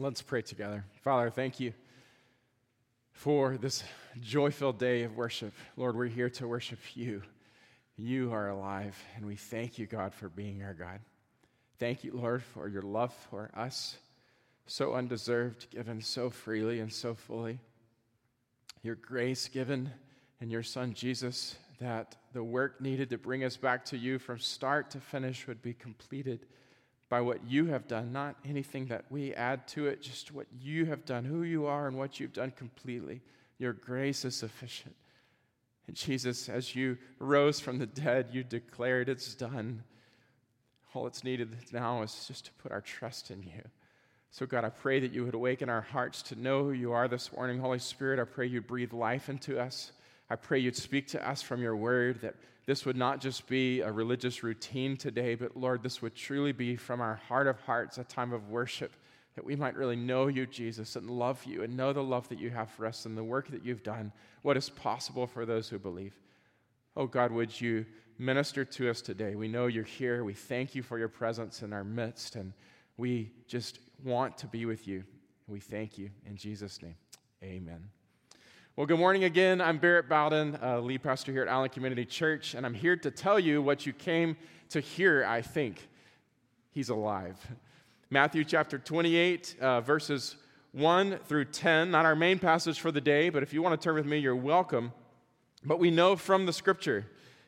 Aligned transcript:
Let's 0.00 0.22
pray 0.22 0.42
together. 0.42 0.84
Father, 1.02 1.28
thank 1.28 1.58
you 1.58 1.72
for 3.10 3.56
this 3.56 3.82
joy 4.20 4.52
filled 4.52 4.78
day 4.78 5.02
of 5.02 5.16
worship. 5.16 5.52
Lord, 5.76 5.96
we're 5.96 6.06
here 6.06 6.30
to 6.30 6.46
worship 6.46 6.78
you. 6.94 7.22
You 7.96 8.32
are 8.32 8.48
alive, 8.48 8.96
and 9.16 9.26
we 9.26 9.34
thank 9.34 9.76
you, 9.76 9.86
God, 9.86 10.14
for 10.14 10.28
being 10.28 10.62
our 10.62 10.72
God. 10.72 11.00
Thank 11.80 12.04
you, 12.04 12.12
Lord, 12.14 12.44
for 12.44 12.68
your 12.68 12.82
love 12.82 13.12
for 13.28 13.50
us, 13.56 13.96
so 14.68 14.94
undeserved, 14.94 15.68
given 15.70 16.00
so 16.00 16.30
freely 16.30 16.78
and 16.78 16.92
so 16.92 17.14
fully. 17.14 17.58
Your 18.84 18.94
grace 18.94 19.48
given 19.48 19.90
in 20.40 20.48
your 20.48 20.62
Son, 20.62 20.94
Jesus, 20.94 21.56
that 21.80 22.14
the 22.32 22.44
work 22.44 22.80
needed 22.80 23.10
to 23.10 23.18
bring 23.18 23.42
us 23.42 23.56
back 23.56 23.84
to 23.86 23.98
you 23.98 24.20
from 24.20 24.38
start 24.38 24.92
to 24.92 25.00
finish 25.00 25.48
would 25.48 25.60
be 25.60 25.74
completed 25.74 26.46
by 27.08 27.20
what 27.20 27.44
you 27.46 27.66
have 27.66 27.88
done, 27.88 28.12
not 28.12 28.36
anything 28.44 28.86
that 28.86 29.04
we 29.10 29.32
add 29.34 29.66
to 29.68 29.86
it, 29.86 30.02
just 30.02 30.32
what 30.32 30.46
you 30.60 30.84
have 30.86 31.04
done, 31.04 31.24
who 31.24 31.42
you 31.42 31.66
are, 31.66 31.88
and 31.88 31.96
what 31.96 32.20
you've 32.20 32.32
done 32.32 32.50
completely. 32.50 33.22
Your 33.58 33.72
grace 33.72 34.24
is 34.24 34.36
sufficient. 34.36 34.94
And 35.86 35.96
Jesus, 35.96 36.48
as 36.48 36.76
you 36.76 36.98
rose 37.18 37.60
from 37.60 37.78
the 37.78 37.86
dead, 37.86 38.28
you 38.32 38.44
declared 38.44 39.08
it's 39.08 39.34
done. 39.34 39.84
All 40.92 41.04
that's 41.04 41.24
needed 41.24 41.56
now 41.72 42.02
is 42.02 42.26
just 42.28 42.44
to 42.46 42.52
put 42.54 42.72
our 42.72 42.82
trust 42.82 43.30
in 43.30 43.42
you. 43.42 43.62
So, 44.30 44.44
God, 44.44 44.64
I 44.64 44.68
pray 44.68 45.00
that 45.00 45.12
you 45.12 45.24
would 45.24 45.34
awaken 45.34 45.70
our 45.70 45.80
hearts 45.80 46.20
to 46.24 46.36
know 46.38 46.64
who 46.64 46.72
you 46.72 46.92
are 46.92 47.08
this 47.08 47.32
morning. 47.32 47.58
Holy 47.58 47.78
Spirit, 47.78 48.20
I 48.20 48.24
pray 48.24 48.46
you 48.46 48.60
breathe 48.60 48.92
life 48.92 49.30
into 49.30 49.58
us. 49.58 49.92
I 50.30 50.36
pray 50.36 50.58
you'd 50.58 50.76
speak 50.76 51.08
to 51.08 51.28
us 51.28 51.42
from 51.42 51.62
your 51.62 51.76
word, 51.76 52.20
that 52.20 52.34
this 52.66 52.84
would 52.84 52.96
not 52.96 53.20
just 53.20 53.46
be 53.46 53.80
a 53.80 53.90
religious 53.90 54.42
routine 54.42 54.96
today, 54.96 55.34
but 55.34 55.56
Lord, 55.56 55.82
this 55.82 56.02
would 56.02 56.14
truly 56.14 56.52
be 56.52 56.76
from 56.76 57.00
our 57.00 57.14
heart 57.14 57.46
of 57.46 57.58
hearts 57.60 57.96
a 57.96 58.04
time 58.04 58.32
of 58.32 58.50
worship, 58.50 58.92
that 59.36 59.44
we 59.44 59.56
might 59.56 59.76
really 59.76 59.96
know 59.96 60.26
you, 60.26 60.44
Jesus, 60.44 60.96
and 60.96 61.08
love 61.08 61.42
you 61.44 61.62
and 61.62 61.76
know 61.76 61.94
the 61.94 62.02
love 62.02 62.28
that 62.28 62.38
you 62.38 62.50
have 62.50 62.70
for 62.70 62.84
us 62.84 63.06
and 63.06 63.16
the 63.16 63.24
work 63.24 63.48
that 63.48 63.64
you've 63.64 63.82
done, 63.82 64.12
what 64.42 64.56
is 64.56 64.68
possible 64.68 65.26
for 65.26 65.46
those 65.46 65.68
who 65.68 65.78
believe. 65.78 66.14
Oh 66.94 67.06
God, 67.06 67.32
would 67.32 67.58
you 67.58 67.86
minister 68.18 68.64
to 68.64 68.90
us 68.90 69.00
today? 69.00 69.34
We 69.34 69.48
know 69.48 69.66
you're 69.66 69.84
here. 69.84 70.24
We 70.24 70.34
thank 70.34 70.74
you 70.74 70.82
for 70.82 70.98
your 70.98 71.08
presence 71.08 71.62
in 71.62 71.72
our 71.72 71.84
midst, 71.84 72.36
and 72.36 72.52
we 72.98 73.30
just 73.46 73.78
want 74.04 74.36
to 74.38 74.46
be 74.46 74.66
with 74.66 74.86
you. 74.86 75.04
We 75.46 75.60
thank 75.60 75.96
you. 75.96 76.10
In 76.26 76.36
Jesus' 76.36 76.82
name, 76.82 76.96
amen. 77.42 77.97
Well, 78.78 78.86
good 78.86 79.00
morning 79.00 79.24
again. 79.24 79.60
I'm 79.60 79.78
Barrett 79.78 80.08
Bowden, 80.08 80.56
uh, 80.62 80.78
lead 80.78 81.02
pastor 81.02 81.32
here 81.32 81.42
at 81.42 81.48
Allen 81.48 81.68
Community 81.68 82.04
Church, 82.04 82.54
and 82.54 82.64
I'm 82.64 82.74
here 82.74 82.94
to 82.98 83.10
tell 83.10 83.40
you 83.40 83.60
what 83.60 83.84
you 83.84 83.92
came 83.92 84.36
to 84.68 84.78
hear, 84.78 85.24
I 85.24 85.42
think. 85.42 85.88
He's 86.70 86.88
alive. 86.88 87.44
Matthew 88.08 88.44
chapter 88.44 88.78
28, 88.78 89.56
uh, 89.60 89.80
verses 89.80 90.36
1 90.70 91.18
through 91.26 91.46
10, 91.46 91.90
not 91.90 92.04
our 92.04 92.14
main 92.14 92.38
passage 92.38 92.78
for 92.78 92.92
the 92.92 93.00
day, 93.00 93.30
but 93.30 93.42
if 93.42 93.52
you 93.52 93.62
want 93.62 93.80
to 93.80 93.84
turn 93.84 93.96
with 93.96 94.06
me, 94.06 94.18
you're 94.18 94.36
welcome. 94.36 94.92
But 95.64 95.80
we 95.80 95.90
know 95.90 96.14
from 96.14 96.46
the 96.46 96.52
scripture, 96.52 97.04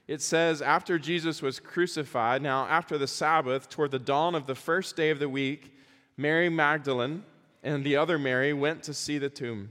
it 0.09 0.21
says, 0.21 0.61
after 0.61 0.99
Jesus 0.99 1.43
was 1.43 1.61
crucified, 1.61 2.43
now 2.43 2.67
after 2.67 2.99
the 2.99 3.07
Sabbath, 3.07 3.69
toward 3.69 3.93
the 3.93 4.01
dawn 4.01 4.35
of 4.35 4.49
the 4.49 4.57
first 4.57 4.97
day 4.97 5.11
of 5.11 5.21
the 5.21 5.29
week, 5.29 5.77
Mary 6.17 6.49
Magdalene 6.49 7.23
and 7.63 7.85
the 7.85 7.95
other 7.95 8.19
Mary 8.19 8.53
went 8.53 8.83
to 8.83 8.93
see 8.93 9.17
the 9.17 9.31
tomb 9.31 9.71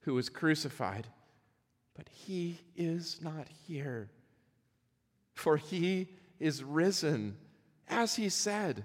who 0.00 0.14
was 0.14 0.28
crucified, 0.28 1.06
but 1.94 2.08
he 2.08 2.60
is 2.76 3.20
not 3.20 3.46
here. 3.66 4.10
For 5.34 5.56
he 5.56 6.08
is 6.38 6.62
risen, 6.62 7.36
as 7.88 8.16
he 8.16 8.28
said. 8.28 8.84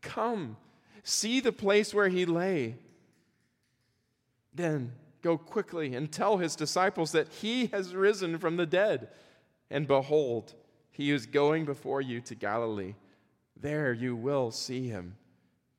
Come, 0.00 0.56
see 1.02 1.40
the 1.40 1.52
place 1.52 1.94
where 1.94 2.08
he 2.08 2.26
lay. 2.26 2.76
Then 4.54 4.92
go 5.22 5.38
quickly 5.38 5.94
and 5.94 6.10
tell 6.10 6.36
his 6.36 6.56
disciples 6.56 7.12
that 7.12 7.28
he 7.28 7.66
has 7.66 7.94
risen 7.94 8.38
from 8.38 8.56
the 8.56 8.66
dead. 8.66 9.08
And 9.70 9.86
behold, 9.86 10.54
he 10.90 11.10
is 11.10 11.26
going 11.26 11.64
before 11.64 12.00
you 12.00 12.20
to 12.22 12.34
Galilee. 12.34 12.94
There 13.56 13.92
you 13.92 14.16
will 14.16 14.50
see 14.50 14.88
him. 14.88 15.16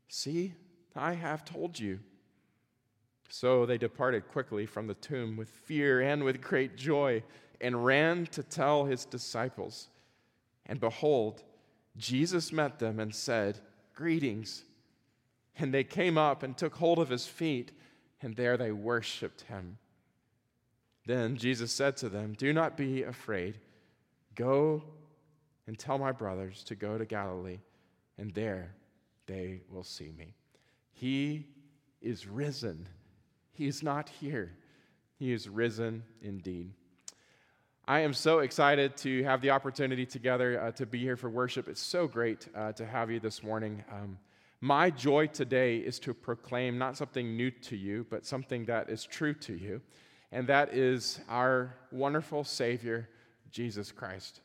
See, 0.07 0.53
I 0.95 1.13
have 1.13 1.45
told 1.45 1.79
you. 1.79 1.99
So 3.35 3.65
they 3.65 3.79
departed 3.79 4.27
quickly 4.27 4.67
from 4.67 4.85
the 4.85 4.93
tomb 4.93 5.37
with 5.37 5.49
fear 5.49 6.01
and 6.01 6.23
with 6.23 6.39
great 6.39 6.77
joy 6.77 7.23
and 7.59 7.83
ran 7.83 8.27
to 8.27 8.43
tell 8.43 8.85
his 8.85 9.05
disciples. 9.05 9.87
And 10.67 10.79
behold, 10.79 11.41
Jesus 11.97 12.51
met 12.53 12.77
them 12.77 12.99
and 12.99 13.13
said, 13.13 13.59
Greetings. 13.95 14.65
And 15.57 15.73
they 15.73 15.83
came 15.83 16.15
up 16.15 16.43
and 16.43 16.55
took 16.55 16.75
hold 16.75 16.99
of 16.99 17.09
his 17.09 17.25
feet, 17.25 17.71
and 18.21 18.35
there 18.35 18.55
they 18.55 18.71
worshiped 18.71 19.41
him. 19.41 19.79
Then 21.07 21.35
Jesus 21.35 21.71
said 21.71 21.97
to 21.97 22.09
them, 22.09 22.35
Do 22.37 22.53
not 22.53 22.77
be 22.77 23.01
afraid. 23.01 23.59
Go 24.35 24.83
and 25.65 25.79
tell 25.79 25.97
my 25.97 26.11
brothers 26.11 26.63
to 26.65 26.75
go 26.75 26.99
to 26.99 27.05
Galilee, 27.05 27.61
and 28.19 28.31
there 28.35 28.75
they 29.25 29.61
will 29.71 29.83
see 29.83 30.11
me. 30.15 30.35
He 30.91 31.47
is 31.99 32.27
risen. 32.27 32.87
He 33.53 33.67
is 33.67 33.83
not 33.83 34.09
here. 34.09 34.51
He 35.17 35.31
is 35.31 35.47
risen 35.47 36.03
indeed. 36.21 36.71
I 37.87 37.99
am 37.99 38.13
so 38.13 38.39
excited 38.39 38.97
to 38.97 39.23
have 39.23 39.41
the 39.41 39.51
opportunity 39.51 40.05
together 40.05 40.59
uh, 40.59 40.71
to 40.71 40.85
be 40.85 40.99
here 40.99 41.17
for 41.17 41.29
worship. 41.29 41.67
It's 41.67 41.81
so 41.81 42.07
great 42.07 42.47
uh, 42.55 42.71
to 42.73 42.85
have 42.85 43.11
you 43.11 43.19
this 43.19 43.43
morning. 43.43 43.83
Um, 43.91 44.17
my 44.61 44.89
joy 44.89 45.27
today 45.27 45.77
is 45.77 45.99
to 45.99 46.13
proclaim 46.13 46.77
not 46.77 46.97
something 46.97 47.35
new 47.35 47.51
to 47.51 47.75
you, 47.75 48.07
but 48.09 48.25
something 48.25 48.65
that 48.65 48.89
is 48.89 49.05
true 49.05 49.33
to 49.35 49.53
you, 49.53 49.81
and 50.31 50.47
that 50.47 50.73
is 50.73 51.19
our 51.27 51.75
wonderful 51.91 52.45
Savior, 52.45 53.09
Jesus 53.51 53.91
Christ. 53.91 54.39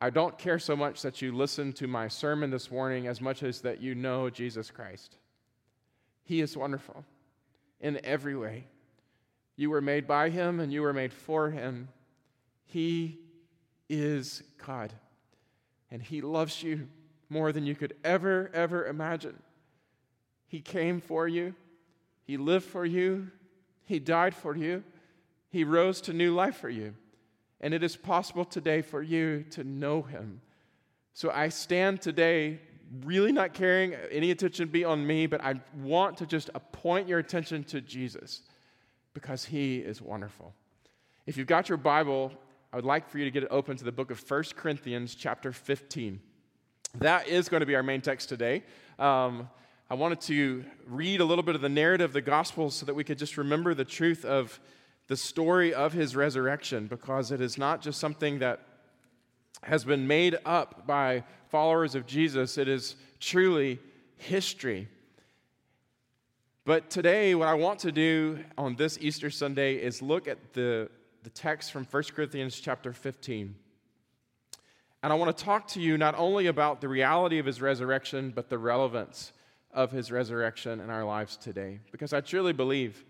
I 0.00 0.10
don't 0.10 0.36
care 0.36 0.58
so 0.58 0.74
much 0.74 1.00
that 1.02 1.22
you 1.22 1.30
listen 1.30 1.72
to 1.74 1.86
my 1.86 2.08
sermon 2.08 2.50
this 2.50 2.70
morning 2.70 3.06
as 3.06 3.20
much 3.20 3.44
as 3.44 3.60
that 3.60 3.80
you 3.80 3.94
know 3.94 4.28
Jesus 4.28 4.70
Christ. 4.70 5.16
He 6.24 6.40
is 6.40 6.56
wonderful 6.56 7.04
in 7.82 8.00
every 8.04 8.36
way. 8.36 8.64
You 9.56 9.68
were 9.70 9.82
made 9.82 10.06
by 10.06 10.30
him 10.30 10.60
and 10.60 10.72
you 10.72 10.80
were 10.80 10.94
made 10.94 11.12
for 11.12 11.50
him. 11.50 11.88
He 12.64 13.18
is 13.90 14.42
God. 14.64 14.92
And 15.90 16.02
he 16.02 16.22
loves 16.22 16.62
you 16.62 16.88
more 17.28 17.52
than 17.52 17.66
you 17.66 17.74
could 17.74 17.94
ever, 18.02 18.50
ever 18.54 18.86
imagine. 18.86 19.42
He 20.46 20.60
came 20.60 21.00
for 21.00 21.28
you, 21.28 21.54
he 22.24 22.36
lived 22.36 22.64
for 22.64 22.84
you, 22.84 23.30
he 23.84 23.98
died 23.98 24.34
for 24.34 24.56
you, 24.56 24.84
he 25.50 25.64
rose 25.64 26.00
to 26.02 26.12
new 26.12 26.34
life 26.34 26.56
for 26.56 26.70
you. 26.70 26.94
And 27.60 27.74
it 27.74 27.82
is 27.82 27.96
possible 27.96 28.44
today 28.44 28.82
for 28.82 29.02
you 29.02 29.44
to 29.50 29.64
know 29.64 30.02
him. 30.02 30.40
So 31.14 31.30
I 31.30 31.48
stand 31.48 32.00
today 32.00 32.60
really 33.04 33.32
not 33.32 33.54
caring 33.54 33.94
any 34.10 34.30
attention 34.30 34.68
be 34.68 34.84
on 34.84 35.06
me, 35.06 35.26
but 35.26 35.42
I 35.42 35.54
want 35.82 36.18
to 36.18 36.26
just 36.26 36.50
point 36.72 37.08
your 37.08 37.18
attention 37.18 37.64
to 37.64 37.80
Jesus 37.80 38.42
because 39.14 39.44
he 39.44 39.78
is 39.78 40.00
wonderful. 40.00 40.52
If 41.26 41.36
you've 41.36 41.46
got 41.46 41.68
your 41.68 41.78
Bible, 41.78 42.32
I 42.72 42.76
would 42.76 42.84
like 42.84 43.08
for 43.08 43.18
you 43.18 43.24
to 43.24 43.30
get 43.30 43.42
it 43.44 43.48
open 43.50 43.76
to 43.76 43.84
the 43.84 43.92
book 43.92 44.10
of 44.10 44.30
1 44.30 44.44
Corinthians, 44.56 45.14
chapter 45.14 45.52
15. 45.52 46.20
That 46.98 47.28
is 47.28 47.48
going 47.48 47.60
to 47.60 47.66
be 47.66 47.74
our 47.74 47.82
main 47.82 48.00
text 48.00 48.28
today. 48.28 48.64
Um, 48.98 49.48
I 49.88 49.94
wanted 49.94 50.20
to 50.22 50.64
read 50.86 51.20
a 51.20 51.24
little 51.24 51.44
bit 51.44 51.54
of 51.54 51.60
the 51.60 51.68
narrative 51.68 52.10
of 52.10 52.12
the 52.14 52.22
gospel 52.22 52.70
so 52.70 52.86
that 52.86 52.94
we 52.94 53.04
could 53.04 53.18
just 53.18 53.36
remember 53.36 53.74
the 53.74 53.84
truth 53.84 54.24
of 54.24 54.58
the 55.08 55.16
story 55.16 55.74
of 55.74 55.92
his 55.92 56.16
resurrection 56.16 56.86
because 56.86 57.30
it 57.30 57.40
is 57.40 57.58
not 57.58 57.82
just 57.82 58.00
something 58.00 58.38
that 58.38 58.60
has 59.62 59.84
been 59.84 60.06
made 60.06 60.38
up 60.44 60.86
by 60.86 61.24
followers 61.48 61.94
of 61.94 62.06
Jesus. 62.06 62.58
It 62.58 62.68
is 62.68 62.96
truly 63.20 63.78
history. 64.16 64.88
But 66.64 66.90
today, 66.90 67.34
what 67.34 67.48
I 67.48 67.54
want 67.54 67.80
to 67.80 67.92
do 67.92 68.38
on 68.56 68.76
this 68.76 68.98
Easter 69.00 69.30
Sunday 69.30 69.76
is 69.76 70.00
look 70.00 70.28
at 70.28 70.52
the, 70.52 70.88
the 71.22 71.30
text 71.30 71.72
from 71.72 71.84
1 71.84 72.02
Corinthians 72.14 72.60
chapter 72.60 72.92
15. 72.92 73.54
And 75.02 75.12
I 75.12 75.16
want 75.16 75.36
to 75.36 75.44
talk 75.44 75.66
to 75.68 75.80
you 75.80 75.98
not 75.98 76.14
only 76.16 76.46
about 76.46 76.80
the 76.80 76.88
reality 76.88 77.38
of 77.38 77.46
his 77.46 77.60
resurrection, 77.60 78.32
but 78.34 78.48
the 78.48 78.58
relevance 78.58 79.32
of 79.72 79.90
his 79.90 80.12
resurrection 80.12 80.80
in 80.80 80.90
our 80.90 81.04
lives 81.04 81.36
today. 81.36 81.80
Because 81.90 82.12
I 82.12 82.20
truly 82.20 82.52
believe 82.52 83.04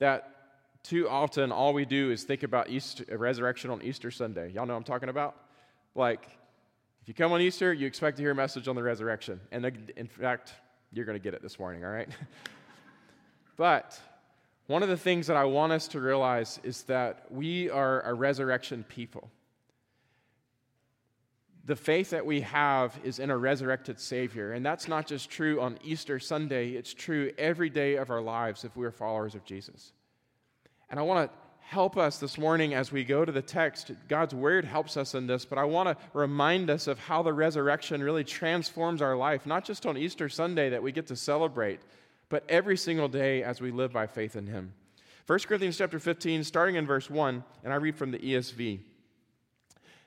that 0.00 0.34
too 0.82 1.08
often 1.08 1.52
all 1.52 1.72
we 1.72 1.84
do 1.84 2.10
is 2.10 2.24
think 2.24 2.42
about 2.42 2.68
Easter, 2.70 3.04
resurrection 3.16 3.70
on 3.70 3.82
Easter 3.82 4.10
Sunday. 4.10 4.50
Y'all 4.50 4.66
know 4.66 4.72
what 4.72 4.78
I'm 4.78 4.84
talking 4.84 5.08
about? 5.08 5.36
Like, 5.94 6.24
if 7.02 7.08
you 7.08 7.14
come 7.14 7.32
on 7.32 7.40
Easter, 7.40 7.72
you 7.72 7.86
expect 7.86 8.16
to 8.18 8.22
hear 8.22 8.32
a 8.32 8.34
message 8.34 8.68
on 8.68 8.76
the 8.76 8.82
resurrection. 8.82 9.40
And 9.50 9.64
in 9.96 10.06
fact, 10.06 10.54
you're 10.92 11.04
going 11.04 11.18
to 11.18 11.22
get 11.22 11.34
it 11.34 11.42
this 11.42 11.58
morning, 11.58 11.84
all 11.84 11.90
right? 11.90 12.08
but 13.56 14.00
one 14.66 14.82
of 14.82 14.88
the 14.88 14.96
things 14.96 15.26
that 15.26 15.36
I 15.36 15.44
want 15.44 15.72
us 15.72 15.88
to 15.88 16.00
realize 16.00 16.60
is 16.62 16.82
that 16.84 17.26
we 17.30 17.70
are 17.70 18.02
a 18.02 18.14
resurrection 18.14 18.84
people 18.88 19.30
the 21.70 21.76
faith 21.76 22.10
that 22.10 22.26
we 22.26 22.40
have 22.40 22.98
is 23.04 23.20
in 23.20 23.30
a 23.30 23.36
resurrected 23.36 24.00
Savior. 24.00 24.52
And 24.52 24.66
that's 24.66 24.88
not 24.88 25.06
just 25.06 25.30
true 25.30 25.60
on 25.60 25.78
Easter 25.84 26.18
Sunday, 26.18 26.70
it's 26.70 26.92
true 26.92 27.32
every 27.38 27.70
day 27.70 27.94
of 27.94 28.10
our 28.10 28.20
lives 28.20 28.64
if 28.64 28.76
we're 28.76 28.90
followers 28.90 29.36
of 29.36 29.44
Jesus. 29.44 29.92
And 30.90 30.98
I 30.98 31.04
want 31.04 31.30
to 31.30 31.38
help 31.70 31.96
us 31.96 32.18
this 32.18 32.36
morning 32.36 32.74
as 32.74 32.90
we 32.90 33.04
go 33.04 33.24
to 33.24 33.30
the 33.30 33.40
text. 33.40 33.92
God's 34.08 34.34
Word 34.34 34.64
helps 34.64 34.96
us 34.96 35.14
in 35.14 35.28
this, 35.28 35.44
but 35.44 35.56
I 35.56 35.62
want 35.62 35.88
to 35.88 36.04
remind 36.18 36.68
us 36.68 36.88
of 36.88 36.98
how 36.98 37.22
the 37.22 37.32
resurrection 37.32 38.02
really 38.02 38.24
transforms 38.24 39.00
our 39.00 39.16
life, 39.16 39.46
not 39.46 39.64
just 39.64 39.86
on 39.86 39.96
Easter 39.96 40.28
Sunday 40.28 40.70
that 40.70 40.82
we 40.82 40.90
get 40.90 41.06
to 41.06 41.14
celebrate, 41.14 41.78
but 42.28 42.42
every 42.48 42.76
single 42.76 43.06
day 43.06 43.44
as 43.44 43.60
we 43.60 43.70
live 43.70 43.92
by 43.92 44.08
faith 44.08 44.34
in 44.34 44.48
Him. 44.48 44.72
1 45.28 45.38
Corinthians 45.46 45.78
chapter 45.78 46.00
15, 46.00 46.42
starting 46.42 46.74
in 46.74 46.88
verse 46.88 47.08
1, 47.08 47.44
and 47.62 47.72
I 47.72 47.76
read 47.76 47.94
from 47.94 48.10
the 48.10 48.18
ESV. 48.18 48.80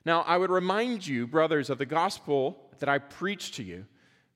Now, 0.03 0.23
I 0.23 0.35
would 0.35 0.49
remind 0.49 1.07
you, 1.07 1.25
brothers, 1.25 1.69
of 1.69 1.77
the 1.77 1.85
gospel 1.85 2.57
that 2.79 2.89
I 2.89 2.97
preached 2.97 3.53
to 3.55 3.63
you, 3.63 3.85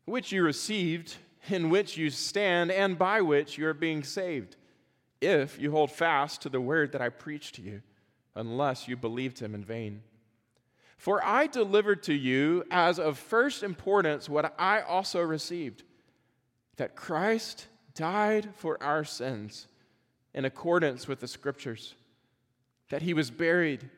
which 0.05 0.31
you 0.31 0.43
received, 0.43 1.17
in 1.49 1.69
which 1.69 1.97
you 1.97 2.09
stand, 2.09 2.71
and 2.71 2.97
by 2.97 3.19
which 3.19 3.57
you 3.57 3.67
are 3.67 3.73
being 3.73 4.01
saved, 4.01 4.55
if 5.21 5.59
you 5.59 5.71
hold 5.71 5.91
fast 5.91 6.41
to 6.41 6.49
the 6.49 6.61
word 6.61 6.91
that 6.91 7.01
I 7.01 7.09
preached 7.09 7.55
to 7.55 7.61
you, 7.61 7.81
unless 8.35 8.87
you 8.87 8.95
believed 8.95 9.39
him 9.39 9.55
in 9.55 9.63
vain. 9.63 10.03
For 10.97 11.23
I 11.23 11.47
delivered 11.47 12.03
to 12.03 12.13
you 12.13 12.63
as 12.71 12.99
of 12.99 13.17
first 13.17 13.63
importance 13.63 14.27
what 14.27 14.53
I 14.59 14.81
also 14.81 15.21
received 15.21 15.83
that 16.77 16.95
Christ 16.95 17.67
died 17.95 18.49
for 18.55 18.81
our 18.81 19.03
sins 19.03 19.67
in 20.33 20.45
accordance 20.45 21.07
with 21.07 21.19
the 21.19 21.27
scriptures, 21.27 21.95
that 22.89 23.01
he 23.01 23.13
was 23.13 23.31
buried 23.31 23.89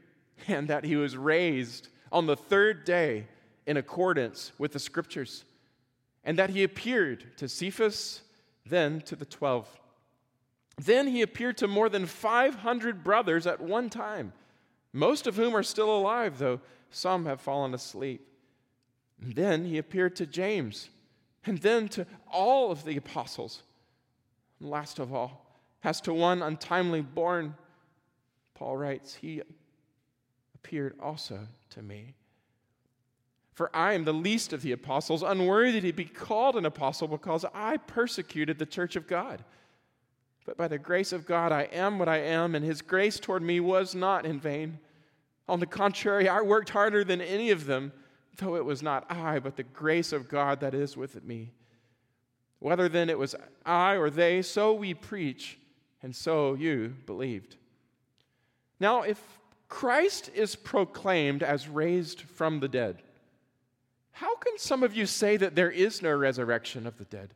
and 0.48 0.70
that 0.70 0.86
he 0.86 0.96
was 0.96 1.18
raised 1.18 1.90
on 2.12 2.26
the 2.26 2.38
third 2.38 2.86
day 2.86 3.28
in 3.66 3.76
accordance 3.78 4.54
with 4.58 4.72
the 4.72 4.80
scriptures, 4.80 5.44
and 6.24 6.38
that 6.38 6.50
he 6.50 6.64
appeared 6.64 7.26
to 7.38 7.48
Cephas, 7.48 8.22
then 8.66 9.02
to 9.02 9.16
the 9.16 9.26
twelve. 9.26 9.68
Then 10.80 11.08
he 11.08 11.22
appeared 11.22 11.58
to 11.58 11.68
more 11.68 11.90
than 11.90 12.06
500 12.06 13.04
brothers 13.04 13.46
at 13.46 13.60
one 13.60 13.90
time, 13.90 14.32
most 14.94 15.28
of 15.28 15.36
whom 15.36 15.54
are 15.54 15.64
still 15.64 15.94
alive, 15.94 16.40
though 16.40 16.62
some 16.90 17.26
have 17.26 17.42
fallen 17.42 17.74
asleep. 17.74 18.26
Then 19.20 19.66
he 19.66 19.78
appeared 19.78 20.16
to 20.16 20.26
James, 20.26 20.90
and 21.46 21.58
then 21.58 21.90
to 21.90 22.08
all 22.32 22.72
of 22.72 22.86
the 22.86 22.96
apostles. 22.96 23.64
And 24.62 24.70
last 24.70 25.00
of 25.00 25.14
all, 25.14 25.46
as 25.84 26.00
to 26.02 26.14
one 26.14 26.42
untimely 26.42 27.02
born, 27.02 27.56
Paul 28.54 28.78
writes, 28.78 29.16
he 29.16 29.42
appeared 30.56 30.96
also 31.02 31.48
to 31.72 31.82
me. 31.82 32.16
For 33.54 33.70
I 33.76 33.94
am 33.94 34.06
the 34.06 34.14
least 34.14 34.54
of 34.54 34.62
the 34.62 34.72
apostles, 34.72 35.24
unworthy 35.24 35.82
to 35.82 35.92
be 35.92 36.06
called 36.06 36.56
an 36.56 36.66
apostle 36.66 37.10
because 37.10 37.44
I 37.54 37.76
persecuted 37.76 38.58
the 38.58 38.66
church 38.66 38.96
of 38.96 39.08
God. 39.08 39.44
But 40.50 40.58
by 40.58 40.68
the 40.68 40.80
grace 40.80 41.14
of 41.14 41.28
God, 41.28 41.52
I 41.52 41.70
am 41.72 42.00
what 42.00 42.10
I 42.10 42.18
am, 42.18 42.56
and 42.56 42.66
his 42.66 42.82
grace 42.82 43.20
toward 43.20 43.44
me 43.44 43.60
was 43.60 43.94
not 43.94 44.26
in 44.26 44.40
vain. 44.40 44.80
On 45.48 45.60
the 45.60 45.68
contrary, 45.68 46.28
I 46.28 46.42
worked 46.42 46.72
harder 46.72 47.04
than 47.04 47.22
any 47.22 47.52
of 47.52 47.68
them, 47.68 47.94
though 48.38 48.56
it 48.56 48.66
was 48.66 48.82
not 48.82 49.06
I, 49.12 49.38
but 49.38 49.58
the 49.58 49.62
grace 49.62 50.12
of 50.12 50.28
God 50.28 50.62
that 50.62 50.74
is 50.74 50.98
with 50.98 51.24
me. 51.24 51.52
Whether 52.58 52.90
then 52.90 53.12
it 53.12 53.20
was 53.20 53.36
I 53.64 53.94
or 53.94 54.10
they, 54.10 54.42
so 54.42 54.74
we 54.74 54.96
preach, 54.96 55.60
and 56.02 56.16
so 56.16 56.56
you 56.56 56.96
believed. 57.06 57.56
Now, 58.80 59.04
if 59.04 59.22
Christ 59.68 60.32
is 60.34 60.56
proclaimed 60.56 61.44
as 61.44 61.70
raised 61.70 62.22
from 62.22 62.60
the 62.60 62.68
dead. 62.68 63.04
How 64.14 64.36
can 64.38 64.58
some 64.58 64.82
of 64.82 64.96
you 64.96 65.06
say 65.06 65.38
that 65.38 65.54
there 65.54 65.70
is 65.70 66.02
no 66.02 66.12
resurrection 66.12 66.88
of 66.88 66.98
the 66.98 67.06
dead? 67.06 67.36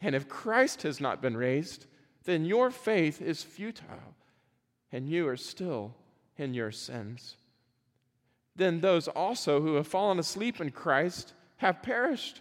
And 0.00 0.14
if 0.14 0.28
Christ 0.28 0.82
has 0.82 1.00
not 1.00 1.20
been 1.20 1.36
raised, 1.36 1.86
then 2.24 2.44
your 2.44 2.70
faith 2.70 3.20
is 3.20 3.42
futile, 3.42 4.14
and 4.92 5.08
you 5.08 5.26
are 5.28 5.36
still 5.36 5.94
in 6.36 6.54
your 6.54 6.70
sins. 6.70 7.36
Then 8.54 8.80
those 8.80 9.08
also 9.08 9.60
who 9.60 9.74
have 9.74 9.86
fallen 9.86 10.18
asleep 10.18 10.60
in 10.60 10.70
Christ 10.70 11.32
have 11.56 11.82
perished. 11.82 12.40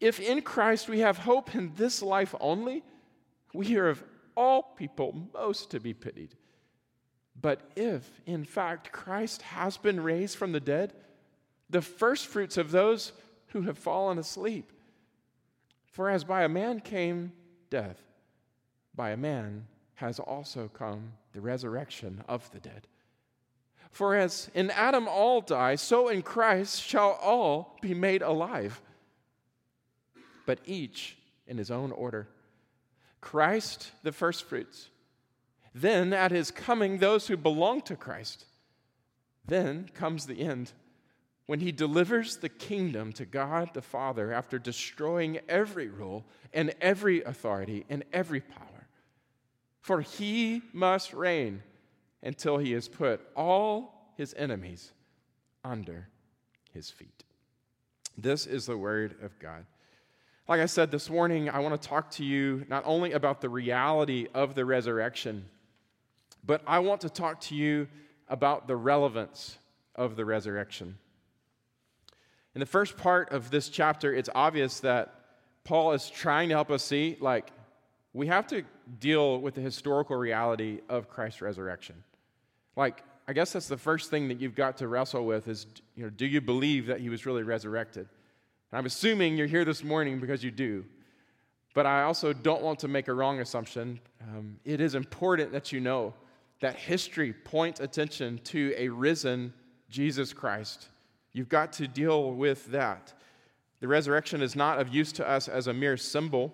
If 0.00 0.20
in 0.20 0.42
Christ 0.42 0.88
we 0.88 1.00
have 1.00 1.18
hope 1.18 1.54
in 1.54 1.72
this 1.76 2.02
life 2.02 2.34
only, 2.40 2.82
we 3.52 3.76
are 3.76 3.88
of 3.88 4.02
all 4.36 4.62
people 4.62 5.28
most 5.34 5.70
to 5.72 5.80
be 5.80 5.94
pitied. 5.94 6.34
But 7.40 7.60
if, 7.76 8.20
in 8.26 8.44
fact, 8.44 8.92
Christ 8.92 9.42
has 9.42 9.76
been 9.76 10.00
raised 10.00 10.36
from 10.36 10.52
the 10.52 10.60
dead, 10.60 10.92
the 11.70 11.82
first 11.82 12.26
fruits 12.26 12.56
of 12.56 12.70
those 12.70 13.12
who 13.48 13.62
have 13.62 13.78
fallen 13.78 14.18
asleep. 14.18 14.72
For 15.90 16.10
as 16.10 16.24
by 16.24 16.44
a 16.44 16.48
man 16.48 16.80
came 16.80 17.32
death, 17.70 18.00
by 18.94 19.10
a 19.10 19.16
man 19.16 19.66
has 19.94 20.18
also 20.18 20.68
come 20.68 21.12
the 21.32 21.40
resurrection 21.40 22.22
of 22.28 22.50
the 22.52 22.60
dead. 22.60 22.86
For 23.90 24.14
as 24.14 24.50
in 24.54 24.70
Adam 24.70 25.08
all 25.08 25.40
die, 25.40 25.74
so 25.74 26.08
in 26.08 26.22
Christ 26.22 26.82
shall 26.82 27.18
all 27.22 27.78
be 27.80 27.94
made 27.94 28.22
alive, 28.22 28.80
but 30.46 30.60
each 30.64 31.16
in 31.46 31.58
his 31.58 31.70
own 31.70 31.90
order. 31.92 32.28
Christ, 33.20 33.90
the 34.02 34.12
firstfruits 34.12 34.90
then, 35.74 36.12
at 36.12 36.32
his 36.32 36.50
coming, 36.50 36.98
those 36.98 37.28
who 37.28 37.36
belong 37.36 37.82
to 37.82 37.96
Christ. 37.96 38.46
Then 39.46 39.88
comes 39.94 40.26
the 40.26 40.40
end 40.40 40.72
when 41.48 41.58
he 41.58 41.72
delivers 41.72 42.36
the 42.36 42.48
kingdom 42.48 43.12
to 43.14 43.24
God 43.24 43.70
the 43.74 43.82
Father 43.82 44.32
after 44.32 44.56
destroying 44.56 45.40
every 45.48 45.88
rule 45.88 46.24
and 46.54 46.72
every 46.80 47.24
authority 47.24 47.84
and 47.88 48.04
every 48.12 48.40
power. 48.40 48.86
For 49.80 50.00
he 50.00 50.62
must 50.72 51.12
reign 51.12 51.64
until 52.22 52.58
he 52.58 52.70
has 52.72 52.86
put 52.86 53.20
all 53.34 54.12
his 54.16 54.32
enemies 54.34 54.92
under 55.64 56.08
his 56.72 56.90
feet. 56.90 57.24
This 58.16 58.46
is 58.46 58.66
the 58.66 58.78
word 58.78 59.16
of 59.22 59.36
God. 59.40 59.66
Like 60.46 60.60
I 60.60 60.66
said 60.66 60.92
this 60.92 61.10
morning, 61.10 61.50
I 61.50 61.58
want 61.58 61.80
to 61.80 61.88
talk 61.88 62.10
to 62.12 62.24
you 62.24 62.64
not 62.68 62.84
only 62.86 63.12
about 63.12 63.40
the 63.40 63.48
reality 63.48 64.28
of 64.34 64.54
the 64.54 64.64
resurrection 64.64 65.44
but 66.48 66.62
I 66.66 66.78
want 66.78 67.02
to 67.02 67.10
talk 67.10 67.40
to 67.42 67.54
you 67.54 67.88
about 68.26 68.66
the 68.66 68.74
relevance 68.74 69.58
of 69.94 70.16
the 70.16 70.24
resurrection. 70.24 70.96
In 72.58 72.60
the 72.60 72.66
first 72.66 72.96
part 72.96 73.30
of 73.30 73.52
this 73.52 73.68
chapter, 73.68 74.12
it's 74.12 74.28
obvious 74.34 74.80
that 74.80 75.14
Paul 75.62 75.92
is 75.92 76.10
trying 76.10 76.48
to 76.48 76.56
help 76.56 76.72
us 76.72 76.82
see, 76.82 77.16
like, 77.20 77.52
we 78.12 78.26
have 78.26 78.48
to 78.48 78.64
deal 78.98 79.40
with 79.40 79.54
the 79.54 79.60
historical 79.60 80.16
reality 80.16 80.80
of 80.88 81.08
Christ's 81.08 81.40
resurrection. 81.40 81.94
Like, 82.74 83.04
I 83.28 83.32
guess 83.32 83.52
that's 83.52 83.68
the 83.68 83.76
first 83.76 84.10
thing 84.10 84.26
that 84.26 84.40
you've 84.40 84.56
got 84.56 84.76
to 84.78 84.88
wrestle 84.88 85.24
with 85.24 85.46
is, 85.46 85.68
you 85.94 86.02
know, 86.02 86.10
do 86.10 86.26
you 86.26 86.40
believe 86.40 86.86
that 86.86 86.98
he 86.98 87.10
was 87.10 87.26
really 87.26 87.44
resurrected? 87.44 88.08
And 88.72 88.78
I'm 88.80 88.86
assuming 88.86 89.36
you're 89.36 89.46
here 89.46 89.64
this 89.64 89.84
morning 89.84 90.18
because 90.18 90.42
you 90.42 90.50
do. 90.50 90.84
But 91.74 91.86
I 91.86 92.02
also 92.02 92.32
don't 92.32 92.62
want 92.62 92.80
to 92.80 92.88
make 92.88 93.06
a 93.06 93.14
wrong 93.14 93.38
assumption. 93.38 94.00
Um, 94.20 94.58
it 94.64 94.80
is 94.80 94.96
important 94.96 95.52
that 95.52 95.70
you 95.70 95.78
know 95.78 96.12
that 96.58 96.74
history 96.74 97.32
points 97.32 97.78
attention 97.78 98.40
to 98.46 98.74
a 98.76 98.88
risen 98.88 99.54
Jesus 99.88 100.32
Christ. 100.32 100.88
You've 101.38 101.48
got 101.48 101.72
to 101.74 101.86
deal 101.86 102.32
with 102.32 102.66
that. 102.72 103.14
The 103.78 103.86
resurrection 103.86 104.42
is 104.42 104.56
not 104.56 104.80
of 104.80 104.88
use 104.88 105.12
to 105.12 105.28
us 105.28 105.46
as 105.46 105.68
a 105.68 105.72
mere 105.72 105.96
symbol, 105.96 106.52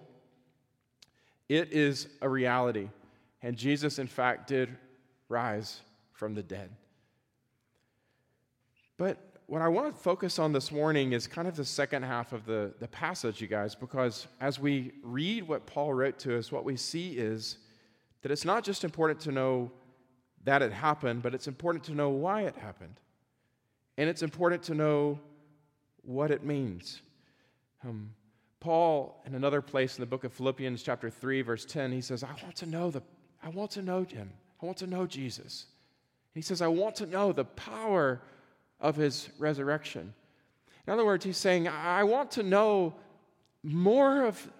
it 1.48 1.72
is 1.72 2.06
a 2.20 2.28
reality. 2.28 2.90
And 3.40 3.56
Jesus, 3.56 3.98
in 3.98 4.06
fact, 4.06 4.46
did 4.46 4.76
rise 5.30 5.80
from 6.12 6.34
the 6.34 6.42
dead. 6.42 6.68
But 8.98 9.16
what 9.46 9.62
I 9.62 9.68
want 9.68 9.90
to 9.90 10.02
focus 10.02 10.38
on 10.38 10.52
this 10.52 10.70
morning 10.70 11.14
is 11.14 11.26
kind 11.26 11.48
of 11.48 11.56
the 11.56 11.64
second 11.64 12.02
half 12.02 12.34
of 12.34 12.44
the, 12.44 12.74
the 12.78 12.88
passage, 12.88 13.40
you 13.40 13.46
guys, 13.46 13.74
because 13.74 14.26
as 14.38 14.60
we 14.60 14.92
read 15.02 15.48
what 15.48 15.64
Paul 15.64 15.94
wrote 15.94 16.18
to 16.20 16.36
us, 16.36 16.52
what 16.52 16.66
we 16.66 16.76
see 16.76 17.12
is 17.12 17.56
that 18.20 18.30
it's 18.30 18.44
not 18.44 18.64
just 18.64 18.84
important 18.84 19.18
to 19.20 19.32
know 19.32 19.70
that 20.44 20.60
it 20.60 20.74
happened, 20.74 21.22
but 21.22 21.34
it's 21.34 21.48
important 21.48 21.84
to 21.84 21.94
know 21.94 22.10
why 22.10 22.42
it 22.42 22.56
happened. 22.56 23.00
And 23.96 24.08
it's 24.08 24.22
important 24.22 24.64
to 24.64 24.74
know 24.74 25.20
what 26.02 26.30
it 26.30 26.42
means. 26.42 27.00
Um, 27.84 28.10
Paul, 28.60 29.22
in 29.26 29.34
another 29.34 29.60
place 29.60 29.96
in 29.96 30.00
the 30.00 30.06
book 30.06 30.24
of 30.24 30.32
Philippians, 30.32 30.82
chapter 30.82 31.10
3, 31.10 31.42
verse 31.42 31.64
10, 31.64 31.92
he 31.92 32.00
says, 32.00 32.24
I 32.24 32.32
want 32.42 32.56
to 32.56 32.66
know 32.66 32.90
the 32.90 33.02
I 33.42 33.50
want 33.50 33.72
to 33.72 33.82
know 33.82 34.04
him. 34.04 34.32
I 34.62 34.66
want 34.66 34.78
to 34.78 34.86
know 34.86 35.06
Jesus. 35.06 35.66
He 36.34 36.40
says, 36.40 36.62
I 36.62 36.68
want 36.68 36.96
to 36.96 37.06
know 37.06 37.32
the 37.32 37.44
power 37.44 38.22
of 38.80 38.96
his 38.96 39.28
resurrection. 39.38 40.14
In 40.86 40.92
other 40.92 41.04
words, 41.04 41.24
he's 41.24 41.36
saying, 41.36 41.68
I 41.68 42.04
want 42.04 42.32
to 42.32 42.42
know 42.42 42.94
more 43.62 44.24
of 44.24 44.50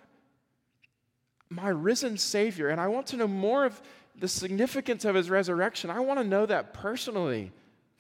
my 1.49 1.69
risen 1.69 2.19
Savior, 2.19 2.69
and 2.69 2.81
I 2.81 2.89
want 2.89 3.07
to 3.09 3.17
know 3.17 3.27
more 3.27 3.65
of 3.65 3.81
the 4.19 4.29
significance 4.29 5.05
of 5.05 5.15
his 5.15 5.31
resurrection. 5.31 5.91
I 5.91 6.01
want 6.01 6.21
to 6.21 6.25
know 6.25 6.47
that 6.47 6.75
personally. 6.75 7.53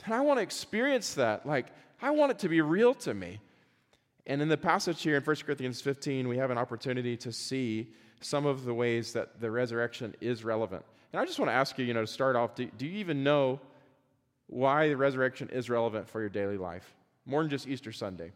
And 0.04 0.14
I 0.14 0.20
want 0.20 0.38
to 0.38 0.42
experience 0.42 1.14
that. 1.14 1.46
Like, 1.46 1.66
I 2.00 2.10
want 2.10 2.32
it 2.32 2.38
to 2.40 2.48
be 2.48 2.60
real 2.60 2.94
to 2.94 3.14
me. 3.14 3.40
And 4.26 4.40
in 4.40 4.48
the 4.48 4.56
passage 4.56 5.02
here 5.02 5.16
in 5.16 5.22
1 5.22 5.36
Corinthians 5.36 5.80
15, 5.80 6.28
we 6.28 6.36
have 6.38 6.50
an 6.50 6.58
opportunity 6.58 7.16
to 7.18 7.32
see 7.32 7.88
some 8.20 8.46
of 8.46 8.64
the 8.64 8.72
ways 8.72 9.12
that 9.12 9.40
the 9.40 9.50
resurrection 9.50 10.14
is 10.20 10.44
relevant. 10.44 10.84
And 11.12 11.20
I 11.20 11.24
just 11.24 11.38
want 11.38 11.50
to 11.50 11.54
ask 11.54 11.78
you, 11.78 11.84
you 11.84 11.94
know, 11.94 12.00
to 12.00 12.06
start 12.06 12.36
off, 12.36 12.54
do, 12.54 12.66
do 12.78 12.86
you 12.86 12.98
even 12.98 13.22
know 13.22 13.60
why 14.46 14.88
the 14.88 14.96
resurrection 14.96 15.48
is 15.50 15.68
relevant 15.68 16.08
for 16.08 16.20
your 16.20 16.30
daily 16.30 16.56
life? 16.56 16.94
More 17.26 17.42
than 17.42 17.50
just 17.50 17.68
Easter 17.68 17.92
Sunday. 17.92 18.32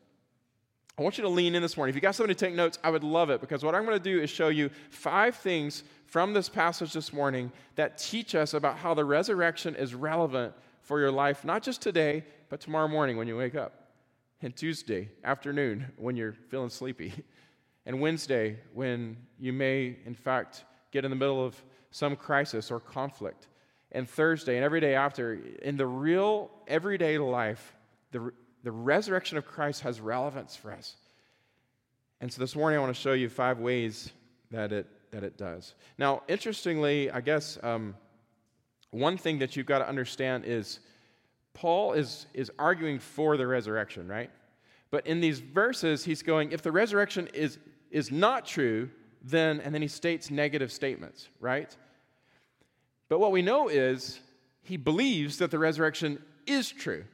I 0.98 1.02
want 1.02 1.16
you 1.16 1.22
to 1.22 1.28
lean 1.28 1.54
in 1.54 1.62
this 1.62 1.76
morning. 1.76 1.90
If 1.90 1.94
you 1.94 2.00
got 2.00 2.14
something 2.14 2.34
to 2.34 2.46
take 2.46 2.54
notes, 2.54 2.78
I 2.82 2.90
would 2.90 3.04
love 3.04 3.30
it 3.30 3.40
because 3.40 3.64
what 3.64 3.74
I'm 3.74 3.84
going 3.84 3.96
to 3.96 4.02
do 4.02 4.20
is 4.20 4.30
show 4.30 4.48
you 4.48 4.68
five 4.90 5.36
things 5.36 5.84
from 6.06 6.34
this 6.34 6.48
passage 6.48 6.92
this 6.92 7.12
morning 7.12 7.52
that 7.76 7.98
teach 7.98 8.34
us 8.34 8.52
about 8.52 8.76
how 8.76 8.94
the 8.94 9.04
resurrection 9.04 9.76
is 9.76 9.94
relevant 9.94 10.54
for 10.88 10.98
your 10.98 11.12
life, 11.12 11.44
not 11.44 11.62
just 11.62 11.80
today, 11.80 12.24
but 12.48 12.60
tomorrow 12.60 12.88
morning 12.88 13.16
when 13.16 13.28
you 13.28 13.36
wake 13.36 13.54
up, 13.54 13.90
and 14.42 14.56
Tuesday 14.56 15.10
afternoon 15.22 15.86
when 15.96 16.16
you're 16.16 16.32
feeling 16.32 16.70
sleepy, 16.70 17.12
and 17.86 18.00
Wednesday 18.00 18.58
when 18.72 19.16
you 19.38 19.52
may, 19.52 19.96
in 20.04 20.14
fact, 20.14 20.64
get 20.90 21.04
in 21.04 21.10
the 21.10 21.16
middle 21.16 21.44
of 21.44 21.62
some 21.90 22.16
crisis 22.16 22.70
or 22.70 22.80
conflict, 22.80 23.46
and 23.92 24.08
Thursday 24.08 24.56
and 24.56 24.64
every 24.64 24.80
day 24.80 24.94
after. 24.94 25.38
In 25.62 25.76
the 25.76 25.86
real 25.86 26.50
everyday 26.66 27.18
life, 27.18 27.74
the 28.10 28.32
the 28.64 28.72
resurrection 28.72 29.38
of 29.38 29.46
Christ 29.46 29.82
has 29.82 30.00
relevance 30.00 30.56
for 30.56 30.72
us. 30.72 30.96
And 32.20 32.32
so 32.32 32.40
this 32.40 32.56
morning 32.56 32.78
I 32.78 32.82
want 32.82 32.94
to 32.94 33.00
show 33.00 33.12
you 33.12 33.28
five 33.28 33.58
ways 33.60 34.10
that 34.50 34.72
it, 34.72 34.86
that 35.12 35.22
it 35.22 35.38
does. 35.38 35.74
Now, 35.98 36.22
interestingly, 36.28 37.10
I 37.10 37.20
guess 37.20 37.58
um, 37.62 37.94
one 38.90 39.16
thing 39.16 39.38
that 39.38 39.56
you've 39.56 39.66
got 39.66 39.78
to 39.78 39.88
understand 39.88 40.44
is 40.44 40.80
Paul 41.54 41.92
is, 41.92 42.26
is 42.34 42.50
arguing 42.58 42.98
for 42.98 43.36
the 43.36 43.46
resurrection, 43.46 44.08
right? 44.08 44.30
But 44.90 45.06
in 45.06 45.20
these 45.20 45.40
verses, 45.40 46.04
he's 46.04 46.22
going, 46.22 46.52
if 46.52 46.62
the 46.62 46.72
resurrection 46.72 47.28
is, 47.34 47.58
is 47.90 48.10
not 48.10 48.46
true, 48.46 48.88
then, 49.22 49.60
and 49.60 49.74
then 49.74 49.82
he 49.82 49.88
states 49.88 50.30
negative 50.30 50.72
statements, 50.72 51.28
right? 51.40 51.76
But 53.08 53.18
what 53.18 53.32
we 53.32 53.42
know 53.42 53.68
is 53.68 54.20
he 54.62 54.76
believes 54.76 55.38
that 55.38 55.50
the 55.50 55.58
resurrection 55.58 56.22
is 56.46 56.70
true. 56.70 57.04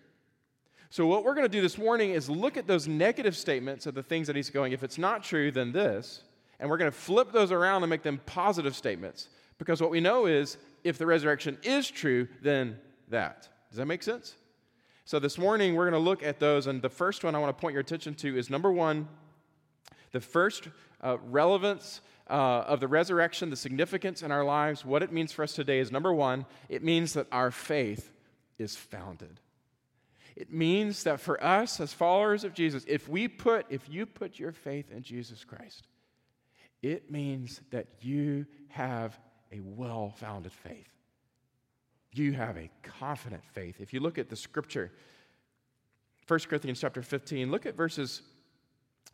So, 0.90 1.06
what 1.06 1.24
we're 1.24 1.34
going 1.34 1.46
to 1.46 1.52
do 1.52 1.60
this 1.60 1.76
morning 1.76 2.10
is 2.10 2.30
look 2.30 2.56
at 2.56 2.68
those 2.68 2.86
negative 2.86 3.36
statements 3.36 3.86
of 3.86 3.94
the 3.94 4.02
things 4.02 4.28
that 4.28 4.36
he's 4.36 4.50
going, 4.50 4.72
if 4.72 4.84
it's 4.84 4.98
not 4.98 5.24
true, 5.24 5.50
then 5.50 5.72
this. 5.72 6.22
And 6.60 6.70
we're 6.70 6.76
going 6.76 6.90
to 6.90 6.96
flip 6.96 7.32
those 7.32 7.50
around 7.50 7.82
and 7.82 7.90
make 7.90 8.02
them 8.02 8.20
positive 8.26 8.76
statements. 8.76 9.28
Because 9.58 9.80
what 9.80 9.90
we 9.90 10.00
know 10.00 10.26
is 10.26 10.56
if 10.84 10.98
the 10.98 11.06
resurrection 11.06 11.58
is 11.62 11.90
true, 11.90 12.28
then 12.42 12.78
that. 13.08 13.48
Does 13.70 13.78
that 13.78 13.86
make 13.86 14.02
sense? 14.02 14.36
So, 15.06 15.18
this 15.18 15.36
morning 15.36 15.74
we're 15.74 15.90
going 15.90 16.00
to 16.00 16.10
look 16.10 16.22
at 16.22 16.38
those. 16.38 16.66
And 16.66 16.80
the 16.80 16.88
first 16.88 17.24
one 17.24 17.34
I 17.34 17.38
want 17.38 17.56
to 17.56 17.60
point 17.60 17.72
your 17.72 17.80
attention 17.80 18.14
to 18.16 18.38
is 18.38 18.48
number 18.48 18.70
one, 18.70 19.08
the 20.12 20.20
first 20.20 20.68
uh, 21.02 21.18
relevance 21.24 22.00
uh, 22.28 22.32
of 22.32 22.80
the 22.80 22.88
resurrection, 22.88 23.50
the 23.50 23.56
significance 23.56 24.22
in 24.22 24.30
our 24.30 24.44
lives, 24.44 24.84
what 24.84 25.02
it 25.02 25.12
means 25.12 25.32
for 25.32 25.42
us 25.42 25.52
today 25.52 25.78
is 25.78 25.90
number 25.90 26.12
one, 26.12 26.46
it 26.68 26.82
means 26.82 27.12
that 27.14 27.26
our 27.32 27.50
faith 27.50 28.12
is 28.58 28.76
founded. 28.76 29.40
It 30.36 30.52
means 30.52 31.04
that 31.04 31.20
for 31.20 31.42
us 31.42 31.80
as 31.80 31.92
followers 31.92 32.44
of 32.44 32.54
Jesus, 32.54 32.84
if 32.88 33.08
we 33.08 33.28
put, 33.28 33.66
if 33.70 33.88
you 33.88 34.06
put 34.06 34.38
your 34.38 34.52
faith 34.52 34.90
in 34.90 35.02
Jesus 35.02 35.44
Christ, 35.44 35.86
it 36.82 37.10
means 37.10 37.60
that 37.70 37.86
you 38.00 38.46
have 38.68 39.18
a 39.54 39.60
well 39.60 40.12
founded 40.16 40.52
faith. 40.52 40.88
You 42.12 42.32
have 42.32 42.56
a 42.56 42.70
confident 42.82 43.42
faith. 43.52 43.80
If 43.80 43.92
you 43.92 44.00
look 44.00 44.18
at 44.18 44.28
the 44.28 44.36
scripture, 44.36 44.92
1 46.26 46.40
Corinthians 46.40 46.80
chapter 46.80 47.02
15, 47.02 47.50
look 47.50 47.66
at 47.66 47.76
verses 47.76 48.22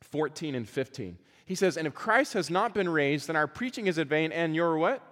14 0.03 0.55
and 0.55 0.69
15. 0.69 1.19
He 1.47 1.55
says, 1.55 1.77
And 1.77 1.87
if 1.87 1.95
Christ 1.95 2.35
has 2.35 2.51
not 2.51 2.75
been 2.75 2.89
raised, 2.89 3.29
then 3.29 3.37
our 3.37 3.47
preaching 3.47 3.87
is 3.87 3.99
in 3.99 4.07
vain, 4.09 4.33
and 4.33 4.55
your 4.55 4.77
what? 4.77 5.03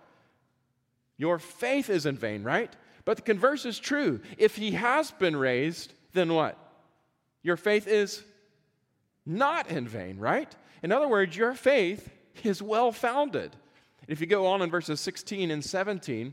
Your 1.16 1.38
faith 1.38 1.90
is 1.90 2.06
in 2.06 2.16
vain, 2.16 2.44
right? 2.44 2.74
But 3.04 3.16
the 3.16 3.22
converse 3.22 3.64
is 3.64 3.78
true. 3.78 4.20
If 4.36 4.56
he 4.56 4.72
has 4.72 5.10
been 5.10 5.34
raised, 5.34 5.92
then 6.12 6.32
what? 6.32 6.56
Your 7.42 7.56
faith 7.56 7.88
is 7.88 8.22
not 9.26 9.70
in 9.70 9.88
vain, 9.88 10.18
right? 10.18 10.54
In 10.82 10.92
other 10.92 11.08
words, 11.08 11.36
your 11.36 11.54
faith 11.54 12.08
is 12.44 12.62
well 12.62 12.92
founded. 12.92 13.56
If 14.08 14.20
you 14.20 14.26
go 14.26 14.46
on 14.46 14.62
in 14.62 14.70
verses 14.70 15.00
16 15.00 15.50
and 15.50 15.62
17, 15.62 16.32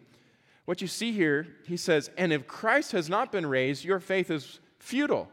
what 0.64 0.82
you 0.82 0.88
see 0.88 1.12
here, 1.12 1.48
he 1.68 1.78
says, 1.78 2.10
And 2.18 2.34
if 2.34 2.48
Christ 2.48 2.94
has 2.94 3.10
not 3.10 3.32
been 3.32 3.46
raised, 3.46 3.84
your 3.84 4.00
faith 4.00 4.32
is 4.32 4.60
futile. 4.80 5.30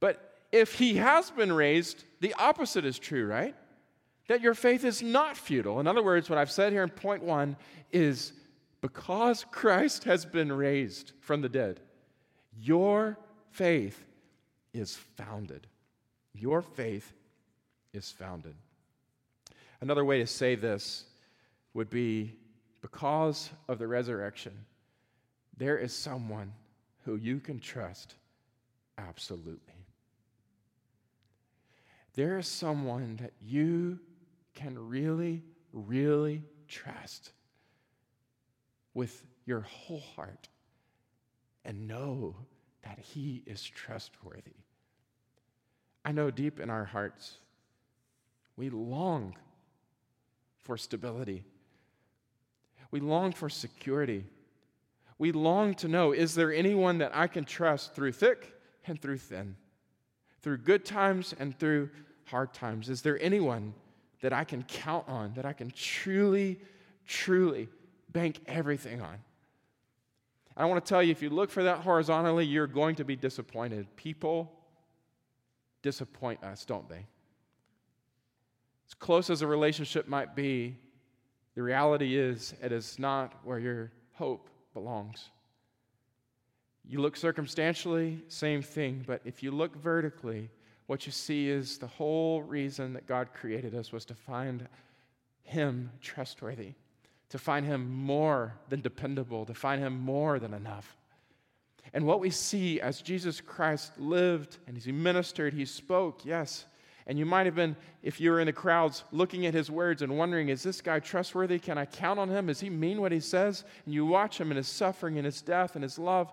But 0.00 0.38
if 0.50 0.74
he 0.74 0.94
has 0.96 1.30
been 1.30 1.52
raised, 1.52 2.04
the 2.20 2.34
opposite 2.34 2.84
is 2.84 2.98
true, 2.98 3.26
right? 3.26 3.54
That 4.28 4.40
your 4.40 4.54
faith 4.54 4.84
is 4.84 5.02
not 5.02 5.36
futile. 5.36 5.78
In 5.78 5.86
other 5.86 6.02
words, 6.02 6.28
what 6.28 6.38
I've 6.38 6.50
said 6.50 6.72
here 6.72 6.82
in 6.82 6.90
point 6.90 7.22
one 7.22 7.56
is 7.92 8.32
because 8.80 9.44
Christ 9.50 10.04
has 10.04 10.24
been 10.24 10.52
raised 10.52 11.12
from 11.20 11.42
the 11.42 11.48
dead, 11.48 11.80
your 12.58 13.18
faith 13.50 14.04
is 14.72 14.96
founded. 15.16 15.66
Your 16.34 16.62
faith 16.62 17.12
is 17.92 18.10
founded. 18.10 18.54
Another 19.80 20.04
way 20.04 20.18
to 20.18 20.26
say 20.26 20.54
this 20.54 21.04
would 21.74 21.90
be 21.90 22.34
because 22.80 23.50
of 23.68 23.78
the 23.78 23.86
resurrection, 23.86 24.52
there 25.56 25.78
is 25.78 25.92
someone 25.92 26.52
who 27.04 27.16
you 27.16 27.40
can 27.40 27.58
trust 27.60 28.14
absolutely. 28.96 29.74
There 32.14 32.38
is 32.38 32.48
someone 32.48 33.18
that 33.22 33.32
you 33.40 34.00
can 34.54 34.76
really, 34.76 35.42
really 35.72 36.42
trust 36.66 37.30
with 38.94 39.24
your 39.46 39.60
whole 39.60 40.02
heart 40.16 40.48
and 41.64 41.86
know 41.86 42.34
that 42.82 42.98
He 42.98 43.44
is 43.46 43.62
trustworthy. 43.62 44.56
I 46.04 46.12
know 46.12 46.30
deep 46.30 46.58
in 46.58 46.70
our 46.70 46.84
hearts, 46.84 47.36
we 48.56 48.70
long 48.70 49.36
for 50.68 50.76
stability. 50.76 51.42
We 52.90 53.00
long 53.00 53.32
for 53.32 53.48
security. 53.48 54.26
We 55.16 55.32
long 55.32 55.72
to 55.76 55.88
know 55.88 56.12
is 56.12 56.34
there 56.34 56.52
anyone 56.52 56.98
that 56.98 57.10
I 57.14 57.26
can 57.26 57.46
trust 57.46 57.94
through 57.94 58.12
thick 58.12 58.54
and 58.86 59.00
through 59.00 59.16
thin, 59.16 59.56
through 60.42 60.58
good 60.58 60.84
times 60.84 61.34
and 61.38 61.58
through 61.58 61.88
hard 62.26 62.52
times? 62.52 62.90
Is 62.90 63.00
there 63.00 63.18
anyone 63.22 63.72
that 64.20 64.34
I 64.34 64.44
can 64.44 64.62
count 64.62 65.08
on, 65.08 65.32
that 65.36 65.46
I 65.46 65.54
can 65.54 65.70
truly, 65.70 66.60
truly 67.06 67.70
bank 68.12 68.38
everything 68.46 69.00
on? 69.00 69.16
I 70.54 70.66
want 70.66 70.84
to 70.84 70.86
tell 70.86 71.02
you 71.02 71.12
if 71.12 71.22
you 71.22 71.30
look 71.30 71.50
for 71.50 71.62
that 71.62 71.78
horizontally, 71.78 72.44
you're 72.44 72.66
going 72.66 72.96
to 72.96 73.04
be 73.04 73.16
disappointed. 73.16 73.86
People 73.96 74.52
disappoint 75.80 76.44
us, 76.44 76.66
don't 76.66 76.90
they? 76.90 77.06
As 78.88 78.94
close 78.94 79.30
as 79.30 79.42
a 79.42 79.46
relationship 79.46 80.08
might 80.08 80.34
be, 80.34 80.76
the 81.54 81.62
reality 81.62 82.16
is 82.16 82.54
it 82.62 82.72
is 82.72 82.98
not 82.98 83.34
where 83.44 83.58
your 83.58 83.92
hope 84.14 84.48
belongs. 84.72 85.30
You 86.84 87.00
look 87.00 87.16
circumstantially, 87.16 88.22
same 88.28 88.62
thing, 88.62 89.04
but 89.06 89.20
if 89.24 89.42
you 89.42 89.50
look 89.50 89.76
vertically, 89.76 90.48
what 90.86 91.04
you 91.04 91.12
see 91.12 91.50
is 91.50 91.76
the 91.76 91.86
whole 91.86 92.42
reason 92.42 92.94
that 92.94 93.06
God 93.06 93.34
created 93.34 93.74
us 93.74 93.92
was 93.92 94.06
to 94.06 94.14
find 94.14 94.66
Him 95.42 95.90
trustworthy, 96.00 96.72
to 97.28 97.38
find 97.38 97.66
Him 97.66 97.92
more 97.92 98.54
than 98.70 98.80
dependable, 98.80 99.44
to 99.44 99.52
find 99.52 99.82
Him 99.82 100.00
more 100.00 100.38
than 100.38 100.54
enough. 100.54 100.96
And 101.92 102.06
what 102.06 102.20
we 102.20 102.30
see 102.30 102.80
as 102.80 103.02
Jesus 103.02 103.42
Christ 103.42 103.98
lived 103.98 104.56
and 104.66 104.78
as 104.78 104.84
He 104.86 104.92
ministered, 104.92 105.52
He 105.52 105.66
spoke, 105.66 106.24
yes. 106.24 106.64
And 107.08 107.18
you 107.18 107.24
might 107.24 107.46
have 107.46 107.54
been, 107.54 107.74
if 108.02 108.20
you 108.20 108.30
were 108.30 108.38
in 108.38 108.46
the 108.46 108.52
crowds, 108.52 109.02
looking 109.10 109.46
at 109.46 109.54
His 109.54 109.70
words 109.70 110.02
and 110.02 110.16
wondering, 110.16 110.50
is 110.50 110.62
this 110.62 110.82
guy 110.82 111.00
trustworthy? 111.00 111.58
Can 111.58 111.78
I 111.78 111.86
count 111.86 112.20
on 112.20 112.28
him? 112.28 112.46
Does 112.46 112.60
he 112.60 112.68
mean 112.68 113.00
what 113.00 113.12
he 113.12 113.20
says? 113.20 113.64
And 113.86 113.94
you 113.94 114.04
watch 114.04 114.38
him 114.38 114.50
in 114.50 114.58
his 114.58 114.68
suffering 114.68 115.16
and 115.16 115.24
his 115.24 115.40
death 115.40 115.74
and 115.74 115.82
his 115.82 115.98
love, 115.98 116.30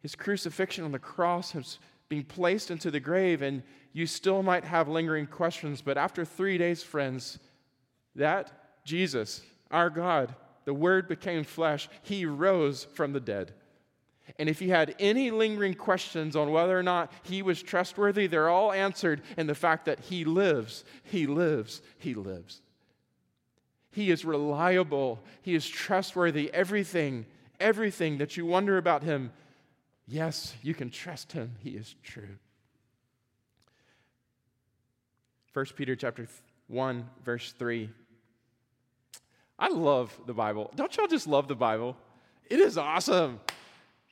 his 0.00 0.14
crucifixion 0.14 0.84
on 0.84 0.92
the 0.92 0.98
cross, 0.98 1.52
his 1.52 1.78
being 2.08 2.24
placed 2.24 2.70
into 2.70 2.90
the 2.90 3.00
grave, 3.00 3.40
and 3.40 3.62
you 3.92 4.06
still 4.06 4.42
might 4.42 4.64
have 4.64 4.88
lingering 4.88 5.26
questions. 5.26 5.80
But 5.80 5.96
after 5.96 6.24
three 6.24 6.58
days, 6.58 6.82
friends, 6.82 7.38
that 8.16 8.50
Jesus, 8.84 9.42
our 9.70 9.88
God, 9.88 10.34
the 10.64 10.74
Word 10.74 11.06
became 11.08 11.44
flesh, 11.44 11.88
He 12.02 12.26
rose 12.26 12.84
from 12.94 13.12
the 13.12 13.20
dead. 13.20 13.52
And 14.38 14.48
if 14.48 14.62
you 14.62 14.70
had 14.70 14.94
any 14.98 15.30
lingering 15.30 15.74
questions 15.74 16.36
on 16.36 16.50
whether 16.50 16.78
or 16.78 16.82
not 16.82 17.12
he 17.22 17.42
was 17.42 17.62
trustworthy, 17.62 18.26
they're 18.26 18.48
all 18.48 18.72
answered 18.72 19.22
in 19.36 19.46
the 19.46 19.54
fact 19.54 19.84
that 19.86 20.00
he 20.00 20.24
lives, 20.24 20.84
he 21.04 21.26
lives, 21.26 21.82
he 21.98 22.14
lives. 22.14 22.62
He 23.92 24.10
is 24.10 24.24
reliable, 24.24 25.20
he 25.42 25.54
is 25.54 25.68
trustworthy. 25.68 26.52
Everything, 26.54 27.26
everything 27.58 28.18
that 28.18 28.36
you 28.36 28.46
wonder 28.46 28.78
about 28.78 29.02
him, 29.02 29.32
Yes, 30.10 30.54
you 30.60 30.74
can 30.74 30.90
trust 30.90 31.30
him. 31.30 31.52
He 31.60 31.70
is 31.70 31.94
true. 32.02 32.36
1 35.52 35.66
Peter 35.76 35.94
chapter 35.94 36.26
1 36.66 37.08
verse 37.24 37.52
3. 37.52 37.88
I 39.56 39.68
love 39.68 40.12
the 40.26 40.34
Bible. 40.34 40.72
Don't 40.74 40.96
y'all 40.96 41.06
just 41.06 41.28
love 41.28 41.46
the 41.46 41.54
Bible? 41.54 41.96
It 42.48 42.58
is 42.58 42.76
awesome. 42.76 43.38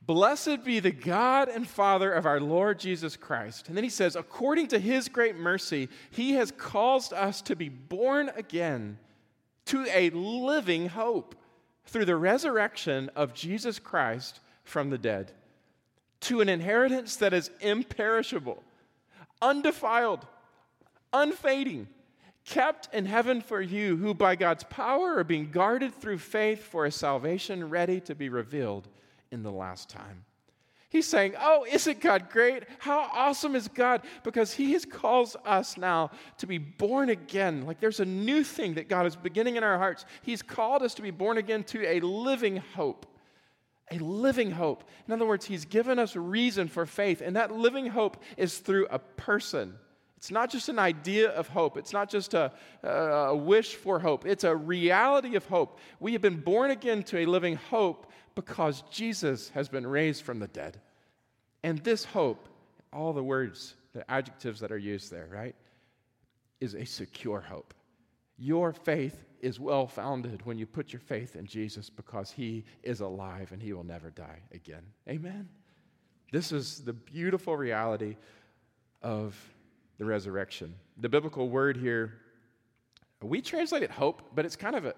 Blessed 0.08 0.64
be 0.64 0.80
the 0.80 0.90
God 0.90 1.50
and 1.50 1.68
Father 1.68 2.10
of 2.10 2.24
our 2.24 2.40
Lord 2.40 2.78
Jesus 2.78 3.14
Christ. 3.14 3.68
And 3.68 3.76
then 3.76 3.84
he 3.84 3.90
says, 3.90 4.16
according 4.16 4.68
to 4.68 4.78
his 4.78 5.06
great 5.06 5.36
mercy, 5.36 5.90
he 6.10 6.32
has 6.32 6.50
caused 6.50 7.12
us 7.12 7.42
to 7.42 7.54
be 7.54 7.68
born 7.68 8.30
again 8.34 8.96
to 9.66 9.84
a 9.92 10.08
living 10.08 10.88
hope 10.88 11.34
through 11.84 12.06
the 12.06 12.16
resurrection 12.16 13.10
of 13.14 13.34
Jesus 13.34 13.78
Christ 13.78 14.40
from 14.64 14.88
the 14.88 14.96
dead 14.96 15.30
to 16.20 16.40
an 16.40 16.48
inheritance 16.48 17.16
that 17.16 17.34
is 17.34 17.50
imperishable, 17.60 18.62
undefiled, 19.42 20.26
unfading, 21.12 21.86
kept 22.46 22.88
in 22.94 23.04
heaven 23.04 23.42
for 23.42 23.60
you, 23.60 23.98
who 23.98 24.14
by 24.14 24.36
God's 24.36 24.64
power 24.64 25.18
are 25.18 25.24
being 25.24 25.50
guarded 25.50 25.94
through 25.94 26.16
faith 26.16 26.64
for 26.64 26.86
a 26.86 26.90
salvation 26.90 27.68
ready 27.68 28.00
to 28.00 28.14
be 28.14 28.30
revealed 28.30 28.88
in 29.30 29.42
the 29.42 29.52
last 29.52 29.88
time. 29.88 30.24
He's 30.90 31.06
saying, 31.06 31.34
Oh, 31.38 31.66
isn't 31.70 32.00
God 32.00 32.30
great? 32.30 32.64
How 32.78 33.10
awesome 33.12 33.54
is 33.54 33.68
God? 33.68 34.02
Because 34.24 34.52
He 34.52 34.72
has 34.72 34.86
calls 34.86 35.36
us 35.44 35.76
now 35.76 36.10
to 36.38 36.46
be 36.46 36.56
born 36.56 37.10
again. 37.10 37.66
Like 37.66 37.78
there's 37.78 38.00
a 38.00 38.06
new 38.06 38.42
thing 38.42 38.74
that 38.74 38.88
God 38.88 39.06
is 39.06 39.14
beginning 39.14 39.56
in 39.56 39.64
our 39.64 39.76
hearts. 39.76 40.06
He's 40.22 40.40
called 40.40 40.82
us 40.82 40.94
to 40.94 41.02
be 41.02 41.10
born 41.10 41.36
again 41.36 41.62
to 41.64 41.86
a 41.86 42.00
living 42.00 42.56
hope 42.74 43.06
a 43.90 43.98
living 43.98 44.50
hope. 44.50 44.84
In 45.06 45.14
other 45.14 45.26
words, 45.26 45.46
He's 45.46 45.64
given 45.64 45.98
us 45.98 46.16
reason 46.16 46.68
for 46.68 46.86
faith, 46.86 47.20
and 47.20 47.36
that 47.36 47.52
living 47.52 47.86
hope 47.86 48.22
is 48.36 48.58
through 48.58 48.86
a 48.90 48.98
person. 48.98 49.74
It's 50.18 50.32
not 50.32 50.50
just 50.50 50.68
an 50.68 50.80
idea 50.80 51.30
of 51.30 51.46
hope. 51.46 51.76
It's 51.76 51.92
not 51.92 52.10
just 52.10 52.34
a, 52.34 52.50
a, 52.82 53.36
wish 53.36 53.76
for 53.76 54.00
hope. 54.00 54.26
It's 54.26 54.42
a 54.42 54.54
reality 54.54 55.36
of 55.36 55.46
hope. 55.46 55.78
We 56.00 56.12
have 56.12 56.20
been 56.20 56.40
born 56.40 56.72
again 56.72 57.04
to 57.04 57.18
a 57.18 57.26
living 57.26 57.54
hope 57.54 58.10
because 58.34 58.82
Jesus 58.90 59.48
has 59.50 59.68
been 59.68 59.86
raised 59.86 60.24
from 60.24 60.40
the 60.40 60.48
dead. 60.48 60.80
And 61.62 61.78
this 61.84 62.04
hope, 62.04 62.48
all 62.92 63.12
the 63.12 63.22
words, 63.22 63.76
the 63.92 64.10
adjectives 64.10 64.58
that 64.58 64.72
are 64.72 64.78
used 64.78 65.12
there, 65.12 65.28
right, 65.30 65.54
is 66.60 66.74
a 66.74 66.84
secure 66.84 67.40
hope. 67.40 67.72
Your 68.38 68.72
faith 68.72 69.24
is 69.40 69.60
well 69.60 69.86
founded 69.86 70.44
when 70.44 70.58
you 70.58 70.66
put 70.66 70.92
your 70.92 70.98
faith 70.98 71.36
in 71.36 71.46
Jesus 71.46 71.90
because 71.90 72.32
he 72.32 72.64
is 72.82 73.02
alive 73.02 73.52
and 73.52 73.62
he 73.62 73.72
will 73.72 73.84
never 73.84 74.10
die 74.10 74.40
again. 74.52 74.82
Amen. 75.08 75.48
This 76.32 76.50
is 76.50 76.80
the 76.80 76.92
beautiful 76.92 77.56
reality 77.56 78.16
of 79.00 79.36
the 79.98 80.04
resurrection. 80.04 80.74
The 80.96 81.08
biblical 81.08 81.48
word 81.48 81.76
here, 81.76 82.14
we 83.22 83.42
translate 83.42 83.82
it 83.82 83.90
hope, 83.90 84.22
but 84.34 84.44
it's 84.44 84.56
kind 84.56 84.76
of 84.76 84.84
a, 84.84 84.94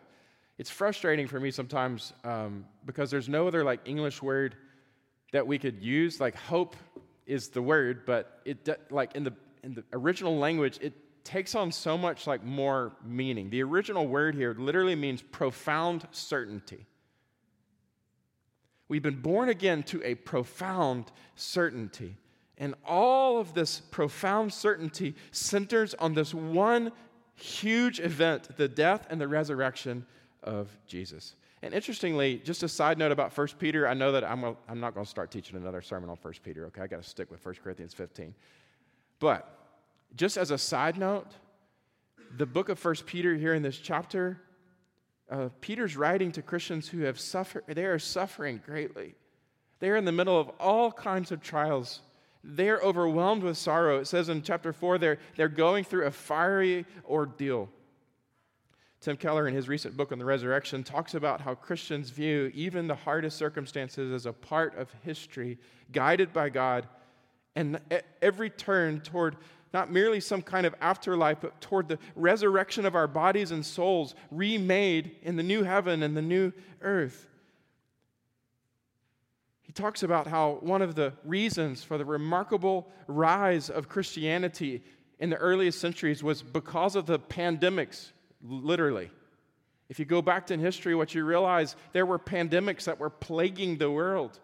it's 0.58 0.70
frustrating 0.70 1.26
for 1.26 1.40
me 1.40 1.50
sometimes 1.50 2.12
um, 2.22 2.66
because 2.84 3.10
there's 3.10 3.28
no 3.28 3.48
other 3.48 3.64
like 3.64 3.80
English 3.86 4.22
word 4.22 4.56
that 5.32 5.46
we 5.46 5.58
could 5.58 5.82
use. 5.82 6.20
Like 6.20 6.36
hope 6.36 6.76
is 7.26 7.48
the 7.48 7.62
word, 7.62 8.04
but 8.04 8.40
it 8.44 8.68
like 8.90 9.14
in 9.14 9.24
the 9.24 9.32
in 9.62 9.74
the 9.74 9.84
original 9.92 10.38
language, 10.38 10.78
it 10.80 10.92
takes 11.24 11.54
on 11.54 11.70
so 11.70 11.96
much 11.96 12.26
like 12.26 12.42
more 12.44 12.92
meaning. 13.04 13.50
The 13.50 13.62
original 13.62 14.06
word 14.06 14.34
here 14.34 14.54
literally 14.58 14.96
means 14.96 15.22
profound 15.22 16.06
certainty. 16.10 16.86
We've 18.88 19.02
been 19.02 19.20
born 19.20 19.48
again 19.48 19.82
to 19.84 20.02
a 20.02 20.14
profound 20.16 21.12
certainty. 21.36 22.16
And 22.60 22.74
all 22.84 23.38
of 23.38 23.54
this 23.54 23.80
profound 23.80 24.52
certainty 24.52 25.16
centers 25.32 25.94
on 25.94 26.14
this 26.14 26.32
one 26.32 26.92
huge 27.34 28.00
event 28.00 28.56
the 28.56 28.68
death 28.68 29.06
and 29.10 29.20
the 29.20 29.26
resurrection 29.26 30.06
of 30.42 30.68
Jesus. 30.86 31.34
And 31.62 31.74
interestingly, 31.74 32.40
just 32.44 32.62
a 32.62 32.68
side 32.68 32.98
note 32.98 33.12
about 33.12 33.36
1 33.36 33.48
Peter, 33.58 33.88
I 33.88 33.94
know 33.94 34.12
that 34.12 34.24
I'm, 34.24 34.44
a, 34.44 34.56
I'm 34.68 34.78
not 34.80 34.94
going 34.94 35.04
to 35.04 35.10
start 35.10 35.30
teaching 35.30 35.56
another 35.56 35.82
sermon 35.82 36.08
on 36.08 36.16
1 36.20 36.34
Peter, 36.42 36.66
okay? 36.66 36.82
I 36.82 36.86
got 36.86 37.02
to 37.02 37.08
stick 37.08 37.30
with 37.30 37.44
1 37.44 37.56
Corinthians 37.62 37.92
15. 37.92 38.34
But 39.18 39.58
just 40.16 40.36
as 40.36 40.50
a 40.50 40.58
side 40.58 40.96
note, 40.98 41.26
the 42.36 42.46
book 42.46 42.68
of 42.68 42.78
First 42.78 43.06
Peter 43.06 43.34
here 43.34 43.54
in 43.54 43.62
this 43.62 43.78
chapter, 43.78 44.40
uh, 45.30 45.48
Peter's 45.60 45.96
writing 45.96 46.32
to 46.32 46.42
Christians 46.42 46.88
who 46.88 47.00
have 47.00 47.20
suffered, 47.20 47.64
they 47.66 47.84
are 47.84 47.98
suffering 47.98 48.60
greatly. 48.64 49.14
They 49.80 49.90
are 49.90 49.96
in 49.96 50.04
the 50.04 50.12
middle 50.12 50.38
of 50.38 50.48
all 50.60 50.92
kinds 50.92 51.30
of 51.30 51.42
trials. 51.42 52.00
They're 52.42 52.79
overwhelmed 52.81 53.42
with 53.42 53.59
sorrow. 53.59 53.98
It 53.98 54.07
says 54.07 54.29
in 54.29 54.42
chapter 54.42 54.72
4, 54.72 54.98
they're, 54.98 55.18
they're 55.37 55.48
going 55.48 55.85
through 55.85 56.07
a 56.07 56.11
fiery 56.11 56.87
ordeal. 57.09 57.68
Tim 59.00 59.16
Keller, 59.16 59.48
in 59.48 59.55
his 59.55 59.68
recent 59.68 59.96
book 59.96 60.12
on 60.12 60.18
the 60.18 60.24
resurrection, 60.24 60.85
talks 60.85 61.14
about 61.14 61.40
how 61.40 61.55
Christians 61.55 62.11
view 62.11 62.50
even 62.55 62.87
the 62.87 62.94
hardest 62.94 63.38
circumstances 63.38 64.12
as 64.12 64.26
a 64.26 64.33
part 64.33 64.76
of 64.76 64.94
history, 65.03 65.59
guided 65.90 66.33
by 66.33 66.50
God, 66.50 66.87
and 67.57 67.81
every 68.20 68.50
turn 68.50 69.00
toward 69.00 69.37
not 69.72 69.90
merely 69.90 70.20
some 70.20 70.42
kind 70.42 70.66
of 70.66 70.74
afterlife, 70.81 71.38
but 71.40 71.61
toward 71.61 71.88
the 71.88 71.98
resurrection 72.14 72.85
of 72.85 72.94
our 72.94 73.07
bodies 73.07 73.53
and 73.53 73.64
souls, 73.64 74.14
remade 74.31 75.16
in 75.22 75.37
the 75.37 75.42
new 75.42 75.62
heaven 75.62 76.03
and 76.03 76.16
the 76.16 76.22
new 76.22 76.53
earth. 76.83 77.29
He 79.70 79.72
talks 79.72 80.02
about 80.02 80.26
how 80.26 80.59
one 80.62 80.83
of 80.83 80.96
the 80.96 81.12
reasons 81.24 81.85
for 81.85 81.96
the 81.96 82.04
remarkable 82.04 82.90
rise 83.06 83.70
of 83.70 83.88
Christianity 83.88 84.83
in 85.20 85.30
the 85.30 85.37
earliest 85.37 85.80
centuries 85.80 86.24
was 86.24 86.42
because 86.42 86.96
of 86.96 87.06
the 87.06 87.20
pandemics, 87.20 88.11
literally. 88.42 89.12
If 89.88 90.00
you 90.00 90.06
go 90.06 90.22
back 90.22 90.50
in 90.50 90.59
history, 90.59 90.96
what 90.96 91.14
you 91.14 91.24
realize 91.24 91.76
there 91.92 92.04
were 92.04 92.18
pandemics 92.18 92.83
that 92.87 92.98
were 92.98 93.11
plaguing 93.11 93.78
the 93.78 93.88
world. 93.88 94.40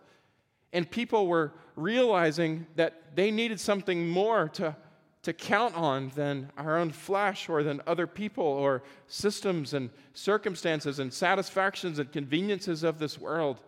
And 0.73 0.89
people 0.89 1.27
were 1.27 1.55
realizing 1.75 2.69
that 2.77 3.17
they 3.17 3.33
needed 3.33 3.59
something 3.59 4.09
more 4.09 4.49
to 4.51 4.77
to 5.25 5.33
count 5.33 5.75
on 5.75 6.13
than 6.15 6.53
our 6.57 6.79
own 6.79 6.93
flesh 6.93 7.49
or 7.49 7.65
than 7.65 7.83
other 7.85 8.07
people 8.07 8.45
or 8.45 8.85
systems 9.09 9.75
and 9.75 9.91
circumstances 10.15 11.01
and 11.01 11.13
satisfactions 11.13 11.99
and 11.99 12.13
conveniences 12.13 12.85
of 12.85 13.01
this 13.01 13.19
world. 13.19 13.61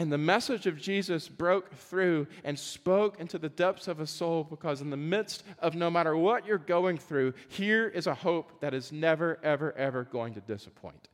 And 0.00 0.10
the 0.10 0.16
message 0.16 0.66
of 0.66 0.80
Jesus 0.80 1.28
broke 1.28 1.74
through 1.74 2.26
and 2.42 2.58
spoke 2.58 3.20
into 3.20 3.38
the 3.38 3.50
depths 3.50 3.86
of 3.86 4.00
a 4.00 4.06
soul 4.06 4.44
because, 4.44 4.80
in 4.80 4.88
the 4.88 4.96
midst 4.96 5.44
of 5.58 5.74
no 5.74 5.90
matter 5.90 6.16
what 6.16 6.46
you're 6.46 6.56
going 6.56 6.96
through, 6.96 7.34
here 7.48 7.86
is 7.86 8.06
a 8.06 8.14
hope 8.14 8.62
that 8.62 8.72
is 8.72 8.92
never, 8.92 9.38
ever, 9.42 9.76
ever 9.76 10.04
going 10.04 10.32
to 10.32 10.40
disappoint 10.40 11.08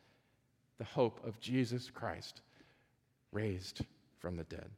the 0.78 0.84
hope 0.84 1.18
of 1.26 1.40
Jesus 1.40 1.90
Christ 1.90 2.42
raised 3.32 3.84
from 4.20 4.36
the 4.36 4.44
dead. 4.44 4.70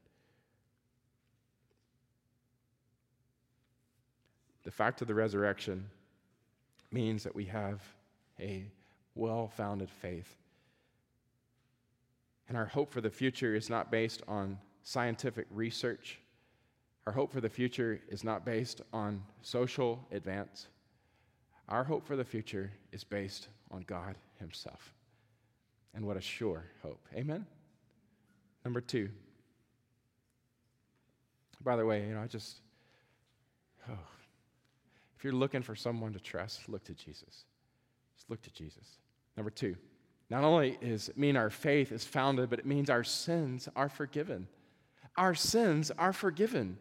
The 4.65 4.71
fact 4.71 5.03
of 5.03 5.07
the 5.07 5.15
resurrection 5.15 5.85
means 6.91 7.25
that 7.25 7.35
we 7.35 7.45
have 7.45 7.83
a 8.41 8.71
well 9.15 9.49
founded 9.55 9.91
faith. 9.91 10.35
And 12.49 12.57
our 12.57 12.67
hope 12.67 12.91
for 12.91 13.01
the 13.01 13.11
future 13.11 13.55
is 13.55 13.69
not 13.69 13.91
based 13.91 14.23
on 14.27 14.59
scientific 14.83 15.47
research, 15.51 16.19
Our 17.07 17.13
hope 17.13 17.33
for 17.33 17.41
the 17.41 17.49
future 17.49 18.01
is 18.09 18.23
not 18.23 18.45
based 18.45 18.83
on 18.93 19.23
social 19.41 20.07
advance. 20.13 20.67
Our 21.69 21.83
hope 21.83 22.07
for 22.07 22.17
the 22.17 22.25
future 22.25 22.71
is 22.93 23.03
based 23.03 23.49
on 23.71 23.83
God 23.87 24.17
Himself. 24.39 24.95
And 25.95 26.07
what 26.07 26.19
a 26.19 26.21
sure 26.21 26.65
hope. 26.83 27.01
Amen? 27.15 27.47
Number 28.63 28.83
two. 28.83 29.09
By 31.63 31.77
the 31.77 31.87
way, 31.87 32.07
you 32.07 32.15
know, 32.15 32.21
I 32.21 32.27
just, 32.27 32.61
oh, 33.91 33.99
if 35.17 35.25
you're 35.25 35.33
looking 35.33 35.63
for 35.63 35.75
someone 35.75 36.13
to 36.13 36.21
trust, 36.21 36.69
look 36.69 36.85
to 36.85 36.95
Jesus. 36.95 37.45
Just 38.17 38.29
look 38.29 38.43
to 38.43 38.51
Jesus. 38.51 38.99
Number 39.37 39.51
two, 39.51 39.77
not 40.31 40.45
only 40.45 40.79
it 40.81 41.17
mean 41.17 41.37
our 41.37 41.51
faith 41.51 41.91
is 41.91 42.05
founded, 42.05 42.51
but 42.51 42.59
it 42.59 42.67
means 42.67 42.91
our 42.91 43.05
sins 43.05 43.69
are 43.75 43.89
forgiven. 43.89 44.47
Our 45.17 45.35
sins 45.35 45.91
are 45.99 46.13
forgiven. 46.13 46.79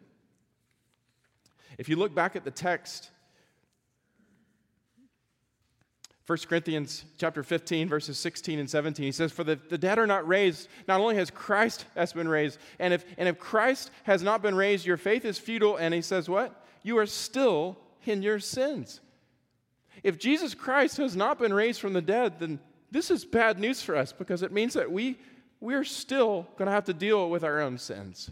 If 1.78 1.88
you 1.88 1.96
look 1.96 2.14
back 2.14 2.36
at 2.36 2.44
the 2.44 2.50
text, 2.50 3.10
1 6.26 6.38
Corinthians 6.46 7.06
chapter 7.16 7.42
15, 7.42 7.88
verses 7.88 8.18
16 8.18 8.58
and 8.58 8.68
17, 8.68 9.02
he 9.06 9.12
says, 9.12 9.32
For 9.32 9.44
the, 9.44 9.56
the 9.56 9.78
dead 9.78 9.98
are 9.98 10.06
not 10.06 10.28
raised, 10.28 10.68
not 10.86 11.00
only 11.00 11.16
has 11.16 11.30
Christ 11.30 11.86
has 11.94 12.12
been 12.12 12.28
raised, 12.28 12.58
and 12.78 12.92
if, 12.92 13.04
and 13.16 13.26
if 13.28 13.38
Christ 13.38 13.90
has 14.02 14.22
not 14.22 14.42
been 14.42 14.54
raised, 14.54 14.84
your 14.84 14.98
faith 14.98 15.24
is 15.24 15.38
futile. 15.38 15.76
And 15.76 15.94
he 15.94 16.02
says, 16.02 16.28
What? 16.28 16.66
You 16.82 16.98
are 16.98 17.06
still 17.06 17.78
in 18.04 18.22
your 18.22 18.40
sins. 18.40 19.00
If 20.02 20.18
Jesus 20.18 20.54
Christ 20.54 20.98
has 20.98 21.16
not 21.16 21.38
been 21.38 21.52
raised 21.52 21.80
from 21.80 21.94
the 21.94 22.02
dead, 22.02 22.38
then 22.38 22.60
this 22.90 23.10
is 23.10 23.24
bad 23.24 23.58
news 23.58 23.82
for 23.82 23.96
us 23.96 24.12
because 24.12 24.42
it 24.42 24.52
means 24.52 24.74
that 24.74 24.90
we, 24.90 25.18
we're 25.60 25.84
still 25.84 26.46
going 26.56 26.66
to 26.66 26.72
have 26.72 26.84
to 26.84 26.94
deal 26.94 27.28
with 27.28 27.44
our 27.44 27.60
own 27.60 27.78
sins. 27.78 28.30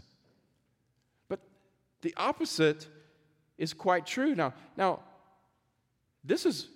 But 1.29 1.39
the 2.01 2.13
opposite 2.17 2.87
is 3.57 3.73
quite 3.73 4.05
true. 4.05 4.35
Now, 4.35 4.53
now 4.75 5.01
this 6.23 6.45
is 6.45 6.67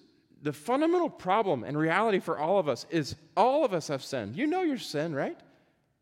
the 0.41 0.53
fundamental 0.53 1.09
problem 1.09 1.63
and 1.63 1.77
reality 1.77 2.19
for 2.19 2.39
all 2.39 2.57
of 2.57 2.67
us 2.67 2.85
is 2.89 3.15
all 3.37 3.63
of 3.63 3.73
us 3.73 3.87
have 3.89 4.03
sinned. 4.03 4.35
You 4.35 4.47
know 4.47 4.61
your 4.61 4.77
sin, 4.77 5.13
right? 5.13 5.37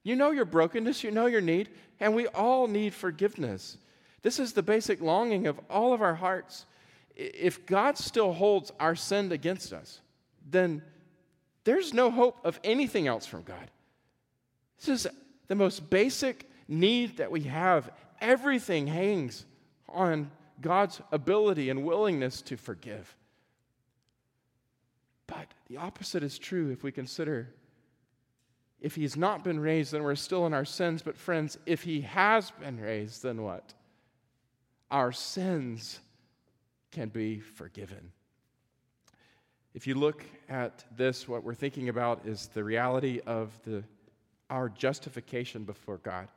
You 0.04 0.16
know 0.16 0.32
your 0.32 0.46
brokenness, 0.46 1.04
you 1.04 1.12
know 1.12 1.26
your 1.26 1.42
need, 1.42 1.70
and 2.00 2.16
we 2.16 2.28
all 2.28 2.68
need 2.68 2.94
forgiveness. 2.94 3.78
This 4.22 4.40
is 4.40 4.54
the 4.54 4.64
basic 4.64 5.02
longing 5.02 5.48
of 5.48 5.60
all 5.70 5.94
of 5.94 6.02
our 6.02 6.16
hearts. 6.16 6.66
If 7.16 7.66
God 7.66 7.98
still 7.98 8.32
holds 8.32 8.72
our 8.80 8.96
sin 8.96 9.32
against 9.32 9.74
us, 9.74 10.00
then 10.50 10.82
there's 11.64 11.94
no 11.94 12.10
hope 12.10 12.40
of 12.44 12.60
anything 12.64 13.08
else 13.08 13.26
from 13.26 13.44
God. 13.44 13.70
This 14.80 15.06
is 15.06 15.08
the 15.48 15.56
most 15.56 15.90
basic 15.90 16.50
need 16.68 17.18
that 17.18 17.32
we 17.32 17.42
have. 17.42 17.90
Everything 18.22 18.88
hangs 18.88 19.46
on 19.88 20.32
God's 20.62 21.02
ability 21.12 21.70
and 21.70 21.84
willingness 21.84 22.42
to 22.44 22.58
forgive. 22.58 23.16
But 25.28 25.48
the 25.68 25.78
opposite 25.78 26.24
is 26.24 26.40
true 26.40 26.72
if 26.72 26.84
we 26.84 26.92
consider 26.92 27.50
if 28.82 28.96
he's 28.96 29.18
not 29.18 29.44
been 29.44 29.60
raised, 29.60 29.92
then 29.92 30.04
we're 30.04 30.16
still 30.16 30.46
in 30.46 30.54
our 30.54 30.66
sins. 30.66 31.02
But, 31.02 31.18
friends, 31.18 31.58
if 31.66 31.84
he 31.84 32.02
has 32.02 32.52
been 32.52 32.80
raised, 32.80 33.24
then 33.24 33.42
what? 33.42 33.74
Our 34.90 35.12
sins 35.12 36.00
can 36.92 37.10
be 37.10 37.40
forgiven. 37.40 38.12
If 39.74 39.86
you 39.86 39.96
look 39.96 40.26
at 40.50 40.84
this, 40.98 41.28
what 41.28 41.44
we're 41.44 41.54
thinking 41.54 41.90
about 41.90 42.26
is 42.26 42.48
the 42.48 42.64
reality 42.64 43.22
of 43.26 43.58
the, 43.64 43.84
our 44.50 44.68
justification 44.70 45.64
before 45.64 45.98
God. 45.98 46.28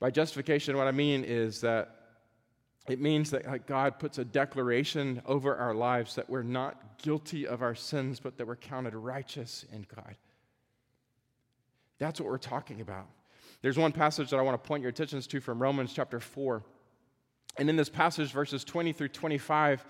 By 0.00 0.10
justification, 0.10 0.76
what 0.76 0.88
I 0.88 0.92
mean 0.92 1.24
is 1.24 1.60
that 1.60 1.94
it 2.88 3.00
means 3.00 3.30
that 3.30 3.66
God 3.66 3.98
puts 3.98 4.18
a 4.18 4.24
declaration 4.24 5.22
over 5.26 5.54
our 5.54 5.74
lives 5.74 6.14
that 6.14 6.28
we're 6.28 6.42
not 6.42 6.98
guilty 6.98 7.46
of 7.46 7.62
our 7.62 7.74
sins, 7.74 8.18
but 8.18 8.38
that 8.38 8.46
we're 8.46 8.56
counted 8.56 8.94
righteous 8.94 9.64
in 9.72 9.86
God. 9.94 10.16
That's 11.98 12.20
what 12.20 12.28
we're 12.28 12.38
talking 12.38 12.80
about. 12.80 13.06
There's 13.60 13.76
one 13.76 13.92
passage 13.92 14.30
that 14.30 14.38
I 14.38 14.42
want 14.42 14.62
to 14.62 14.66
point 14.66 14.82
your 14.82 14.90
attentions 14.90 15.26
to 15.28 15.40
from 15.40 15.60
Romans 15.60 15.92
chapter 15.92 16.18
4. 16.18 16.62
And 17.58 17.68
in 17.68 17.76
this 17.76 17.88
passage, 17.88 18.32
verses 18.32 18.64
20 18.64 18.92
through 18.92 19.08
25, 19.08 19.84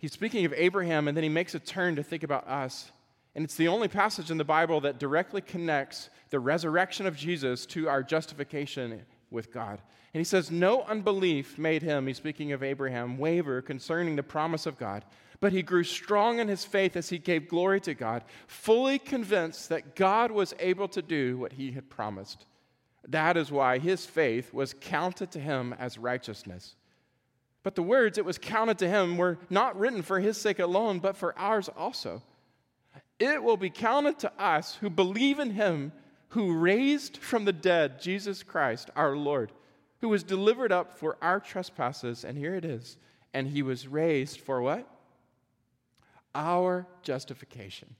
he's 0.00 0.12
speaking 0.12 0.44
of 0.44 0.52
Abraham, 0.54 1.06
and 1.06 1.16
then 1.16 1.24
he 1.24 1.30
makes 1.30 1.54
a 1.54 1.60
turn 1.60 1.96
to 1.96 2.02
think 2.02 2.22
about 2.22 2.48
us. 2.48 2.90
And 3.34 3.44
it's 3.44 3.56
the 3.56 3.68
only 3.68 3.88
passage 3.88 4.30
in 4.30 4.38
the 4.38 4.44
Bible 4.44 4.80
that 4.80 4.98
directly 4.98 5.40
connects 5.40 6.10
the 6.30 6.40
resurrection 6.40 7.06
of 7.06 7.16
Jesus 7.16 7.64
to 7.66 7.88
our 7.88 8.02
justification 8.02 9.02
with 9.30 9.52
God. 9.52 9.80
And 10.12 10.20
he 10.20 10.24
says, 10.24 10.50
No 10.50 10.82
unbelief 10.82 11.56
made 11.58 11.82
him, 11.82 12.06
he's 12.06 12.16
speaking 12.16 12.52
of 12.52 12.62
Abraham, 12.62 13.18
waver 13.18 13.62
concerning 13.62 14.16
the 14.16 14.22
promise 14.22 14.66
of 14.66 14.78
God, 14.78 15.04
but 15.38 15.52
he 15.52 15.62
grew 15.62 15.84
strong 15.84 16.40
in 16.40 16.48
his 16.48 16.64
faith 16.64 16.96
as 16.96 17.08
he 17.08 17.18
gave 17.18 17.48
glory 17.48 17.80
to 17.82 17.94
God, 17.94 18.24
fully 18.46 18.98
convinced 18.98 19.68
that 19.68 19.94
God 19.94 20.30
was 20.30 20.54
able 20.58 20.88
to 20.88 21.00
do 21.00 21.38
what 21.38 21.52
he 21.52 21.72
had 21.72 21.88
promised. 21.88 22.46
That 23.08 23.36
is 23.36 23.50
why 23.50 23.78
his 23.78 24.04
faith 24.04 24.52
was 24.52 24.74
counted 24.78 25.30
to 25.32 25.40
him 25.40 25.74
as 25.78 25.96
righteousness. 25.96 26.74
But 27.62 27.74
the 27.74 27.82
words 27.82 28.16
it 28.16 28.24
was 28.24 28.38
counted 28.38 28.78
to 28.78 28.88
him 28.88 29.16
were 29.16 29.38
not 29.50 29.78
written 29.78 30.02
for 30.02 30.20
his 30.20 30.38
sake 30.38 30.58
alone, 30.58 30.98
but 30.98 31.16
for 31.16 31.38
ours 31.38 31.68
also. 31.76 32.22
It 33.18 33.42
will 33.42 33.58
be 33.58 33.70
counted 33.70 34.18
to 34.20 34.32
us 34.42 34.76
who 34.76 34.88
believe 34.88 35.38
in 35.38 35.50
him 35.50 35.92
who 36.30 36.56
raised 36.56 37.16
from 37.18 37.44
the 37.44 37.52
dead 37.52 38.00
Jesus 38.00 38.42
Christ, 38.42 38.88
our 38.96 39.16
Lord, 39.16 39.52
who 40.00 40.08
was 40.08 40.22
delivered 40.22 40.72
up 40.72 40.96
for 40.96 41.16
our 41.20 41.40
trespasses, 41.40 42.24
and 42.24 42.38
here 42.38 42.54
it 42.54 42.64
is, 42.64 42.96
and 43.34 43.48
he 43.48 43.62
was 43.62 43.88
raised 43.88 44.40
for 44.40 44.62
what? 44.62 44.88
Our 46.34 46.86
justification. 47.02 47.96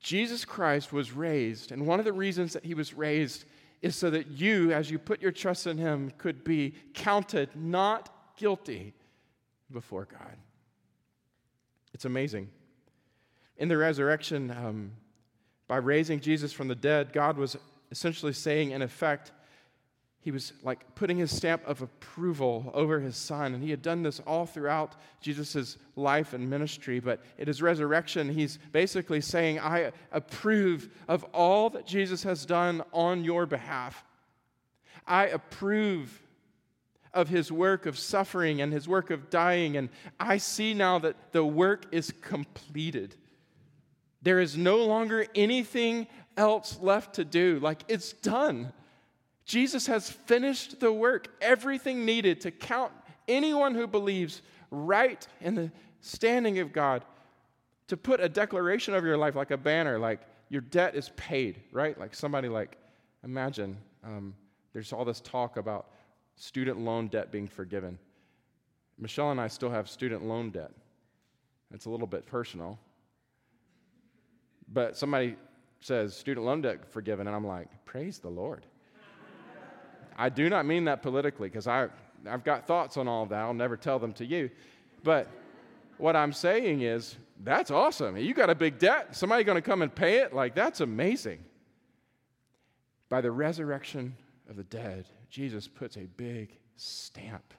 Jesus 0.00 0.44
Christ 0.44 0.92
was 0.92 1.12
raised, 1.12 1.70
and 1.70 1.86
one 1.86 2.00
of 2.00 2.04
the 2.04 2.12
reasons 2.12 2.52
that 2.52 2.64
he 2.64 2.74
was 2.74 2.92
raised 2.92 3.44
is 3.82 3.94
so 3.94 4.10
that 4.10 4.26
you, 4.26 4.72
as 4.72 4.90
you 4.90 4.98
put 4.98 5.22
your 5.22 5.32
trust 5.32 5.66
in 5.66 5.78
him, 5.78 6.12
could 6.18 6.42
be 6.42 6.74
counted 6.92 7.50
not 7.54 8.10
guilty 8.36 8.94
before 9.72 10.06
God. 10.10 10.36
It's 11.92 12.04
amazing. 12.04 12.50
In 13.56 13.68
the 13.68 13.76
resurrection, 13.76 14.50
um, 14.50 14.92
by 15.66 15.76
raising 15.76 16.20
Jesus 16.20 16.52
from 16.52 16.68
the 16.68 16.74
dead, 16.74 17.12
God 17.12 17.38
was 17.38 17.56
essentially 17.90 18.32
saying, 18.32 18.70
in 18.70 18.82
effect, 18.82 19.32
he 20.20 20.30
was 20.32 20.52
like 20.62 20.94
putting 20.96 21.16
his 21.16 21.34
stamp 21.34 21.62
of 21.66 21.82
approval 21.82 22.70
over 22.74 22.98
his 22.98 23.16
son. 23.16 23.54
And 23.54 23.62
he 23.62 23.70
had 23.70 23.80
done 23.80 24.02
this 24.02 24.20
all 24.26 24.44
throughout 24.44 24.96
Jesus' 25.20 25.78
life 25.94 26.32
and 26.32 26.50
ministry. 26.50 26.98
But 26.98 27.20
at 27.38 27.46
his 27.46 27.62
resurrection, 27.62 28.28
he's 28.28 28.58
basically 28.72 29.20
saying, 29.20 29.60
I 29.60 29.92
approve 30.10 30.88
of 31.06 31.22
all 31.32 31.70
that 31.70 31.86
Jesus 31.86 32.24
has 32.24 32.44
done 32.44 32.82
on 32.92 33.22
your 33.22 33.46
behalf. 33.46 34.04
I 35.06 35.28
approve 35.28 36.20
of 37.16 37.28
his 37.28 37.50
work 37.50 37.86
of 37.86 37.98
suffering 37.98 38.60
and 38.60 38.72
his 38.72 38.86
work 38.86 39.10
of 39.10 39.30
dying. 39.30 39.76
And 39.76 39.88
I 40.20 40.36
see 40.36 40.74
now 40.74 40.98
that 41.00 41.32
the 41.32 41.44
work 41.44 41.86
is 41.90 42.12
completed. 42.20 43.16
There 44.22 44.38
is 44.38 44.56
no 44.56 44.84
longer 44.84 45.26
anything 45.34 46.06
else 46.36 46.78
left 46.80 47.14
to 47.14 47.24
do. 47.24 47.58
Like 47.60 47.82
it's 47.88 48.12
done. 48.12 48.72
Jesus 49.46 49.86
has 49.86 50.10
finished 50.10 50.80
the 50.80 50.92
work, 50.92 51.28
everything 51.40 52.04
needed 52.04 52.40
to 52.42 52.50
count 52.50 52.92
anyone 53.28 53.74
who 53.74 53.86
believes 53.86 54.42
right 54.70 55.26
in 55.40 55.54
the 55.54 55.70
standing 56.00 56.58
of 56.58 56.72
God, 56.72 57.04
to 57.86 57.96
put 57.96 58.20
a 58.20 58.28
declaration 58.28 58.92
of 58.94 59.04
your 59.04 59.16
life 59.16 59.36
like 59.36 59.52
a 59.52 59.56
banner, 59.56 59.98
like 59.98 60.20
your 60.48 60.60
debt 60.60 60.96
is 60.96 61.10
paid, 61.16 61.62
right? 61.72 61.98
Like 61.98 62.14
somebody 62.14 62.48
like, 62.48 62.76
imagine 63.22 63.78
um, 64.04 64.34
there's 64.72 64.92
all 64.92 65.04
this 65.04 65.20
talk 65.20 65.56
about 65.56 65.90
student 66.36 66.78
loan 66.78 67.08
debt 67.08 67.32
being 67.32 67.48
forgiven. 67.48 67.98
Michelle 68.98 69.30
and 69.30 69.40
I 69.40 69.48
still 69.48 69.70
have 69.70 69.88
student 69.88 70.24
loan 70.24 70.50
debt. 70.50 70.70
It's 71.74 71.86
a 71.86 71.90
little 71.90 72.06
bit 72.06 72.24
personal. 72.26 72.78
But 74.72 74.96
somebody 74.96 75.36
says, 75.80 76.16
student 76.16 76.46
loan 76.46 76.62
debt 76.62 76.90
forgiven, 76.90 77.26
and 77.26 77.34
I'm 77.34 77.46
like, 77.46 77.68
praise 77.84 78.18
the 78.18 78.28
Lord. 78.28 78.64
I 80.16 80.28
do 80.28 80.48
not 80.48 80.64
mean 80.64 80.84
that 80.86 81.02
politically 81.02 81.48
because 81.48 81.66
I've 81.66 81.90
got 82.44 82.66
thoughts 82.66 82.96
on 82.96 83.06
all 83.06 83.24
of 83.24 83.28
that. 83.30 83.40
I'll 83.40 83.52
never 83.52 83.76
tell 83.76 83.98
them 83.98 84.12
to 84.14 84.24
you. 84.24 84.50
But 85.02 85.28
what 85.98 86.16
I'm 86.16 86.32
saying 86.32 86.82
is, 86.82 87.16
that's 87.44 87.70
awesome. 87.70 88.16
You 88.16 88.32
got 88.32 88.48
a 88.48 88.54
big 88.54 88.78
debt. 88.78 89.14
Somebody 89.14 89.44
going 89.44 89.56
to 89.56 89.62
come 89.62 89.82
and 89.82 89.94
pay 89.94 90.18
it? 90.20 90.32
Like, 90.32 90.54
that's 90.54 90.80
amazing. 90.80 91.44
By 93.10 93.20
the 93.20 93.30
resurrection 93.30 94.16
of 94.48 94.56
the 94.56 94.64
dead, 94.64 95.06
Jesus 95.30 95.68
puts 95.68 95.96
a 95.96 96.06
big 96.16 96.58
stamp, 96.76 97.54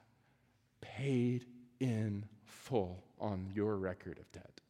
paid 0.80 1.46
in 1.80 2.24
full, 2.44 3.04
on 3.20 3.50
your 3.54 3.76
record 3.76 4.18
of 4.18 4.30
debt. 4.32 4.60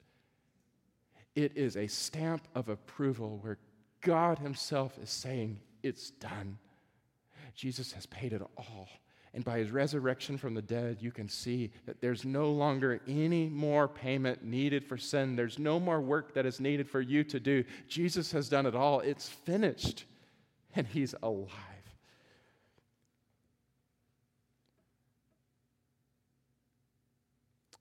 It 1.35 1.57
is 1.57 1.77
a 1.77 1.87
stamp 1.87 2.49
of 2.55 2.69
approval 2.69 3.39
where 3.43 3.59
God 4.01 4.39
Himself 4.39 4.99
is 5.03 5.11
saying, 5.11 5.61
It's 5.83 6.11
done. 6.11 6.59
Jesus 7.55 7.93
has 7.93 8.07
paid 8.07 8.33
it 8.33 8.43
all. 8.57 8.89
And 9.35 9.45
by 9.45 9.59
his 9.59 9.71
resurrection 9.71 10.39
from 10.39 10.55
the 10.55 10.63
dead, 10.63 10.99
you 11.01 11.13
can 11.13 11.29
see 11.29 11.71
that 11.87 12.01
there's 12.01 12.25
no 12.25 12.51
longer 12.51 13.01
any 13.07 13.49
more 13.49 13.87
payment 13.87 14.43
needed 14.43 14.85
for 14.85 14.97
sin. 14.97 15.37
There's 15.37 15.59
no 15.59 15.79
more 15.79 16.01
work 16.01 16.35
that 16.35 16.47
is 16.47 16.61
needed 16.61 16.89
for 16.89 17.01
you 17.01 17.23
to 17.25 17.39
do. 17.39 17.65
Jesus 17.89 18.33
has 18.33 18.49
done 18.49 18.67
it 18.67 18.75
all. 18.75 19.01
It's 19.01 19.29
finished, 19.29 20.07
and 20.75 20.87
he's 20.87 21.15
alive. 21.23 21.51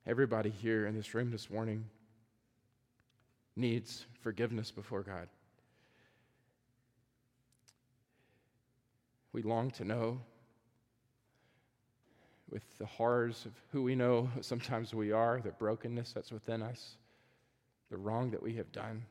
Everybody 0.07 0.49
here 0.49 0.87
in 0.87 0.95
this 0.95 1.13
room 1.13 1.31
this 1.31 1.49
morning 1.49 1.83
needs 3.57 4.05
forgiveness 4.21 4.71
before 4.71 5.03
God. 5.03 5.27
We 9.33 9.41
long 9.41 9.69
to 9.71 9.83
know 9.83 10.21
with 12.49 12.63
the 12.77 12.85
horrors 12.85 13.45
of 13.45 13.51
who 13.73 13.83
we 13.83 13.95
know 13.95 14.29
sometimes 14.39 14.93
we 14.93 15.11
are, 15.11 15.41
the 15.41 15.51
brokenness 15.51 16.13
that's 16.13 16.31
within 16.31 16.61
us, 16.61 16.95
the 17.91 17.97
wrong 17.97 18.31
that 18.31 18.41
we 18.41 18.53
have 18.53 18.71
done, 18.71 19.03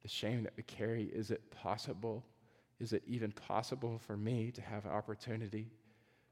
the 0.00 0.08
shame 0.08 0.44
that 0.44 0.54
we 0.56 0.62
carry. 0.62 1.10
Is 1.12 1.30
it 1.30 1.50
possible? 1.50 2.24
Is 2.78 2.94
it 2.94 3.02
even 3.06 3.32
possible 3.32 4.00
for 4.06 4.16
me 4.16 4.50
to 4.52 4.62
have 4.62 4.86
opportunity 4.86 5.66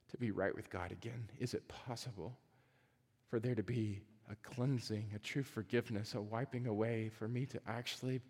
to 0.09 0.16
be 0.16 0.31
right 0.31 0.57
with 0.57 0.70
God 0.70 0.90
again? 0.90 1.28
Is 1.38 1.52
it 1.52 1.68
possible 1.68 2.35
for 3.29 3.38
there 3.38 3.55
to 3.55 3.62
be 3.62 4.01
a 4.31 4.37
cleansing, 4.37 5.11
a 5.14 5.19
true 5.19 5.43
forgiveness, 5.43 6.14
a 6.14 6.21
wiping 6.21 6.67
away, 6.67 7.11
for 7.19 7.29
me 7.29 7.47
to 7.47 7.61
actually 7.67 8.21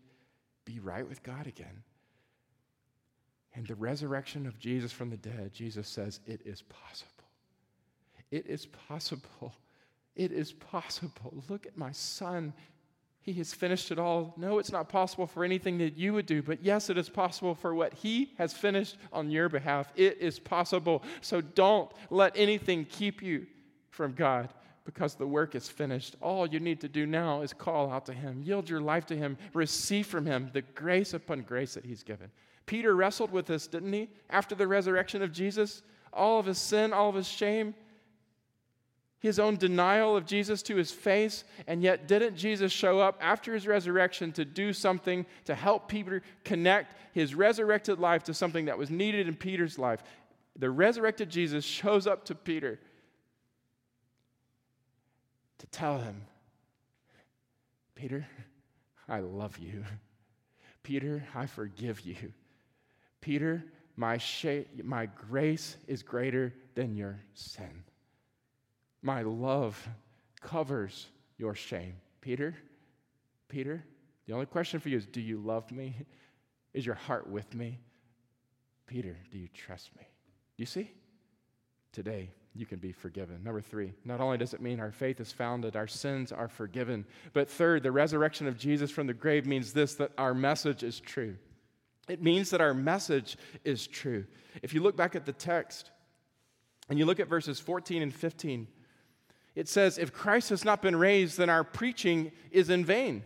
be 0.64 0.80
right 0.80 1.08
with 1.08 1.22
God 1.22 1.46
again? 1.46 1.82
And 3.54 3.66
the 3.66 3.74
resurrection 3.74 4.46
of 4.46 4.58
Jesus 4.58 4.92
from 4.92 5.10
the 5.10 5.16
dead, 5.16 5.52
Jesus 5.52 5.88
says 5.88 6.20
it 6.26 6.40
is 6.44 6.62
possible. 6.62 7.24
It 8.30 8.46
is 8.46 8.66
possible. 8.66 9.54
It 10.14 10.32
is 10.32 10.52
possible. 10.52 11.42
Look 11.48 11.66
at 11.66 11.76
my 11.76 11.92
son. 11.92 12.52
He 13.20 13.32
has 13.34 13.52
finished 13.52 13.90
it 13.90 13.98
all. 13.98 14.34
No, 14.36 14.58
it's 14.58 14.72
not 14.72 14.88
possible 14.88 15.26
for 15.26 15.44
anything 15.44 15.78
that 15.78 15.96
you 15.96 16.12
would 16.12 16.26
do, 16.26 16.42
but 16.42 16.62
yes, 16.62 16.88
it 16.88 16.98
is 16.98 17.08
possible 17.08 17.54
for 17.54 17.74
what 17.74 17.94
He 17.94 18.32
has 18.38 18.52
finished 18.52 18.96
on 19.12 19.30
your 19.30 19.48
behalf. 19.48 19.92
It 19.96 20.18
is 20.18 20.38
possible. 20.38 21.02
So 21.20 21.40
don't 21.40 21.90
let 22.10 22.36
anything 22.36 22.84
keep 22.84 23.22
you 23.22 23.46
from 23.90 24.12
God 24.12 24.48
because 24.88 25.16
the 25.16 25.26
work 25.26 25.54
is 25.54 25.68
finished. 25.68 26.16
All 26.22 26.46
you 26.46 26.60
need 26.60 26.80
to 26.80 26.88
do 26.88 27.04
now 27.04 27.42
is 27.42 27.52
call 27.52 27.92
out 27.92 28.06
to 28.06 28.14
Him, 28.14 28.40
yield 28.42 28.70
your 28.70 28.80
life 28.80 29.04
to 29.08 29.14
Him, 29.14 29.36
receive 29.52 30.06
from 30.06 30.24
Him 30.24 30.48
the 30.54 30.62
grace 30.62 31.12
upon 31.12 31.42
grace 31.42 31.74
that 31.74 31.84
He's 31.84 32.02
given. 32.02 32.30
Peter 32.64 32.96
wrestled 32.96 33.30
with 33.30 33.44
this, 33.44 33.66
didn't 33.66 33.92
he? 33.92 34.08
After 34.30 34.54
the 34.54 34.66
resurrection 34.66 35.20
of 35.20 35.30
Jesus, 35.30 35.82
all 36.10 36.40
of 36.40 36.46
his 36.46 36.56
sin, 36.56 36.94
all 36.94 37.10
of 37.10 37.16
his 37.16 37.28
shame, 37.28 37.74
his 39.20 39.38
own 39.38 39.56
denial 39.56 40.16
of 40.16 40.24
Jesus 40.24 40.62
to 40.62 40.76
his 40.76 40.90
face, 40.90 41.44
and 41.66 41.82
yet 41.82 42.08
didn't 42.08 42.34
Jesus 42.34 42.72
show 42.72 42.98
up 42.98 43.18
after 43.20 43.52
his 43.52 43.66
resurrection 43.66 44.32
to 44.32 44.44
do 44.46 44.72
something 44.72 45.26
to 45.44 45.54
help 45.54 45.88
Peter 45.88 46.22
connect 46.44 46.94
his 47.12 47.34
resurrected 47.34 47.98
life 47.98 48.22
to 48.22 48.32
something 48.32 48.64
that 48.64 48.78
was 48.78 48.88
needed 48.88 49.28
in 49.28 49.34
Peter's 49.34 49.78
life? 49.78 50.02
The 50.56 50.70
resurrected 50.70 51.28
Jesus 51.28 51.62
shows 51.62 52.06
up 52.06 52.24
to 52.24 52.34
Peter 52.34 52.80
to 55.58 55.66
tell 55.66 55.98
him, 55.98 56.22
Peter, 57.94 58.26
I 59.08 59.20
love 59.20 59.58
you. 59.58 59.84
Peter, 60.82 61.24
I 61.34 61.46
forgive 61.46 62.00
you. 62.00 62.16
Peter, 63.20 63.64
my, 63.96 64.18
sh- 64.18 64.66
my 64.84 65.06
grace 65.06 65.76
is 65.86 66.02
greater 66.02 66.54
than 66.74 66.94
your 66.96 67.18
sin. 67.34 67.82
My 69.02 69.22
love 69.22 69.88
covers 70.40 71.06
your 71.36 71.54
shame. 71.54 71.94
Peter, 72.20 72.54
Peter, 73.48 73.84
the 74.26 74.34
only 74.34 74.46
question 74.46 74.78
for 74.78 74.88
you 74.88 74.96
is 74.96 75.06
do 75.06 75.20
you 75.20 75.38
love 75.38 75.70
me? 75.72 75.96
Is 76.74 76.86
your 76.86 76.94
heart 76.94 77.28
with 77.28 77.54
me? 77.54 77.80
Peter, 78.86 79.16
do 79.30 79.38
you 79.38 79.48
trust 79.48 79.90
me? 79.96 80.06
You 80.56 80.66
see? 80.66 80.90
Today, 81.92 82.30
you 82.54 82.66
can 82.66 82.78
be 82.78 82.92
forgiven. 82.92 83.42
Number 83.44 83.60
three, 83.60 83.92
not 84.04 84.20
only 84.20 84.38
does 84.38 84.54
it 84.54 84.60
mean 84.60 84.80
our 84.80 84.90
faith 84.90 85.20
is 85.20 85.32
founded, 85.32 85.76
our 85.76 85.86
sins 85.86 86.32
are 86.32 86.48
forgiven, 86.48 87.04
but 87.32 87.48
third, 87.48 87.82
the 87.82 87.92
resurrection 87.92 88.46
of 88.46 88.58
Jesus 88.58 88.90
from 88.90 89.06
the 89.06 89.14
grave 89.14 89.46
means 89.46 89.72
this 89.72 89.94
that 89.96 90.12
our 90.18 90.34
message 90.34 90.82
is 90.82 90.98
true. 91.00 91.36
It 92.08 92.22
means 92.22 92.50
that 92.50 92.60
our 92.60 92.74
message 92.74 93.36
is 93.64 93.86
true. 93.86 94.24
If 94.62 94.72
you 94.72 94.82
look 94.82 94.96
back 94.96 95.14
at 95.14 95.26
the 95.26 95.32
text 95.32 95.90
and 96.88 96.98
you 96.98 97.04
look 97.04 97.20
at 97.20 97.28
verses 97.28 97.60
14 97.60 98.02
and 98.02 98.14
15, 98.14 98.66
it 99.54 99.68
says, 99.68 99.98
If 99.98 100.12
Christ 100.12 100.50
has 100.50 100.64
not 100.64 100.82
been 100.82 100.96
raised, 100.96 101.36
then 101.36 101.50
our 101.50 101.64
preaching 101.64 102.32
is 102.50 102.70
in 102.70 102.84
vain. 102.84 103.22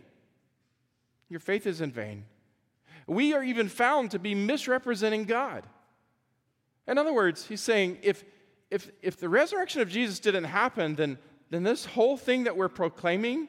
Your 1.29 1.41
faith 1.41 1.67
is 1.67 1.81
in 1.81 1.93
vain. 1.93 2.25
We 3.07 3.35
are 3.35 3.43
even 3.43 3.69
found 3.69 4.11
to 4.11 4.19
be 4.19 4.35
misrepresenting 4.35 5.25
God. 5.25 5.65
In 6.87 6.99
other 6.99 7.13
words, 7.13 7.47
he's 7.47 7.61
saying, 7.61 7.99
if, 8.03 8.25
if, 8.73 8.91
if 9.03 9.17
the 9.17 9.29
resurrection 9.29 9.81
of 9.81 9.89
Jesus 9.89 10.19
didn't 10.19 10.45
happen, 10.45 10.95
then, 10.95 11.19
then 11.51 11.63
this 11.63 11.85
whole 11.85 12.17
thing 12.17 12.45
that 12.45 12.57
we're 12.57 12.69
proclaiming, 12.69 13.49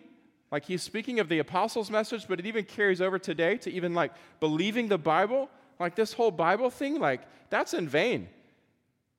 like 0.51 0.65
he's 0.65 0.83
speaking 0.83 1.19
of 1.19 1.29
the 1.29 1.39
apostles' 1.39 1.89
message, 1.89 2.27
but 2.27 2.39
it 2.39 2.45
even 2.45 2.65
carries 2.65 3.01
over 3.01 3.17
today 3.17 3.57
to 3.57 3.71
even 3.71 3.93
like 3.93 4.11
believing 4.39 4.87
the 4.87 4.97
Bible, 4.97 5.49
like 5.79 5.95
this 5.95 6.13
whole 6.13 6.31
Bible 6.31 6.69
thing, 6.69 6.99
like 6.99 7.21
that's 7.49 7.73
in 7.73 7.87
vain. 7.87 8.29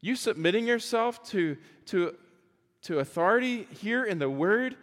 You 0.00 0.16
submitting 0.16 0.66
yourself 0.66 1.24
to, 1.30 1.56
to 1.86 2.14
to 2.84 2.98
authority 2.98 3.66
here 3.80 4.04
in 4.04 4.18
the 4.18 4.28
word, 4.28 4.76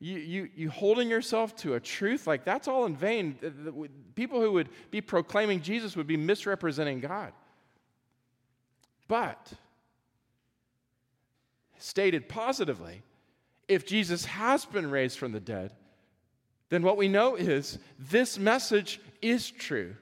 you, 0.00 0.18
you, 0.18 0.50
you 0.54 0.70
holding 0.70 1.08
yourself 1.08 1.56
to 1.56 1.74
a 1.74 1.80
truth, 1.80 2.26
like 2.26 2.44
that's 2.44 2.68
all 2.68 2.84
in 2.84 2.94
vain. 2.94 3.38
People 4.14 4.40
who 4.40 4.52
would 4.52 4.68
be 4.90 5.00
proclaiming 5.00 5.62
Jesus 5.62 5.96
would 5.96 6.06
be 6.06 6.16
misrepresenting 6.16 7.00
God. 7.00 7.32
But, 9.08 9.50
stated 11.78 12.28
positively, 12.28 13.02
if 13.68 13.86
Jesus 13.86 14.24
has 14.24 14.64
been 14.64 14.90
raised 14.90 15.18
from 15.18 15.32
the 15.32 15.40
dead, 15.40 15.72
then 16.70 16.82
what 16.82 16.96
we 16.96 17.08
know 17.08 17.36
is 17.36 17.78
this 17.98 18.38
message 18.38 19.00
is 19.22 19.50
true. 19.50 19.94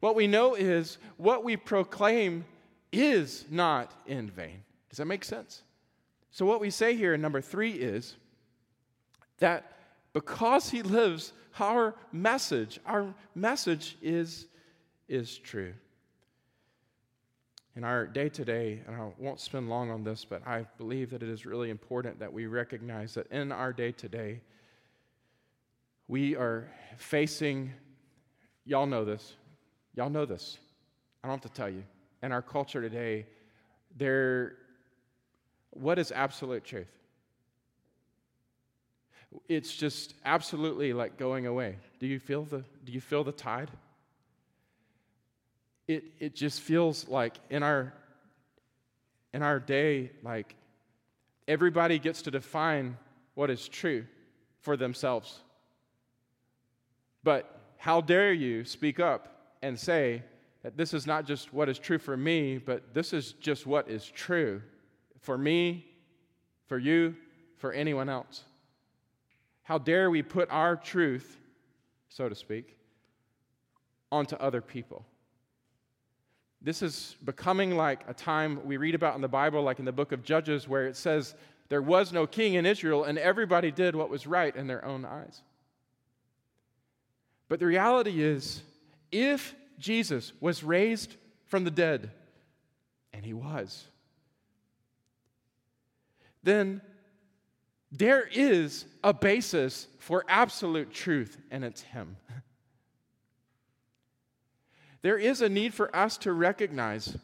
What 0.00 0.14
we 0.14 0.26
know 0.26 0.54
is 0.54 0.98
what 1.16 1.44
we 1.44 1.56
proclaim 1.56 2.44
is 2.92 3.44
not 3.50 3.92
in 4.06 4.30
vain. 4.30 4.62
Does 4.90 4.98
that 4.98 5.06
make 5.06 5.24
sense? 5.24 5.62
So, 6.30 6.44
what 6.44 6.60
we 6.60 6.70
say 6.70 6.96
here 6.96 7.14
in 7.14 7.20
number 7.20 7.40
three 7.40 7.72
is 7.72 8.16
that 9.38 9.72
because 10.12 10.70
he 10.70 10.82
lives, 10.82 11.32
our 11.58 11.94
message, 12.12 12.78
our 12.86 13.14
message 13.34 13.96
is, 14.02 14.46
is 15.08 15.38
true. 15.38 15.72
In 17.76 17.84
our 17.84 18.06
day 18.06 18.30
to 18.30 18.44
day, 18.44 18.80
and 18.86 18.96
I 18.96 19.08
won't 19.18 19.38
spend 19.38 19.68
long 19.68 19.90
on 19.90 20.02
this, 20.02 20.24
but 20.24 20.46
I 20.46 20.66
believe 20.78 21.10
that 21.10 21.22
it 21.22 21.28
is 21.28 21.44
really 21.44 21.68
important 21.68 22.18
that 22.20 22.32
we 22.32 22.46
recognize 22.46 23.14
that 23.14 23.30
in 23.30 23.52
our 23.52 23.72
day 23.72 23.92
to 23.92 24.08
day, 24.08 24.40
we 26.08 26.34
are 26.36 26.68
facing, 26.96 27.72
y'all 28.64 28.86
know 28.86 29.04
this, 29.04 29.34
y'all 29.94 30.08
know 30.08 30.24
this. 30.24 30.58
I 31.22 31.28
don't 31.28 31.42
have 31.42 31.52
to 31.52 31.56
tell 31.56 31.68
you. 31.68 31.84
In 32.22 32.32
our 32.32 32.40
culture 32.40 32.80
today, 32.80 33.26
there 33.96 34.56
what 35.80 35.98
is 35.98 36.12
absolute 36.12 36.64
truth? 36.64 36.90
It's 39.48 39.74
just 39.74 40.14
absolutely 40.24 40.92
like 40.92 41.18
going 41.18 41.46
away. 41.46 41.76
Do 42.00 42.06
you 42.06 42.18
feel 42.18 42.44
the, 42.44 42.64
do 42.84 42.92
you 42.92 43.00
feel 43.00 43.24
the 43.24 43.32
tide? 43.32 43.70
It, 45.88 46.04
it 46.18 46.34
just 46.34 46.60
feels 46.60 47.08
like 47.08 47.34
in 47.50 47.62
our, 47.62 47.92
in 49.32 49.42
our 49.42 49.60
day, 49.60 50.10
like 50.22 50.54
everybody 51.46 51.98
gets 51.98 52.22
to 52.22 52.30
define 52.30 52.96
what 53.34 53.50
is 53.50 53.68
true 53.68 54.04
for 54.60 54.76
themselves. 54.76 55.40
But 57.22 57.60
how 57.76 58.00
dare 58.00 58.32
you 58.32 58.64
speak 58.64 58.98
up 58.98 59.54
and 59.62 59.78
say 59.78 60.22
that 60.62 60.76
this 60.76 60.92
is 60.92 61.06
not 61.06 61.26
just 61.26 61.52
what 61.52 61.68
is 61.68 61.78
true 61.78 61.98
for 61.98 62.16
me, 62.16 62.58
but 62.58 62.92
this 62.94 63.12
is 63.12 63.32
just 63.34 63.66
what 63.66 63.88
is 63.88 64.04
true 64.04 64.62
for 65.20 65.38
me, 65.38 65.86
for 66.66 66.78
you, 66.78 67.14
for 67.58 67.72
anyone 67.72 68.08
else. 68.08 68.44
How 69.62 69.78
dare 69.78 70.10
we 70.10 70.22
put 70.22 70.50
our 70.50 70.76
truth, 70.76 71.38
so 72.08 72.28
to 72.28 72.34
speak, 72.34 72.76
onto 74.10 74.36
other 74.36 74.60
people? 74.60 75.04
This 76.66 76.82
is 76.82 77.14
becoming 77.24 77.76
like 77.76 78.00
a 78.08 78.12
time 78.12 78.58
we 78.66 78.76
read 78.76 78.96
about 78.96 79.14
in 79.14 79.20
the 79.20 79.28
Bible, 79.28 79.62
like 79.62 79.78
in 79.78 79.84
the 79.84 79.92
book 79.92 80.10
of 80.10 80.24
Judges, 80.24 80.66
where 80.66 80.88
it 80.88 80.96
says 80.96 81.36
there 81.68 81.80
was 81.80 82.12
no 82.12 82.26
king 82.26 82.54
in 82.54 82.66
Israel 82.66 83.04
and 83.04 83.18
everybody 83.18 83.70
did 83.70 83.94
what 83.94 84.10
was 84.10 84.26
right 84.26 84.54
in 84.56 84.66
their 84.66 84.84
own 84.84 85.04
eyes. 85.04 85.42
But 87.48 87.60
the 87.60 87.66
reality 87.66 88.20
is, 88.20 88.64
if 89.12 89.54
Jesus 89.78 90.32
was 90.40 90.64
raised 90.64 91.14
from 91.44 91.62
the 91.62 91.70
dead, 91.70 92.10
and 93.12 93.24
he 93.24 93.32
was, 93.32 93.86
then 96.42 96.80
there 97.92 98.26
is 98.26 98.86
a 99.04 99.14
basis 99.14 99.86
for 100.00 100.24
absolute 100.28 100.92
truth, 100.92 101.38
and 101.52 101.64
it's 101.64 101.82
Him. 101.82 102.16
There 105.06 105.18
is 105.18 105.40
a 105.40 105.48
need 105.48 105.72
for 105.72 105.94
us 105.94 106.18
to 106.18 106.32
recognize 106.32 107.16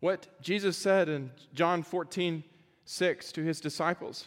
what 0.00 0.26
Jesus 0.40 0.74
said 0.74 1.10
in 1.10 1.30
John 1.52 1.82
14, 1.82 2.42
6 2.86 3.32
to 3.32 3.42
his 3.42 3.60
disciples. 3.60 4.26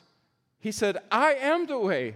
He 0.59 0.71
said, 0.71 0.99
I 1.11 1.33
am 1.33 1.65
the 1.65 1.79
way, 1.79 2.13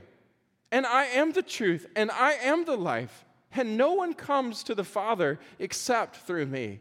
and 0.72 0.86
I 0.86 1.06
am 1.06 1.32
the 1.32 1.42
truth, 1.42 1.88
and 1.96 2.12
I 2.12 2.34
am 2.34 2.66
the 2.66 2.78
life, 2.78 3.26
and 3.54 3.76
no 3.76 3.94
one 3.94 4.14
comes 4.14 4.62
to 4.66 4.76
the 4.76 4.84
Father 4.84 5.40
except 5.58 6.18
through 6.18 6.46
me. 6.46 6.80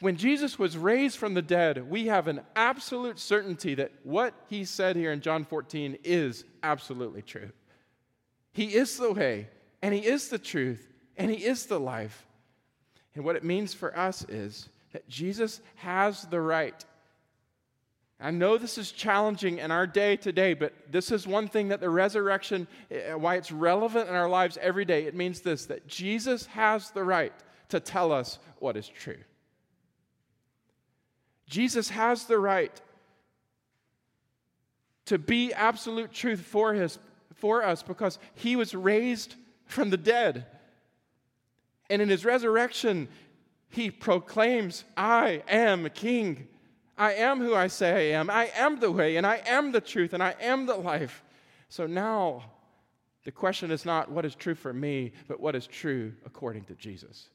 When 0.00 0.16
Jesus 0.16 0.58
was 0.58 0.76
raised 0.76 1.16
from 1.16 1.34
the 1.34 1.42
dead, 1.42 1.88
we 1.88 2.06
have 2.06 2.26
an 2.26 2.40
absolute 2.56 3.20
certainty 3.20 3.76
that 3.76 3.92
what 4.02 4.34
he 4.48 4.64
said 4.64 4.96
here 4.96 5.12
in 5.12 5.20
John 5.20 5.44
14 5.44 5.96
is 6.02 6.44
absolutely 6.64 7.22
true. 7.22 7.52
He 8.52 8.74
is 8.74 8.96
the 8.96 9.12
way, 9.12 9.46
and 9.80 9.94
he 9.94 10.04
is 10.04 10.28
the 10.28 10.36
truth, 10.40 10.88
and 11.20 11.30
he 11.30 11.44
is 11.44 11.66
the 11.66 11.78
life. 11.78 12.26
And 13.14 13.24
what 13.24 13.36
it 13.36 13.44
means 13.44 13.74
for 13.74 13.96
us 13.96 14.24
is 14.28 14.68
that 14.92 15.08
Jesus 15.08 15.60
has 15.76 16.22
the 16.24 16.40
right. 16.40 16.84
I 18.18 18.30
know 18.30 18.56
this 18.56 18.78
is 18.78 18.90
challenging 18.90 19.58
in 19.58 19.70
our 19.70 19.86
day 19.86 20.16
today, 20.16 20.54
but 20.54 20.72
this 20.90 21.10
is 21.10 21.26
one 21.26 21.48
thing 21.48 21.68
that 21.68 21.80
the 21.80 21.90
resurrection, 21.90 22.66
eh, 22.90 23.14
why 23.14 23.36
it's 23.36 23.52
relevant 23.52 24.08
in 24.08 24.14
our 24.14 24.28
lives 24.28 24.58
every 24.60 24.84
day. 24.84 25.04
It 25.04 25.14
means 25.14 25.40
this 25.40 25.66
that 25.66 25.86
Jesus 25.86 26.46
has 26.46 26.90
the 26.90 27.04
right 27.04 27.32
to 27.68 27.80
tell 27.80 28.12
us 28.12 28.38
what 28.58 28.76
is 28.76 28.88
true. 28.88 29.18
Jesus 31.46 31.90
has 31.90 32.24
the 32.24 32.38
right 32.38 32.80
to 35.06 35.18
be 35.18 35.52
absolute 35.52 36.12
truth 36.12 36.40
for, 36.40 36.72
his, 36.72 36.98
for 37.34 37.64
us 37.64 37.82
because 37.82 38.18
he 38.34 38.56
was 38.56 38.74
raised 38.74 39.34
from 39.66 39.90
the 39.90 39.96
dead. 39.96 40.46
And 41.90 42.00
in 42.00 42.08
his 42.08 42.24
resurrection, 42.24 43.08
he 43.68 43.90
proclaims, 43.90 44.84
I 44.96 45.42
am 45.48 45.88
king. 45.90 46.48
I 46.96 47.14
am 47.14 47.40
who 47.40 47.54
I 47.54 47.66
say 47.66 48.14
I 48.14 48.18
am. 48.18 48.30
I 48.30 48.50
am 48.54 48.80
the 48.80 48.90
way, 48.90 49.16
and 49.16 49.26
I 49.26 49.42
am 49.46 49.72
the 49.72 49.80
truth, 49.80 50.14
and 50.14 50.22
I 50.22 50.34
am 50.40 50.66
the 50.66 50.76
life. 50.76 51.22
So 51.68 51.86
now, 51.86 52.44
the 53.24 53.32
question 53.32 53.70
is 53.70 53.84
not 53.84 54.10
what 54.10 54.24
is 54.24 54.34
true 54.34 54.54
for 54.54 54.72
me, 54.72 55.12
but 55.28 55.40
what 55.40 55.54
is 55.54 55.66
true 55.66 56.14
according 56.24 56.64
to 56.64 56.74
Jesus. 56.74 57.28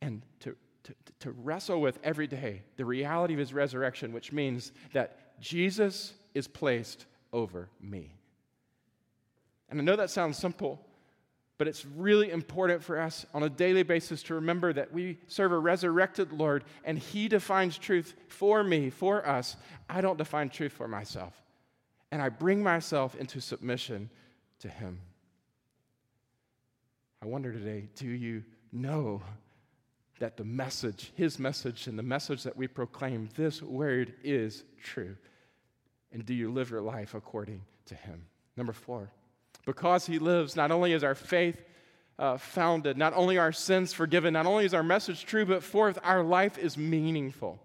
And 0.00 0.22
to 0.40 0.56
to, 0.84 0.94
to 1.20 1.30
wrestle 1.32 1.80
with 1.80 1.98
every 2.02 2.26
day 2.26 2.62
the 2.76 2.84
reality 2.84 3.34
of 3.34 3.40
his 3.40 3.52
resurrection, 3.52 4.12
which 4.12 4.32
means 4.32 4.72
that 4.92 5.40
Jesus 5.40 6.14
is 6.34 6.48
placed 6.48 7.06
over 7.32 7.68
me. 7.80 8.14
And 9.68 9.80
I 9.80 9.84
know 9.84 9.96
that 9.96 10.10
sounds 10.10 10.38
simple, 10.38 10.84
but 11.62 11.68
it's 11.68 11.86
really 11.86 12.32
important 12.32 12.82
for 12.82 12.98
us 12.98 13.24
on 13.32 13.44
a 13.44 13.48
daily 13.48 13.84
basis 13.84 14.20
to 14.24 14.34
remember 14.34 14.72
that 14.72 14.92
we 14.92 15.16
serve 15.28 15.52
a 15.52 15.58
resurrected 15.60 16.32
Lord 16.32 16.64
and 16.82 16.98
he 16.98 17.28
defines 17.28 17.78
truth 17.78 18.16
for 18.26 18.64
me, 18.64 18.90
for 18.90 19.24
us. 19.24 19.54
I 19.88 20.00
don't 20.00 20.18
define 20.18 20.48
truth 20.48 20.72
for 20.72 20.88
myself. 20.88 21.40
And 22.10 22.20
I 22.20 22.30
bring 22.30 22.64
myself 22.64 23.14
into 23.14 23.40
submission 23.40 24.10
to 24.58 24.68
him. 24.68 24.98
I 27.22 27.26
wonder 27.26 27.52
today 27.52 27.86
do 27.94 28.08
you 28.08 28.42
know 28.72 29.22
that 30.18 30.36
the 30.36 30.44
message, 30.44 31.12
his 31.14 31.38
message, 31.38 31.86
and 31.86 31.96
the 31.96 32.02
message 32.02 32.42
that 32.42 32.56
we 32.56 32.66
proclaim, 32.66 33.28
this 33.36 33.62
word 33.62 34.14
is 34.24 34.64
true. 34.82 35.14
And 36.10 36.26
do 36.26 36.34
you 36.34 36.50
live 36.50 36.70
your 36.70 36.82
life 36.82 37.14
according 37.14 37.62
to 37.86 37.94
him? 37.94 38.24
Number 38.56 38.72
four, 38.72 39.12
because 39.64 40.06
he 40.06 40.18
lives, 40.18 40.56
not 40.56 40.70
only 40.70 40.92
is 40.92 41.04
our 41.04 41.14
faith 41.14 41.62
uh, 42.18 42.36
founded, 42.36 42.96
not 42.96 43.12
only 43.14 43.38
our 43.38 43.52
sins 43.52 43.92
forgiven, 43.92 44.32
not 44.32 44.46
only 44.46 44.64
is 44.64 44.74
our 44.74 44.82
message 44.82 45.24
true, 45.24 45.46
but 45.46 45.62
fourth, 45.62 45.98
our 46.02 46.22
life 46.22 46.58
is 46.58 46.76
meaningful. 46.76 47.60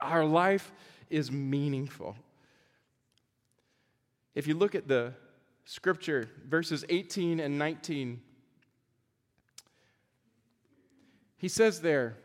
Our 0.00 0.24
life 0.24 0.72
is 1.10 1.32
meaningful. 1.32 2.16
If 4.34 4.46
you 4.46 4.54
look 4.54 4.74
at 4.74 4.88
the 4.88 5.14
scripture, 5.64 6.28
verses 6.46 6.84
18 6.88 7.40
and 7.40 7.58
19, 7.58 8.20
He 11.38 11.48
says 11.48 11.80
there, 11.80 12.16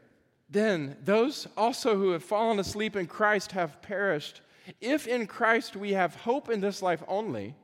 then 0.49 0.97
those 1.03 1.47
also 1.55 1.95
who 1.95 2.11
have 2.11 2.23
fallen 2.23 2.59
asleep 2.59 2.95
in 2.95 3.07
Christ 3.07 3.51
have 3.53 3.81
perished. 3.81 4.41
If 4.79 5.07
in 5.07 5.27
Christ 5.27 5.75
we 5.75 5.93
have 5.93 6.15
hope 6.15 6.49
in 6.49 6.61
this 6.61 6.81
life 6.81 7.03
only, 7.07 7.55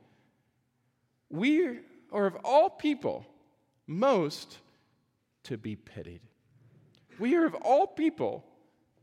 we 1.30 1.80
are 2.12 2.26
of 2.26 2.36
all 2.44 2.70
people 2.70 3.26
most 3.86 4.58
to 5.44 5.56
be 5.56 5.76
pitied. 5.76 6.20
We 7.18 7.36
are 7.36 7.46
of 7.46 7.54
all 7.54 7.86
people 7.86 8.44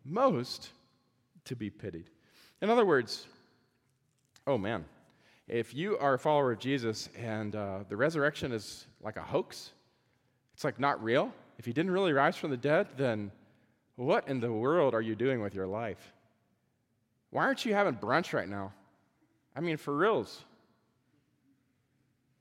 most 0.03 0.69
to 1.45 1.55
be 1.55 1.69
pitied. 1.69 2.09
In 2.61 2.69
other 2.69 2.85
words, 2.85 3.27
oh 4.47 4.57
man, 4.57 4.85
if 5.47 5.73
you 5.73 5.97
are 5.97 6.15
a 6.15 6.19
follower 6.19 6.51
of 6.51 6.59
Jesus 6.59 7.09
and 7.17 7.55
uh, 7.55 7.79
the 7.87 7.97
resurrection 7.97 8.51
is 8.51 8.87
like 9.01 9.17
a 9.17 9.21
hoax, 9.21 9.71
it's 10.53 10.63
like 10.63 10.79
not 10.79 11.03
real, 11.03 11.31
if 11.57 11.65
he 11.65 11.73
didn't 11.73 11.91
really 11.91 12.13
rise 12.13 12.35
from 12.35 12.51
the 12.51 12.57
dead, 12.57 12.87
then 12.97 13.31
what 13.95 14.27
in 14.27 14.39
the 14.39 14.51
world 14.51 14.93
are 14.93 15.01
you 15.01 15.15
doing 15.15 15.41
with 15.41 15.53
your 15.53 15.67
life? 15.67 16.13
Why 17.29 17.43
aren't 17.43 17.65
you 17.65 17.73
having 17.73 17.95
brunch 17.95 18.33
right 18.33 18.47
now? 18.47 18.73
I 19.55 19.61
mean, 19.61 19.77
for 19.77 19.95
reals. 19.95 20.43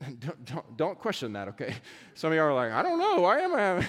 don't, 0.21 0.45
don't, 0.45 0.77
don't 0.77 0.99
question 0.99 1.33
that, 1.35 1.49
okay? 1.49 1.75
Some 2.15 2.33
of 2.33 2.37
y'all 2.37 2.47
are 2.47 2.55
like, 2.55 2.73
I 2.73 2.83
don't 2.83 2.99
know. 2.99 3.21
Why 3.21 3.41
am 3.41 3.55
I 3.55 3.61
having. 3.61 3.87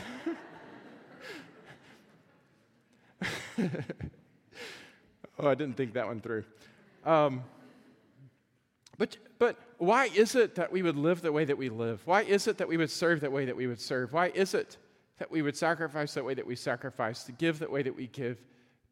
oh, 5.40 5.48
I 5.48 5.56
didn't 5.56 5.78
think 5.78 5.94
that 5.94 6.08
one 6.08 6.20
through. 6.22 6.44
Um, 7.06 7.44
but, 8.98 9.18
but 9.40 9.58
why 9.78 10.06
is 10.06 10.36
it 10.36 10.56
that 10.56 10.72
we 10.72 10.82
would 10.82 10.98
live 10.98 11.22
the 11.22 11.32
way 11.32 11.46
that 11.46 11.58
we 11.58 11.70
live? 11.70 12.02
Why 12.06 12.22
is 12.22 12.48
it 12.48 12.58
that 12.58 12.68
we 12.68 12.78
would 12.78 12.92
serve 12.92 13.22
the 13.22 13.30
way 13.30 13.46
that 13.46 13.56
we 13.56 13.68
would 13.68 13.82
serve? 13.82 14.14
Why 14.14 14.28
is 14.28 14.54
it 14.54 14.78
that 15.18 15.32
we 15.32 15.42
would 15.42 15.56
sacrifice 15.56 16.14
that 16.14 16.26
way 16.26 16.34
that 16.34 16.46
we 16.46 16.56
sacrifice, 16.56 17.24
to 17.24 17.32
give 17.32 17.60
that 17.60 17.72
way 17.72 17.84
that 17.84 17.96
we 17.96 18.08
give, 18.08 18.38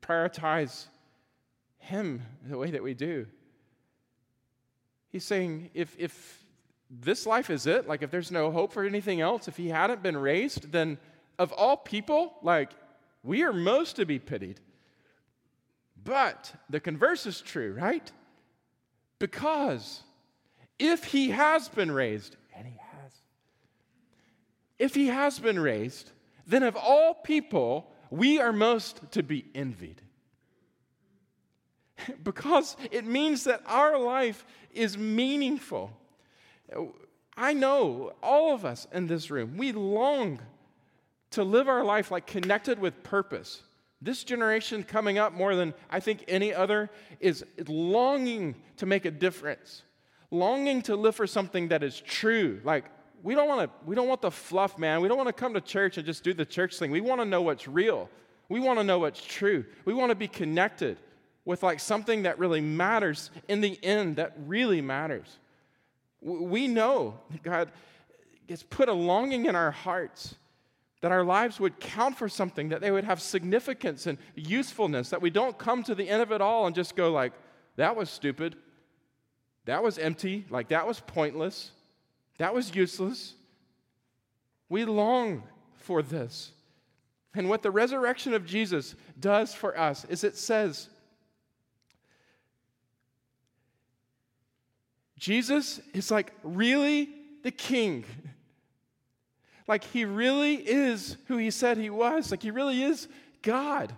prioritize 0.01 0.85
Him 1.79 2.21
the 2.47 2.57
way 2.57 2.71
that 2.71 2.83
we 2.83 2.93
do. 2.93 3.27
He's 5.09 5.25
saying 5.25 5.69
if, 5.73 5.95
if 5.99 6.42
this 7.01 7.25
life 7.25 7.49
is 7.49 7.65
it, 7.65 7.87
like 7.87 8.01
if 8.03 8.11
there's 8.11 8.31
no 8.31 8.51
hope 8.51 8.73
for 8.73 8.83
anything 8.83 9.21
else, 9.21 9.47
if 9.47 9.57
He 9.57 9.69
hadn't 9.69 10.03
been 10.03 10.17
raised, 10.17 10.71
then 10.71 10.97
of 11.39 11.51
all 11.51 11.77
people, 11.77 12.35
like 12.41 12.71
we 13.23 13.43
are 13.43 13.53
most 13.53 13.95
to 13.95 14.05
be 14.05 14.19
pitied. 14.19 14.59
But 16.03 16.53
the 16.69 16.79
converse 16.79 17.25
is 17.25 17.41
true, 17.41 17.73
right? 17.73 18.11
Because 19.19 20.03
if 20.77 21.05
He 21.05 21.31
has 21.31 21.69
been 21.69 21.91
raised, 21.91 22.35
and 22.55 22.67
He 22.67 22.77
has, 22.77 23.11
if 24.79 24.95
he 24.95 25.07
has 25.07 25.39
been 25.39 25.59
raised, 25.59 26.11
then 26.45 26.63
of 26.63 26.75
all 26.75 27.13
people, 27.13 27.89
we 28.09 28.39
are 28.39 28.51
most 28.51 29.11
to 29.11 29.23
be 29.23 29.45
envied. 29.55 30.01
because 32.23 32.75
it 32.91 33.05
means 33.05 33.45
that 33.45 33.61
our 33.65 33.97
life 33.97 34.45
is 34.73 34.97
meaningful. 34.97 35.91
I 37.35 37.53
know 37.53 38.13
all 38.21 38.53
of 38.53 38.65
us 38.65 38.87
in 38.91 39.07
this 39.07 39.31
room, 39.31 39.57
we 39.57 39.71
long 39.71 40.39
to 41.31 41.43
live 41.43 41.67
our 41.67 41.83
life 41.83 42.11
like 42.11 42.27
connected 42.27 42.79
with 42.79 43.03
purpose. 43.03 43.63
This 44.01 44.23
generation 44.23 44.83
coming 44.83 45.17
up 45.17 45.33
more 45.33 45.55
than 45.55 45.73
I 45.89 45.99
think 45.99 46.25
any 46.27 46.53
other 46.53 46.89
is 47.19 47.43
longing 47.67 48.55
to 48.77 48.85
make 48.85 49.05
a 49.05 49.11
difference, 49.11 49.83
longing 50.29 50.81
to 50.83 50.95
live 50.95 51.15
for 51.15 51.25
something 51.25 51.69
that 51.69 51.83
is 51.83 51.99
true, 51.99 52.61
like 52.63 52.85
we 53.23 53.33
don't 53.33 53.47
want 53.47 53.61
to 53.61 53.87
we 53.87 53.95
don't 53.95 54.09
want 54.09 54.21
the 54.21 54.29
fluff, 54.29 54.77
man. 54.77 55.01
We 55.01 55.07
don't 55.07 55.17
want 55.17 55.29
to 55.29 55.33
come 55.33 55.53
to 55.53 55.61
church 55.61 55.97
and 55.97 56.05
just 56.05 56.23
do 56.23 56.33
the 56.33 56.45
church 56.45 56.77
thing. 56.77 56.91
We 56.91 57.01
want 57.01 57.21
to 57.21 57.25
know 57.25 57.41
what's 57.41 57.67
real. 57.67 58.09
We 58.49 58.59
want 58.59 58.77
to 58.79 58.83
know 58.83 58.99
what's 58.99 59.23
true. 59.23 59.65
We 59.85 59.93
want 59.93 60.09
to 60.09 60.15
be 60.15 60.27
connected 60.27 60.97
with 61.45 61.63
like 61.63 61.79
something 61.79 62.23
that 62.23 62.37
really 62.37 62.61
matters 62.61 63.31
in 63.47 63.61
the 63.61 63.79
end 63.83 64.17
that 64.17 64.33
really 64.45 64.81
matters. 64.81 65.39
We 66.23 66.67
know 66.67 67.19
God 67.43 67.71
has 68.49 68.63
put 68.63 68.89
a 68.89 68.93
longing 68.93 69.45
in 69.45 69.55
our 69.55 69.71
hearts 69.71 70.35
that 71.01 71.11
our 71.11 71.25
lives 71.25 71.59
would 71.59 71.81
count 71.81 72.17
for 72.17 72.29
something, 72.29 72.69
that 72.69 72.79
they 72.79 72.89
would 72.89 73.03
have 73.03 73.21
significance 73.21 74.07
and 74.07 74.17
usefulness, 74.35 75.09
that 75.09 75.21
we 75.21 75.29
don't 75.29 75.57
come 75.57 75.83
to 75.83 75.93
the 75.93 76.07
end 76.07 76.21
of 76.21 76.31
it 76.31 76.39
all 76.39 76.65
and 76.65 76.73
just 76.73 76.95
go 76.95 77.11
like, 77.11 77.33
that 77.75 77.97
was 77.97 78.09
stupid. 78.09 78.55
That 79.65 79.83
was 79.83 79.97
empty, 79.97 80.45
like 80.49 80.69
that 80.69 80.87
was 80.87 81.01
pointless. 81.01 81.71
That 82.37 82.53
was 82.53 82.73
useless. 82.73 83.33
We 84.69 84.85
long 84.85 85.43
for 85.75 86.01
this. 86.01 86.51
And 87.35 87.49
what 87.49 87.63
the 87.63 87.71
resurrection 87.71 88.33
of 88.33 88.45
Jesus 88.45 88.95
does 89.19 89.53
for 89.53 89.77
us 89.77 90.05
is 90.05 90.23
it 90.23 90.37
says 90.37 90.87
Jesus 95.23 95.79
is 95.93 96.11
like 96.11 96.33
really 96.43 97.07
the 97.43 97.51
king. 97.51 98.03
Like 99.65 99.85
he 99.85 100.03
really 100.03 100.55
is 100.55 101.15
who 101.29 101.37
he 101.37 101.49
said 101.49 101.77
he 101.77 101.89
was. 101.89 102.31
Like 102.31 102.43
he 102.43 102.51
really 102.51 102.83
is 102.83 103.07
God. 103.41 103.95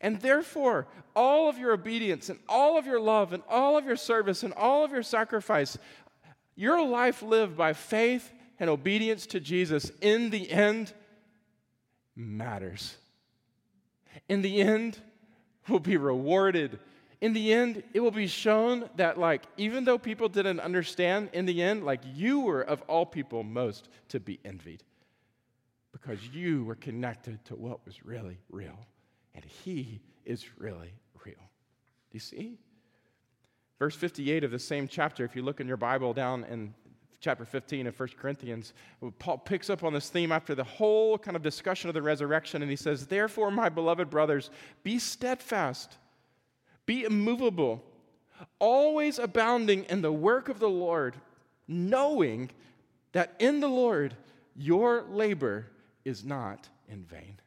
And 0.00 0.20
therefore, 0.20 0.88
all 1.14 1.48
of 1.48 1.58
your 1.58 1.72
obedience 1.72 2.28
and 2.28 2.40
all 2.48 2.76
of 2.76 2.84
your 2.84 2.98
love 2.98 3.32
and 3.32 3.44
all 3.48 3.78
of 3.78 3.84
your 3.84 3.94
service 3.94 4.42
and 4.42 4.52
all 4.54 4.84
of 4.84 4.90
your 4.90 5.04
sacrifice, 5.04 5.78
your 6.56 6.84
life 6.84 7.22
lived 7.22 7.56
by 7.56 7.72
faith 7.72 8.32
and 8.58 8.68
obedience 8.68 9.26
to 9.26 9.38
Jesus, 9.38 9.92
in 10.00 10.30
the 10.30 10.50
end, 10.50 10.92
matters. 12.16 12.96
In 14.28 14.42
the 14.42 14.60
end, 14.60 14.98
will 15.68 15.78
be 15.78 15.96
rewarded. 15.96 16.80
In 17.20 17.32
the 17.32 17.52
end, 17.52 17.82
it 17.94 18.00
will 18.00 18.12
be 18.12 18.28
shown 18.28 18.88
that, 18.96 19.18
like, 19.18 19.42
even 19.56 19.84
though 19.84 19.98
people 19.98 20.28
didn't 20.28 20.60
understand, 20.60 21.30
in 21.32 21.46
the 21.46 21.62
end, 21.62 21.84
like, 21.84 22.00
you 22.14 22.40
were 22.40 22.62
of 22.62 22.80
all 22.82 23.04
people 23.04 23.42
most 23.42 23.88
to 24.08 24.20
be 24.20 24.38
envied 24.44 24.84
because 25.92 26.28
you 26.28 26.64
were 26.64 26.76
connected 26.76 27.44
to 27.46 27.56
what 27.56 27.84
was 27.84 28.04
really 28.04 28.38
real. 28.50 28.78
And 29.34 29.44
He 29.44 30.00
is 30.24 30.46
really 30.58 30.92
real. 31.24 31.34
Do 31.34 32.12
you 32.12 32.20
see? 32.20 32.58
Verse 33.78 33.96
58 33.96 34.44
of 34.44 34.50
the 34.50 34.58
same 34.58 34.86
chapter, 34.86 35.24
if 35.24 35.34
you 35.34 35.42
look 35.42 35.60
in 35.60 35.66
your 35.66 35.76
Bible 35.76 36.12
down 36.12 36.44
in 36.44 36.74
chapter 37.20 37.44
15 37.44 37.88
of 37.88 37.98
1 37.98 38.10
Corinthians, 38.16 38.74
Paul 39.18 39.38
picks 39.38 39.70
up 39.70 39.82
on 39.82 39.92
this 39.92 40.08
theme 40.08 40.30
after 40.30 40.54
the 40.54 40.64
whole 40.64 41.18
kind 41.18 41.36
of 41.36 41.42
discussion 41.42 41.88
of 41.88 41.94
the 41.94 42.02
resurrection, 42.02 42.62
and 42.62 42.70
he 42.70 42.76
says, 42.76 43.06
Therefore, 43.06 43.50
my 43.50 43.68
beloved 43.68 44.08
brothers, 44.08 44.50
be 44.84 44.98
steadfast, 44.98 45.98
be 46.88 47.04
immovable, 47.04 47.84
always 48.58 49.18
abounding 49.18 49.84
in 49.90 50.00
the 50.00 50.10
work 50.10 50.48
of 50.48 50.58
the 50.58 50.70
Lord, 50.70 51.14
knowing 51.68 52.48
that 53.12 53.34
in 53.38 53.60
the 53.60 53.68
Lord 53.68 54.16
your 54.56 55.02
labor 55.02 55.66
is 56.06 56.24
not 56.24 56.66
in 56.88 57.04
vain. 57.04 57.38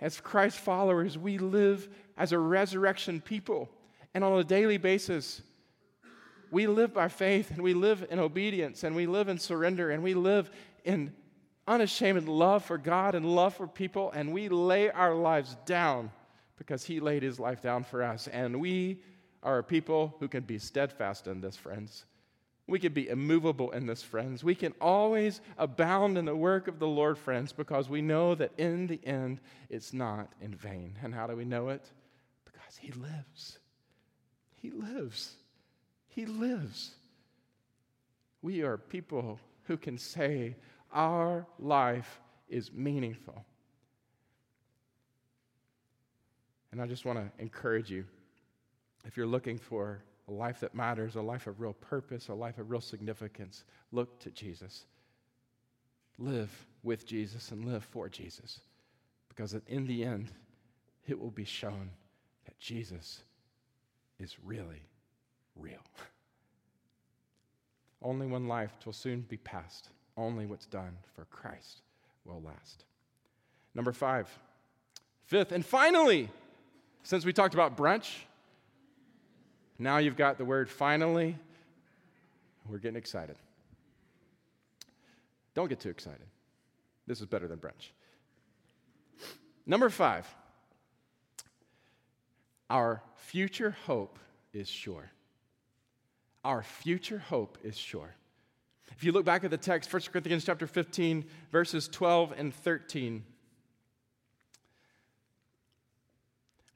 As 0.00 0.22
Christ 0.22 0.58
followers, 0.58 1.18
we 1.18 1.36
live 1.36 1.86
as 2.16 2.32
a 2.32 2.38
resurrection 2.38 3.20
people. 3.20 3.68
And 4.14 4.24
on 4.24 4.38
a 4.38 4.44
daily 4.44 4.78
basis, 4.78 5.42
we 6.50 6.66
live 6.66 6.94
by 6.94 7.08
faith 7.08 7.50
and 7.50 7.60
we 7.60 7.74
live 7.74 8.06
in 8.10 8.18
obedience 8.18 8.84
and 8.84 8.96
we 8.96 9.06
live 9.06 9.28
in 9.28 9.38
surrender 9.38 9.90
and 9.90 10.02
we 10.02 10.14
live 10.14 10.50
in 10.84 11.12
unashamed 11.68 12.26
love 12.26 12.64
for 12.64 12.78
God 12.78 13.14
and 13.14 13.26
love 13.26 13.54
for 13.54 13.66
people. 13.66 14.10
And 14.12 14.32
we 14.32 14.48
lay 14.48 14.90
our 14.90 15.14
lives 15.14 15.58
down 15.66 16.10
because 16.60 16.84
He 16.84 17.00
laid 17.00 17.22
His 17.22 17.40
life 17.40 17.62
down 17.62 17.84
for 17.84 18.02
us. 18.02 18.28
And 18.28 18.60
we 18.60 19.00
are 19.42 19.58
a 19.58 19.64
people 19.64 20.14
who 20.20 20.28
can 20.28 20.42
be 20.42 20.58
steadfast 20.58 21.26
in 21.26 21.40
this, 21.40 21.56
friends. 21.56 22.04
We 22.66 22.78
can 22.78 22.92
be 22.92 23.08
immovable 23.08 23.70
in 23.70 23.86
this, 23.86 24.02
friends. 24.02 24.44
We 24.44 24.54
can 24.54 24.74
always 24.78 25.40
abound 25.56 26.18
in 26.18 26.26
the 26.26 26.36
work 26.36 26.68
of 26.68 26.78
the 26.78 26.86
Lord, 26.86 27.16
friends, 27.16 27.54
because 27.54 27.88
we 27.88 28.02
know 28.02 28.34
that 28.34 28.52
in 28.58 28.86
the 28.88 29.00
end 29.04 29.40
it's 29.70 29.94
not 29.94 30.30
in 30.42 30.54
vain. 30.54 30.98
And 31.02 31.14
how 31.14 31.26
do 31.26 31.34
we 31.34 31.46
know 31.46 31.70
it? 31.70 31.82
Because 32.44 32.76
He 32.76 32.92
lives. 32.92 33.58
He 34.54 34.70
lives. 34.70 35.36
He 36.08 36.26
lives. 36.26 36.90
We 38.42 38.60
are 38.60 38.76
people 38.76 39.40
who 39.64 39.78
can 39.78 39.96
say 39.96 40.56
our 40.92 41.46
life 41.58 42.20
is 42.50 42.70
meaningful. 42.70 43.46
And 46.72 46.80
I 46.80 46.86
just 46.86 47.04
want 47.04 47.18
to 47.18 47.42
encourage 47.42 47.90
you 47.90 48.04
if 49.04 49.16
you're 49.16 49.26
looking 49.26 49.58
for 49.58 50.02
a 50.28 50.32
life 50.32 50.60
that 50.60 50.74
matters, 50.74 51.16
a 51.16 51.22
life 51.22 51.46
of 51.46 51.60
real 51.60 51.72
purpose, 51.72 52.28
a 52.28 52.34
life 52.34 52.58
of 52.58 52.70
real 52.70 52.80
significance, 52.80 53.64
look 53.92 54.20
to 54.20 54.30
Jesus. 54.30 54.84
Live 56.18 56.66
with 56.82 57.06
Jesus 57.06 57.50
and 57.50 57.64
live 57.64 57.84
for 57.84 58.08
Jesus. 58.08 58.60
Because 59.28 59.56
in 59.66 59.86
the 59.86 60.04
end, 60.04 60.30
it 61.06 61.18
will 61.18 61.30
be 61.30 61.44
shown 61.44 61.90
that 62.44 62.58
Jesus 62.58 63.22
is 64.18 64.36
really 64.44 64.82
real. 65.56 65.80
Only 68.02 68.26
one 68.26 68.48
life 68.48 68.72
will 68.84 68.92
soon 68.92 69.22
be 69.22 69.36
past. 69.38 69.88
Only 70.16 70.46
what's 70.46 70.66
done 70.66 70.96
for 71.14 71.24
Christ 71.26 71.82
will 72.24 72.42
last. 72.42 72.84
Number 73.74 73.92
five, 73.92 74.28
fifth, 75.26 75.52
and 75.52 75.64
finally, 75.64 76.28
since 77.02 77.24
we 77.24 77.32
talked 77.32 77.54
about 77.54 77.76
brunch, 77.76 78.10
now 79.78 79.98
you've 79.98 80.16
got 80.16 80.38
the 80.38 80.44
word 80.44 80.68
finally. 80.68 81.36
We're 82.68 82.78
getting 82.78 82.96
excited. 82.96 83.36
Don't 85.54 85.68
get 85.68 85.80
too 85.80 85.88
excited. 85.88 86.26
This 87.06 87.20
is 87.20 87.26
better 87.26 87.48
than 87.48 87.58
brunch. 87.58 87.90
Number 89.66 89.88
five, 89.88 90.32
our 92.68 93.02
future 93.16 93.76
hope 93.86 94.18
is 94.52 94.68
sure. 94.68 95.10
Our 96.44 96.62
future 96.62 97.18
hope 97.18 97.58
is 97.64 97.76
sure. 97.76 98.14
If 98.96 99.04
you 99.04 99.12
look 99.12 99.24
back 99.24 99.44
at 99.44 99.50
the 99.50 99.56
text, 99.56 99.92
1 99.92 100.02
Corinthians 100.12 100.44
chapter 100.44 100.66
15, 100.66 101.24
verses 101.50 101.88
12 101.88 102.34
and 102.36 102.54
13, 102.54 103.24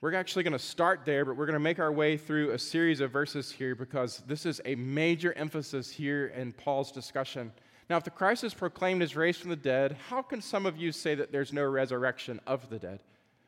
We're 0.04 0.12
actually 0.16 0.42
going 0.42 0.52
to 0.52 0.58
start 0.58 1.06
there, 1.06 1.24
but 1.24 1.34
we're 1.34 1.46
going 1.46 1.54
to 1.54 1.58
make 1.58 1.78
our 1.78 1.90
way 1.90 2.18
through 2.18 2.50
a 2.50 2.58
series 2.58 3.00
of 3.00 3.10
verses 3.10 3.50
here 3.50 3.74
because 3.74 4.22
this 4.26 4.44
is 4.44 4.60
a 4.66 4.74
major 4.74 5.32
emphasis 5.32 5.90
here 5.90 6.26
in 6.26 6.52
Paul's 6.52 6.92
discussion. 6.92 7.50
Now, 7.88 7.96
if 7.96 8.04
the 8.04 8.10
Christ 8.10 8.44
is 8.44 8.52
proclaimed 8.52 9.00
as 9.00 9.16
raised 9.16 9.40
from 9.40 9.48
the 9.48 9.56
dead, 9.56 9.96
how 10.10 10.20
can 10.20 10.42
some 10.42 10.66
of 10.66 10.76
you 10.76 10.92
say 10.92 11.14
that 11.14 11.32
there's 11.32 11.54
no 11.54 11.64
resurrection 11.64 12.38
of 12.46 12.68
the 12.68 12.78
dead? 12.78 13.00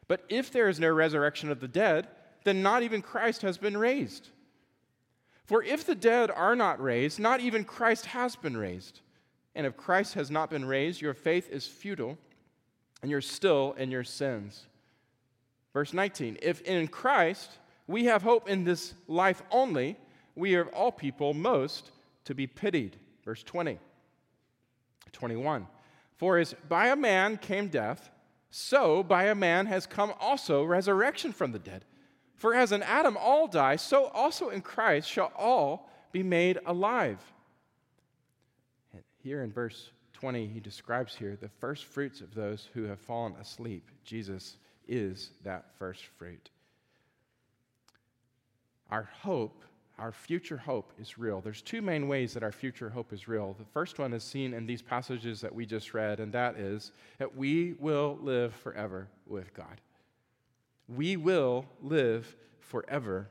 But 0.09 0.25
if 0.31 0.51
there 0.51 0.71
is 0.71 0.81
no 0.81 0.89
resurrection 0.89 1.51
of 1.51 1.61
the 1.61 1.69
dead, 1.69 2.09
then 2.45 2.63
not 2.63 2.83
even 2.83 3.03
Christ 3.03 3.43
has 3.43 3.59
been 3.59 3.77
raised. 3.77 4.31
For 5.45 5.63
if 5.63 5.85
the 5.85 5.95
dead 5.95 6.31
are 6.31 6.57
not 6.57 6.83
raised, 6.83 7.21
not 7.21 7.41
even 7.41 7.65
Christ 7.65 8.07
has 8.07 8.35
been 8.35 8.57
raised. 8.57 9.01
And 9.55 9.67
if 9.67 9.77
Christ 9.77 10.15
has 10.15 10.31
not 10.31 10.49
been 10.49 10.65
raised, 10.65 11.03
your 11.03 11.13
faith 11.13 11.51
is 11.51 11.67
futile, 11.67 12.17
and 13.03 13.11
you're 13.11 13.21
still 13.21 13.75
in 13.77 13.91
your 13.91 14.05
sins. 14.05 14.65
Verse 15.77 15.93
19 15.93 16.39
If 16.41 16.63
in 16.63 16.89
Christ 16.89 17.59
we 17.87 18.07
have 18.07 18.23
hope 18.23 18.49
in 18.49 18.65
this 18.65 18.95
life 19.09 19.43
only, 19.51 19.99
we 20.35 20.55
are 20.55 20.63
of 20.63 20.69
all 20.69 20.91
people 20.91 21.35
most 21.35 21.91
to 22.25 22.35
be 22.35 22.47
pitied. 22.47 22.97
Verse 23.27 23.43
20. 23.43 23.79
21. 25.13 25.67
For 26.15 26.39
as 26.39 26.55
by 26.67 26.87
a 26.87 26.97
man 26.97 27.37
came 27.37 27.69
death, 27.69 28.09
so 28.49 29.03
by 29.03 29.25
a 29.25 29.35
man 29.35 29.67
has 29.67 29.87
come 29.87 30.15
also 30.19 30.65
resurrection 30.65 31.31
from 31.31 31.53
the 31.53 31.59
dead. 31.59 31.85
For 32.37 32.55
as 32.55 32.73
in 32.73 32.83
Adam 32.83 33.19
all 33.21 33.47
die, 33.47 33.77
so 33.77 34.07
also 34.07 34.49
in 34.49 34.63
Christ 34.63 35.11
shall 35.11 35.31
all 35.37 35.91
be 36.11 36.23
made 36.23 36.59
alive. 36.65 37.21
And 38.95 39.03
here 39.23 39.43
in 39.43 39.53
verse 39.53 39.91
20, 40.15 40.47
he 40.47 40.59
describes 40.59 41.15
here 41.15 41.37
the 41.37 41.51
first 41.51 41.85
fruits 41.85 42.23
of 42.23 42.35
those 42.35 42.71
who 42.73 42.85
have 42.85 42.99
fallen 42.99 43.35
asleep. 43.39 43.91
Jesus 44.05 44.57
is 44.89 45.31
that 45.45 45.67
first 45.79 46.05
fruit. 46.19 46.51
Our 48.91 49.09
hope, 49.21 49.65
our 49.99 50.13
future 50.13 50.57
hope 50.57 50.93
is 51.01 51.19
real. 51.19 51.41
There's 51.41 51.63
two 51.63 51.83
main 51.83 52.07
ways 52.07 52.35
that 52.35 52.43
our 52.43 52.53
future 52.53 52.91
hope 52.91 53.13
is 53.13 53.27
real. 53.27 53.57
The 53.59 53.65
first 53.65 53.99
one 53.99 54.13
is 54.13 54.23
seen 54.23 54.55
in 54.55 54.67
these 54.67 54.83
passages 54.83 55.41
that 55.41 55.55
we 55.55 55.67
just 55.67 55.95
read, 55.95 56.21
and 56.21 56.33
that 56.33 56.57
is 56.57 56.93
that 57.19 57.37
we 57.37 57.75
will 57.79 58.19
live 58.23 58.55
forever 58.55 59.09
with 59.27 59.53
God. 59.55 59.81
We 60.89 61.17
will 61.17 61.65
live 61.83 62.37
forever 62.61 63.29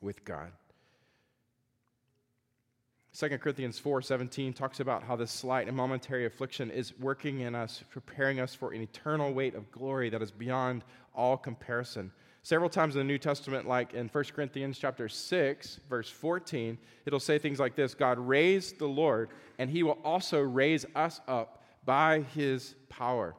with 0.00 0.24
God. 0.24 0.50
2 3.18 3.36
Corinthians 3.38 3.80
4:17 3.80 4.54
talks 4.54 4.78
about 4.78 5.02
how 5.02 5.16
this 5.16 5.32
slight 5.32 5.66
and 5.66 5.76
momentary 5.76 6.24
affliction 6.24 6.70
is 6.70 6.96
working 7.00 7.40
in 7.40 7.52
us, 7.52 7.82
preparing 7.90 8.38
us 8.38 8.54
for 8.54 8.70
an 8.70 8.80
eternal 8.80 9.34
weight 9.34 9.56
of 9.56 9.68
glory 9.72 10.08
that 10.08 10.22
is 10.22 10.30
beyond 10.30 10.84
all 11.16 11.36
comparison. 11.36 12.12
Several 12.44 12.70
times 12.70 12.94
in 12.94 13.00
the 13.00 13.04
New 13.04 13.18
Testament, 13.18 13.66
like 13.66 13.92
in 13.92 14.06
1 14.06 14.24
Corinthians 14.36 14.78
chapter 14.78 15.08
6, 15.08 15.80
verse 15.90 16.08
14, 16.08 16.78
it'll 17.06 17.18
say 17.18 17.40
things 17.40 17.58
like 17.58 17.74
this 17.74 17.92
God 17.92 18.20
raised 18.20 18.78
the 18.78 18.86
Lord, 18.86 19.30
and 19.58 19.68
he 19.68 19.82
will 19.82 19.98
also 20.04 20.40
raise 20.40 20.86
us 20.94 21.20
up 21.26 21.64
by 21.84 22.20
his 22.36 22.76
power. 22.88 23.34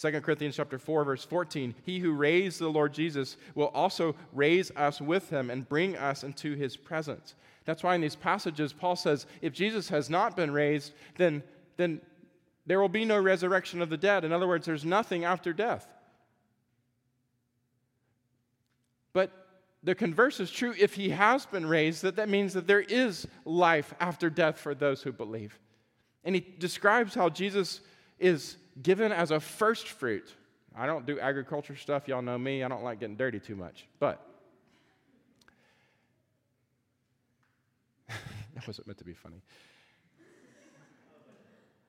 2 0.00 0.22
Corinthians 0.22 0.56
chapter 0.56 0.78
4 0.78 1.04
verse 1.04 1.24
14 1.24 1.74
he 1.82 1.98
who 1.98 2.12
raised 2.12 2.60
the 2.60 2.68
Lord 2.68 2.94
Jesus 2.94 3.36
will 3.56 3.66
also 3.74 4.14
raise 4.32 4.70
us 4.76 5.00
with 5.00 5.28
him 5.28 5.50
and 5.50 5.68
bring 5.68 5.96
us 5.96 6.22
into 6.22 6.54
his 6.54 6.76
presence 6.76 7.34
that's 7.68 7.82
why 7.82 7.94
in 7.94 8.00
these 8.00 8.16
passages, 8.16 8.72
Paul 8.72 8.96
says, 8.96 9.26
if 9.42 9.52
Jesus 9.52 9.90
has 9.90 10.08
not 10.08 10.34
been 10.34 10.50
raised, 10.50 10.94
then, 11.18 11.42
then 11.76 12.00
there 12.64 12.80
will 12.80 12.88
be 12.88 13.04
no 13.04 13.20
resurrection 13.20 13.82
of 13.82 13.90
the 13.90 13.98
dead. 13.98 14.24
In 14.24 14.32
other 14.32 14.48
words, 14.48 14.64
there's 14.64 14.86
nothing 14.86 15.26
after 15.26 15.52
death. 15.52 15.86
But 19.12 19.30
the 19.82 19.94
converse 19.94 20.40
is 20.40 20.50
true. 20.50 20.74
If 20.78 20.94
he 20.94 21.10
has 21.10 21.44
been 21.44 21.66
raised, 21.66 22.00
that 22.04 22.16
that 22.16 22.30
means 22.30 22.54
that 22.54 22.66
there 22.66 22.80
is 22.80 23.28
life 23.44 23.92
after 24.00 24.30
death 24.30 24.58
for 24.58 24.74
those 24.74 25.02
who 25.02 25.12
believe. 25.12 25.58
And 26.24 26.34
he 26.34 26.40
describes 26.40 27.14
how 27.14 27.28
Jesus 27.28 27.82
is 28.18 28.56
given 28.80 29.12
as 29.12 29.30
a 29.30 29.40
first 29.40 29.88
fruit. 29.88 30.32
I 30.74 30.86
don't 30.86 31.04
do 31.04 31.20
agriculture 31.20 31.76
stuff. 31.76 32.08
Y'all 32.08 32.22
know 32.22 32.38
me. 32.38 32.64
I 32.64 32.68
don't 32.68 32.82
like 32.82 33.00
getting 33.00 33.16
dirty 33.16 33.40
too 33.40 33.56
much. 33.56 33.86
But 34.00 34.26
that 38.58 38.66
wasn't 38.66 38.86
meant 38.86 38.98
to 38.98 39.04
be 39.04 39.14
funny. 39.14 39.40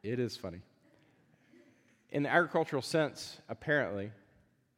It 0.03 0.19
is 0.19 0.37
funny. 0.37 0.61
In 2.11 2.23
the 2.23 2.29
agricultural 2.29 2.81
sense, 2.81 3.39
apparently, 3.49 4.11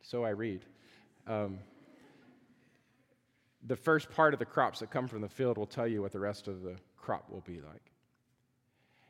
so 0.01 0.23
I 0.23 0.29
read, 0.29 0.65
um, 1.27 1.59
the 3.67 3.75
first 3.75 4.09
part 4.09 4.33
of 4.33 4.39
the 4.39 4.45
crops 4.45 4.79
that 4.79 4.89
come 4.89 5.07
from 5.07 5.21
the 5.21 5.29
field 5.29 5.57
will 5.57 5.67
tell 5.67 5.87
you 5.87 6.01
what 6.01 6.11
the 6.11 6.19
rest 6.19 6.47
of 6.47 6.61
the 6.63 6.75
crop 6.97 7.29
will 7.29 7.41
be 7.41 7.61
like. 7.61 7.91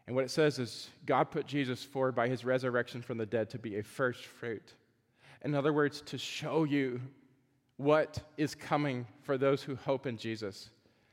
And 0.07 0.15
what 0.15 0.25
it 0.25 0.31
says 0.31 0.59
is 0.59 0.89
God 1.05 1.31
put 1.31 1.45
Jesus 1.45 1.83
forward 1.83 2.15
by 2.15 2.27
his 2.27 2.43
resurrection 2.43 3.01
from 3.01 3.17
the 3.17 3.25
dead 3.25 3.49
to 3.51 3.59
be 3.59 3.77
a 3.77 3.83
first 3.83 4.25
fruit. 4.25 4.73
In 5.43 5.55
other 5.55 5.71
words, 5.71 6.01
to 6.01 6.17
show 6.17 6.65
you 6.65 6.99
what 7.77 8.19
is 8.37 8.53
coming 8.53 9.05
for 9.21 9.37
those 9.37 9.63
who 9.63 9.75
hope 9.75 10.05
in 10.05 10.17
Jesus. 10.17 10.69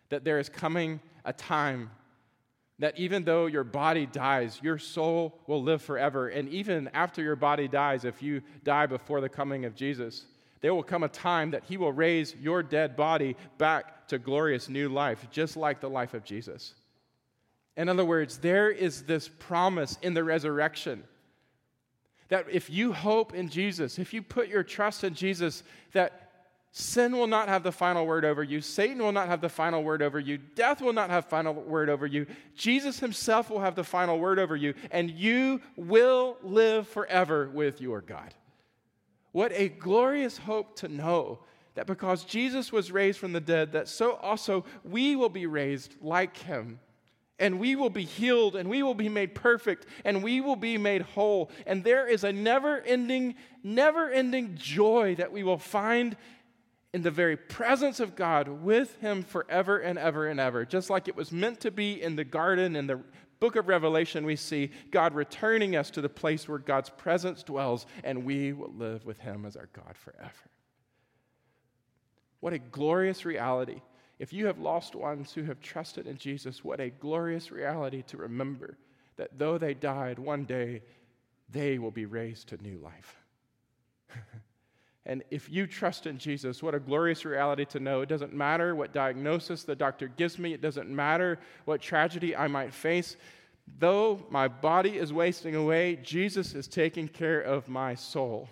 That 0.08 0.24
there 0.24 0.38
is 0.38 0.48
coming 0.48 1.00
a 1.28 1.32
time 1.34 1.90
that 2.78 2.98
even 2.98 3.24
though 3.24 3.46
your 3.46 3.64
body 3.64 4.06
dies, 4.06 4.58
your 4.62 4.78
soul 4.78 5.38
will 5.46 5.62
live 5.62 5.82
forever. 5.82 6.28
And 6.28 6.48
even 6.48 6.88
after 6.94 7.22
your 7.22 7.36
body 7.36 7.68
dies, 7.68 8.04
if 8.04 8.22
you 8.22 8.40
die 8.64 8.86
before 8.86 9.20
the 9.20 9.28
coming 9.28 9.66
of 9.66 9.74
Jesus, 9.74 10.24
there 10.62 10.74
will 10.74 10.82
come 10.82 11.02
a 11.02 11.08
time 11.08 11.50
that 11.50 11.64
he 11.64 11.76
will 11.76 11.92
raise 11.92 12.34
your 12.40 12.62
dead 12.62 12.96
body 12.96 13.36
back 13.58 14.08
to 14.08 14.18
glorious 14.18 14.68
new 14.68 14.88
life, 14.88 15.26
just 15.30 15.56
like 15.56 15.80
the 15.80 15.90
life 15.90 16.14
of 16.14 16.24
Jesus. 16.24 16.74
In 17.76 17.88
other 17.88 18.04
words, 18.04 18.38
there 18.38 18.70
is 18.70 19.02
this 19.02 19.28
promise 19.28 19.98
in 20.00 20.14
the 20.14 20.24
resurrection 20.24 21.04
that 22.28 22.46
if 22.50 22.70
you 22.70 22.92
hope 22.92 23.34
in 23.34 23.48
Jesus, 23.48 23.98
if 23.98 24.14
you 24.14 24.22
put 24.22 24.48
your 24.48 24.62
trust 24.62 25.04
in 25.04 25.14
Jesus, 25.14 25.62
that 25.92 26.27
Sin 26.70 27.16
will 27.16 27.26
not 27.26 27.48
have 27.48 27.62
the 27.62 27.72
final 27.72 28.06
word 28.06 28.24
over 28.24 28.42
you. 28.42 28.60
Satan 28.60 28.98
will 28.98 29.12
not 29.12 29.28
have 29.28 29.40
the 29.40 29.48
final 29.48 29.82
word 29.82 30.02
over 30.02 30.20
you. 30.20 30.38
Death 30.38 30.82
will 30.82 30.92
not 30.92 31.10
have 31.10 31.24
final 31.24 31.54
word 31.54 31.88
over 31.88 32.06
you. 32.06 32.26
Jesus 32.54 33.00
himself 33.00 33.50
will 33.50 33.60
have 33.60 33.74
the 33.74 33.84
final 33.84 34.18
word 34.18 34.38
over 34.38 34.54
you, 34.54 34.74
and 34.90 35.10
you 35.10 35.60
will 35.76 36.36
live 36.42 36.86
forever 36.86 37.48
with 37.48 37.80
your 37.80 38.00
God. 38.00 38.34
What 39.32 39.52
a 39.54 39.68
glorious 39.68 40.38
hope 40.38 40.76
to 40.76 40.88
know 40.88 41.40
that 41.74 41.86
because 41.86 42.24
Jesus 42.24 42.72
was 42.72 42.92
raised 42.92 43.18
from 43.18 43.32
the 43.32 43.40
dead, 43.40 43.72
that 43.72 43.88
so 43.88 44.14
also 44.16 44.64
we 44.84 45.16
will 45.16 45.28
be 45.28 45.46
raised 45.46 45.94
like 46.02 46.36
him. 46.36 46.80
And 47.40 47.60
we 47.60 47.76
will 47.76 47.90
be 47.90 48.04
healed, 48.04 48.56
and 48.56 48.68
we 48.68 48.82
will 48.82 48.96
be 48.96 49.08
made 49.08 49.32
perfect, 49.32 49.86
and 50.04 50.24
we 50.24 50.40
will 50.40 50.56
be 50.56 50.76
made 50.76 51.02
whole. 51.02 51.52
And 51.66 51.84
there 51.84 52.08
is 52.08 52.24
a 52.24 52.32
never 52.32 52.80
ending, 52.80 53.36
never 53.62 54.10
ending 54.10 54.56
joy 54.56 55.14
that 55.14 55.30
we 55.30 55.44
will 55.44 55.56
find 55.56 56.16
in 56.94 57.02
the 57.02 57.10
very 57.10 57.36
presence 57.36 58.00
of 58.00 58.16
God 58.16 58.48
with 58.48 58.96
Him 59.00 59.22
forever 59.22 59.78
and 59.78 59.98
ever 59.98 60.26
and 60.26 60.40
ever. 60.40 60.64
Just 60.64 60.90
like 60.90 61.08
it 61.08 61.16
was 61.16 61.32
meant 61.32 61.60
to 61.60 61.70
be 61.70 62.00
in 62.02 62.16
the 62.16 62.24
garden 62.24 62.76
in 62.76 62.86
the 62.86 63.00
book 63.40 63.56
of 63.56 63.68
Revelation, 63.68 64.24
we 64.24 64.36
see 64.36 64.70
God 64.90 65.14
returning 65.14 65.76
us 65.76 65.90
to 65.90 66.00
the 66.00 66.08
place 66.08 66.48
where 66.48 66.58
God's 66.58 66.90
presence 66.90 67.42
dwells, 67.42 67.86
and 68.02 68.24
we 68.24 68.52
will 68.52 68.72
live 68.72 69.04
with 69.04 69.18
Him 69.18 69.44
as 69.44 69.56
our 69.56 69.68
God 69.72 69.96
forever. 69.96 70.32
What 72.40 72.52
a 72.52 72.58
glorious 72.58 73.24
reality. 73.24 73.80
If 74.18 74.32
you 74.32 74.46
have 74.46 74.58
lost 74.58 74.94
ones 74.94 75.32
who 75.32 75.44
have 75.44 75.60
trusted 75.60 76.06
in 76.06 76.16
Jesus, 76.16 76.64
what 76.64 76.80
a 76.80 76.90
glorious 76.90 77.52
reality 77.52 78.02
to 78.08 78.16
remember 78.16 78.76
that 79.16 79.38
though 79.38 79.58
they 79.58 79.74
died, 79.74 80.18
one 80.18 80.44
day 80.44 80.82
they 81.50 81.78
will 81.78 81.90
be 81.90 82.06
raised 82.06 82.48
to 82.48 82.62
new 82.62 82.78
life. 82.78 83.16
And 85.08 85.24
if 85.30 85.50
you 85.50 85.66
trust 85.66 86.06
in 86.06 86.18
Jesus, 86.18 86.62
what 86.62 86.74
a 86.74 86.78
glorious 86.78 87.24
reality 87.24 87.64
to 87.66 87.80
know. 87.80 88.02
It 88.02 88.10
doesn't 88.10 88.34
matter 88.34 88.74
what 88.74 88.92
diagnosis 88.92 89.64
the 89.64 89.74
doctor 89.74 90.06
gives 90.06 90.38
me, 90.38 90.52
it 90.52 90.60
doesn't 90.60 90.88
matter 90.88 91.38
what 91.64 91.80
tragedy 91.80 92.36
I 92.36 92.46
might 92.46 92.74
face. 92.74 93.16
Though 93.78 94.26
my 94.30 94.48
body 94.48 94.98
is 94.98 95.12
wasting 95.12 95.54
away, 95.54 95.96
Jesus 96.02 96.54
is 96.54 96.68
taking 96.68 97.08
care 97.08 97.40
of 97.40 97.68
my 97.68 97.94
soul. 97.94 98.48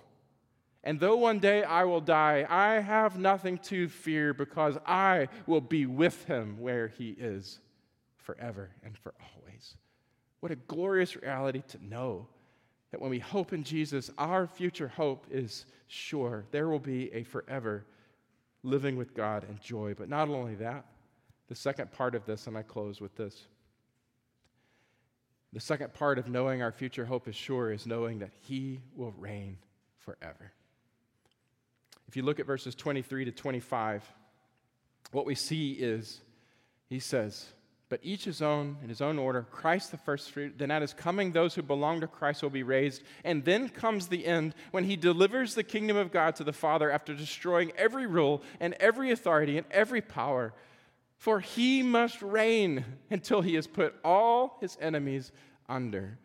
And 0.82 0.98
though 0.98 1.16
one 1.16 1.40
day 1.40 1.62
I 1.62 1.84
will 1.84 2.00
die, 2.00 2.46
I 2.48 2.80
have 2.80 3.18
nothing 3.18 3.58
to 3.64 3.88
fear 3.88 4.32
because 4.32 4.78
I 4.86 5.28
will 5.46 5.60
be 5.60 5.84
with 5.84 6.24
him 6.24 6.58
where 6.58 6.88
he 6.88 7.10
is 7.10 7.60
forever 8.16 8.70
and 8.82 8.96
for 8.96 9.12
always. 9.20 9.76
What 10.40 10.52
a 10.52 10.56
glorious 10.56 11.16
reality 11.16 11.62
to 11.68 11.84
know 11.84 12.28
that 12.96 13.02
when 13.02 13.10
we 13.10 13.18
hope 13.18 13.52
in 13.52 13.62
Jesus, 13.62 14.10
our 14.16 14.46
future 14.46 14.88
hope 14.88 15.26
is 15.30 15.66
sure. 15.86 16.46
There 16.50 16.66
will 16.66 16.78
be 16.78 17.12
a 17.12 17.24
forever 17.24 17.84
living 18.62 18.96
with 18.96 19.12
God 19.12 19.44
and 19.46 19.60
joy. 19.60 19.92
But 19.92 20.08
not 20.08 20.30
only 20.30 20.54
that, 20.54 20.86
the 21.48 21.54
second 21.54 21.92
part 21.92 22.14
of 22.14 22.24
this, 22.24 22.46
and 22.46 22.56
I 22.56 22.62
close 22.62 22.98
with 22.98 23.14
this. 23.14 23.48
The 25.52 25.60
second 25.60 25.92
part 25.92 26.18
of 26.18 26.30
knowing 26.30 26.62
our 26.62 26.72
future 26.72 27.04
hope 27.04 27.28
is 27.28 27.36
sure 27.36 27.70
is 27.70 27.86
knowing 27.86 28.20
that 28.20 28.30
He 28.40 28.80
will 28.94 29.12
reign 29.18 29.58
forever. 29.98 30.52
If 32.08 32.16
you 32.16 32.22
look 32.22 32.40
at 32.40 32.46
verses 32.46 32.74
23 32.74 33.26
to 33.26 33.30
25, 33.30 34.10
what 35.12 35.26
we 35.26 35.34
see 35.34 35.72
is 35.72 36.22
He 36.88 36.98
says, 36.98 37.44
but 37.88 38.00
each 38.02 38.24
his 38.24 38.42
own 38.42 38.76
in 38.82 38.88
his 38.88 39.00
own 39.00 39.18
order. 39.18 39.46
Christ 39.50 39.90
the 39.90 39.96
first 39.96 40.32
fruit. 40.32 40.58
Then 40.58 40.70
at 40.70 40.82
his 40.82 40.92
coming, 40.92 41.32
those 41.32 41.54
who 41.54 41.62
belong 41.62 42.00
to 42.00 42.06
Christ 42.06 42.42
will 42.42 42.50
be 42.50 42.64
raised. 42.64 43.02
And 43.24 43.44
then 43.44 43.68
comes 43.68 44.08
the 44.08 44.26
end 44.26 44.54
when 44.72 44.84
he 44.84 44.96
delivers 44.96 45.54
the 45.54 45.62
kingdom 45.62 45.96
of 45.96 46.10
God 46.10 46.34
to 46.36 46.44
the 46.44 46.52
Father 46.52 46.90
after 46.90 47.14
destroying 47.14 47.72
every 47.76 48.06
rule 48.06 48.42
and 48.58 48.74
every 48.80 49.12
authority 49.12 49.56
and 49.56 49.66
every 49.70 50.00
power. 50.00 50.52
For 51.16 51.40
he 51.40 51.82
must 51.82 52.20
reign 52.22 52.84
until 53.10 53.40
he 53.40 53.54
has 53.54 53.66
put 53.66 53.94
all 54.04 54.58
his 54.60 54.76
enemies 54.80 55.30
under 55.68 56.18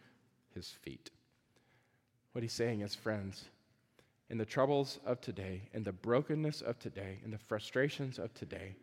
his 0.54 0.68
feet. 0.82 1.12
What 2.32 2.42
he's 2.42 2.54
saying 2.54 2.82
is, 2.82 2.96
friends, 2.96 3.46
in 4.30 4.38
the 4.38 4.46
troubles 4.46 5.00
of 5.06 5.22
today, 5.22 5.64
in 5.74 5.84
the 5.84 5.92
brokenness 5.92 6.62
of 6.62 6.80
today, 6.80 7.20
in 7.24 7.32
the 7.32 7.38
frustrations 7.38 8.18
of 8.18 8.34
today, 8.34 8.76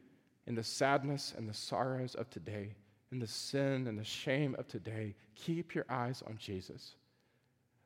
in 0.49 0.55
the 0.55 0.65
sadness 0.65 1.35
and 1.37 1.47
the 1.47 1.55
sorrows 1.55 2.15
of 2.15 2.31
today, 2.31 2.75
in 3.13 3.19
the 3.19 3.27
sin 3.27 3.87
and 3.87 3.99
the 3.99 4.05
shame 4.05 4.57
of 4.59 4.67
today, 4.67 5.15
keep 5.35 5.75
your 5.75 5.85
eyes 5.91 6.23
on 6.27 6.39
Jesus. 6.39 6.95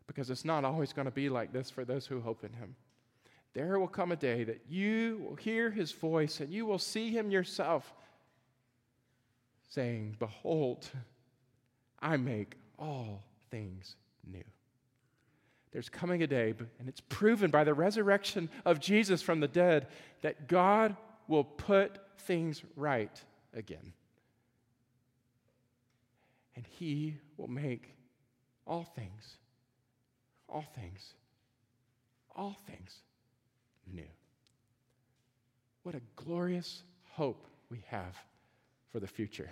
Because 0.06 0.30
it's 0.30 0.44
not 0.44 0.64
always 0.64 0.92
going 0.92 1.06
to 1.06 1.10
be 1.10 1.28
like 1.28 1.52
this 1.52 1.70
for 1.70 1.84
those 1.84 2.06
who 2.06 2.20
hope 2.20 2.44
in 2.44 2.52
Him. 2.52 2.76
There 3.52 3.80
will 3.80 3.88
come 3.88 4.12
a 4.12 4.16
day 4.16 4.44
that 4.44 4.62
you 4.68 5.26
will 5.28 5.34
hear 5.34 5.70
His 5.70 5.90
voice 5.90 6.38
and 6.38 6.50
you 6.50 6.64
will 6.64 6.78
see 6.78 7.10
Him 7.10 7.32
yourself 7.32 7.92
saying, 9.68 10.16
Behold, 10.20 10.88
I 12.00 12.16
make 12.16 12.54
all 12.78 13.24
things 13.50 13.96
new. 14.24 14.44
There's 15.72 15.88
coming 15.88 16.22
a 16.22 16.26
day, 16.26 16.54
and 16.78 16.88
it's 16.88 17.00
proven 17.00 17.50
by 17.50 17.64
the 17.64 17.74
resurrection 17.74 18.50
of 18.64 18.78
Jesus 18.78 19.20
from 19.20 19.40
the 19.40 19.48
dead, 19.48 19.88
that 20.20 20.46
God 20.46 20.94
will 21.26 21.44
put 21.44 21.98
things 22.18 22.62
right 22.76 23.20
again. 23.54 23.92
And 26.56 26.66
He 26.66 27.16
will 27.36 27.48
make 27.48 27.94
all 28.66 28.84
things, 28.84 29.36
all 30.48 30.64
things, 30.74 31.14
all 32.34 32.56
things 32.66 32.96
new. 33.92 34.08
What 35.82 35.94
a 35.94 36.00
glorious 36.16 36.84
hope 37.12 37.46
we 37.70 37.82
have 37.88 38.16
for 38.90 39.00
the 39.00 39.06
future. 39.06 39.50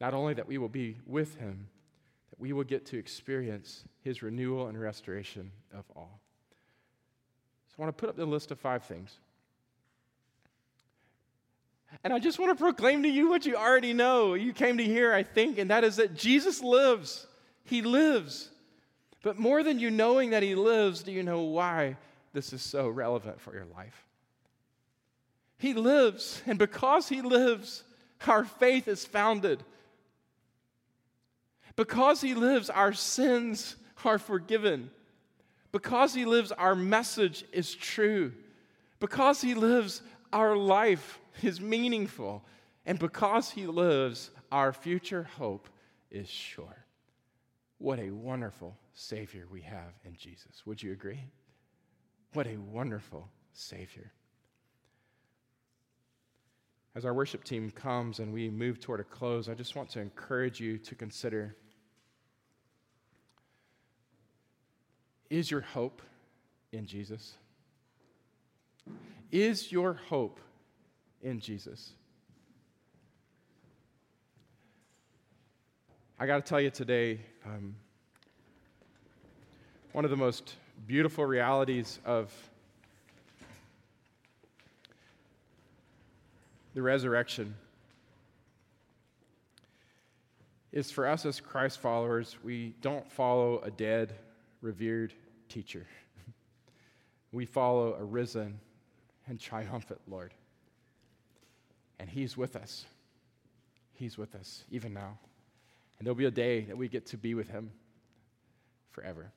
Not 0.00 0.12
only 0.12 0.34
that 0.34 0.46
we 0.46 0.58
will 0.58 0.68
be 0.68 0.96
with 1.06 1.36
Him, 1.36 1.68
that 2.30 2.40
we 2.40 2.52
will 2.52 2.64
get 2.64 2.84
to 2.86 2.98
experience 2.98 3.84
His 4.02 4.22
renewal 4.22 4.66
and 4.66 4.78
restoration 4.78 5.50
of 5.72 5.84
all. 5.94 6.20
So 7.68 7.74
I 7.78 7.82
want 7.82 7.96
to 7.96 8.00
put 8.00 8.10
up 8.10 8.16
the 8.16 8.26
list 8.26 8.50
of 8.50 8.58
five 8.58 8.84
things. 8.84 9.18
And 12.04 12.12
I 12.12 12.18
just 12.18 12.38
want 12.38 12.56
to 12.56 12.62
proclaim 12.62 13.02
to 13.02 13.08
you 13.08 13.28
what 13.28 13.46
you 13.46 13.56
already 13.56 13.92
know. 13.92 14.34
You 14.34 14.52
came 14.52 14.78
to 14.78 14.84
hear, 14.84 15.12
I 15.12 15.22
think, 15.22 15.58
and 15.58 15.70
that 15.70 15.84
is 15.84 15.96
that 15.96 16.14
Jesus 16.14 16.62
lives. 16.62 17.26
He 17.64 17.82
lives. 17.82 18.50
But 19.22 19.38
more 19.38 19.62
than 19.62 19.80
you 19.80 19.90
knowing 19.90 20.30
that 20.30 20.42
He 20.42 20.54
lives, 20.54 21.02
do 21.02 21.12
you 21.12 21.22
know 21.22 21.42
why 21.42 21.96
this 22.32 22.52
is 22.52 22.62
so 22.62 22.88
relevant 22.88 23.40
for 23.40 23.54
your 23.54 23.64
life? 23.74 24.06
He 25.58 25.74
lives, 25.74 26.42
and 26.46 26.58
because 26.58 27.08
He 27.08 27.22
lives, 27.22 27.82
our 28.26 28.44
faith 28.44 28.88
is 28.88 29.04
founded. 29.04 29.62
Because 31.74 32.20
He 32.20 32.34
lives, 32.34 32.70
our 32.70 32.92
sins 32.92 33.76
are 34.04 34.18
forgiven. 34.18 34.90
Because 35.72 36.14
He 36.14 36.24
lives, 36.24 36.52
our 36.52 36.74
message 36.74 37.44
is 37.52 37.74
true. 37.74 38.32
Because 39.00 39.40
He 39.40 39.54
lives, 39.54 40.02
our 40.32 40.56
life 40.56 41.18
is 41.42 41.60
meaningful. 41.60 42.44
And 42.84 42.98
because 42.98 43.50
He 43.50 43.66
lives, 43.66 44.30
our 44.50 44.72
future 44.72 45.24
hope 45.36 45.68
is 46.10 46.28
sure. 46.28 46.84
What 47.78 47.98
a 47.98 48.10
wonderful 48.10 48.76
Savior 48.94 49.46
we 49.50 49.60
have 49.62 49.92
in 50.04 50.16
Jesus. 50.16 50.64
Would 50.64 50.82
you 50.82 50.92
agree? 50.92 51.24
What 52.32 52.46
a 52.46 52.56
wonderful 52.56 53.28
Savior. 53.52 54.12
As 56.94 57.04
our 57.04 57.12
worship 57.12 57.44
team 57.44 57.70
comes 57.70 58.20
and 58.20 58.32
we 58.32 58.48
move 58.48 58.80
toward 58.80 59.00
a 59.00 59.04
close, 59.04 59.50
I 59.50 59.54
just 59.54 59.76
want 59.76 59.90
to 59.90 60.00
encourage 60.00 60.60
you 60.60 60.78
to 60.78 60.94
consider 60.94 61.54
is 65.28 65.50
your 65.50 65.60
hope 65.60 66.02
in 66.72 66.86
Jesus? 66.86 67.34
Is 69.32 69.72
your 69.72 69.94
hope 69.94 70.40
in 71.22 71.40
Jesus? 71.40 71.92
I 76.18 76.26
got 76.26 76.36
to 76.36 76.48
tell 76.48 76.60
you 76.60 76.70
today, 76.70 77.20
um, 77.44 77.74
one 79.92 80.04
of 80.04 80.10
the 80.10 80.16
most 80.16 80.54
beautiful 80.86 81.26
realities 81.26 81.98
of 82.04 82.32
the 86.74 86.82
resurrection 86.82 87.54
is 90.76 90.90
for 90.90 91.06
us 91.06 91.24
as 91.24 91.40
Christ 91.40 91.80
followers, 91.80 92.36
we 92.44 92.74
don't 92.82 93.10
follow 93.10 93.60
a 93.60 93.70
dead, 93.70 94.14
revered 94.60 95.14
teacher. 95.48 95.86
we 97.32 97.46
follow 97.46 97.94
a 97.94 98.04
risen 98.04 98.60
and 99.26 99.40
triumphant 99.40 100.00
Lord. 100.06 100.34
And 101.98 102.08
He's 102.08 102.36
with 102.36 102.56
us. 102.56 102.86
He's 103.94 104.18
with 104.18 104.34
us 104.34 104.64
even 104.70 104.92
now. 104.92 105.18
And 105.98 106.06
there'll 106.06 106.14
be 106.14 106.26
a 106.26 106.30
day 106.30 106.62
that 106.62 106.76
we 106.76 106.88
get 106.88 107.06
to 107.06 107.16
be 107.16 107.34
with 107.34 107.48
Him 107.48 107.70
forever. 108.90 109.32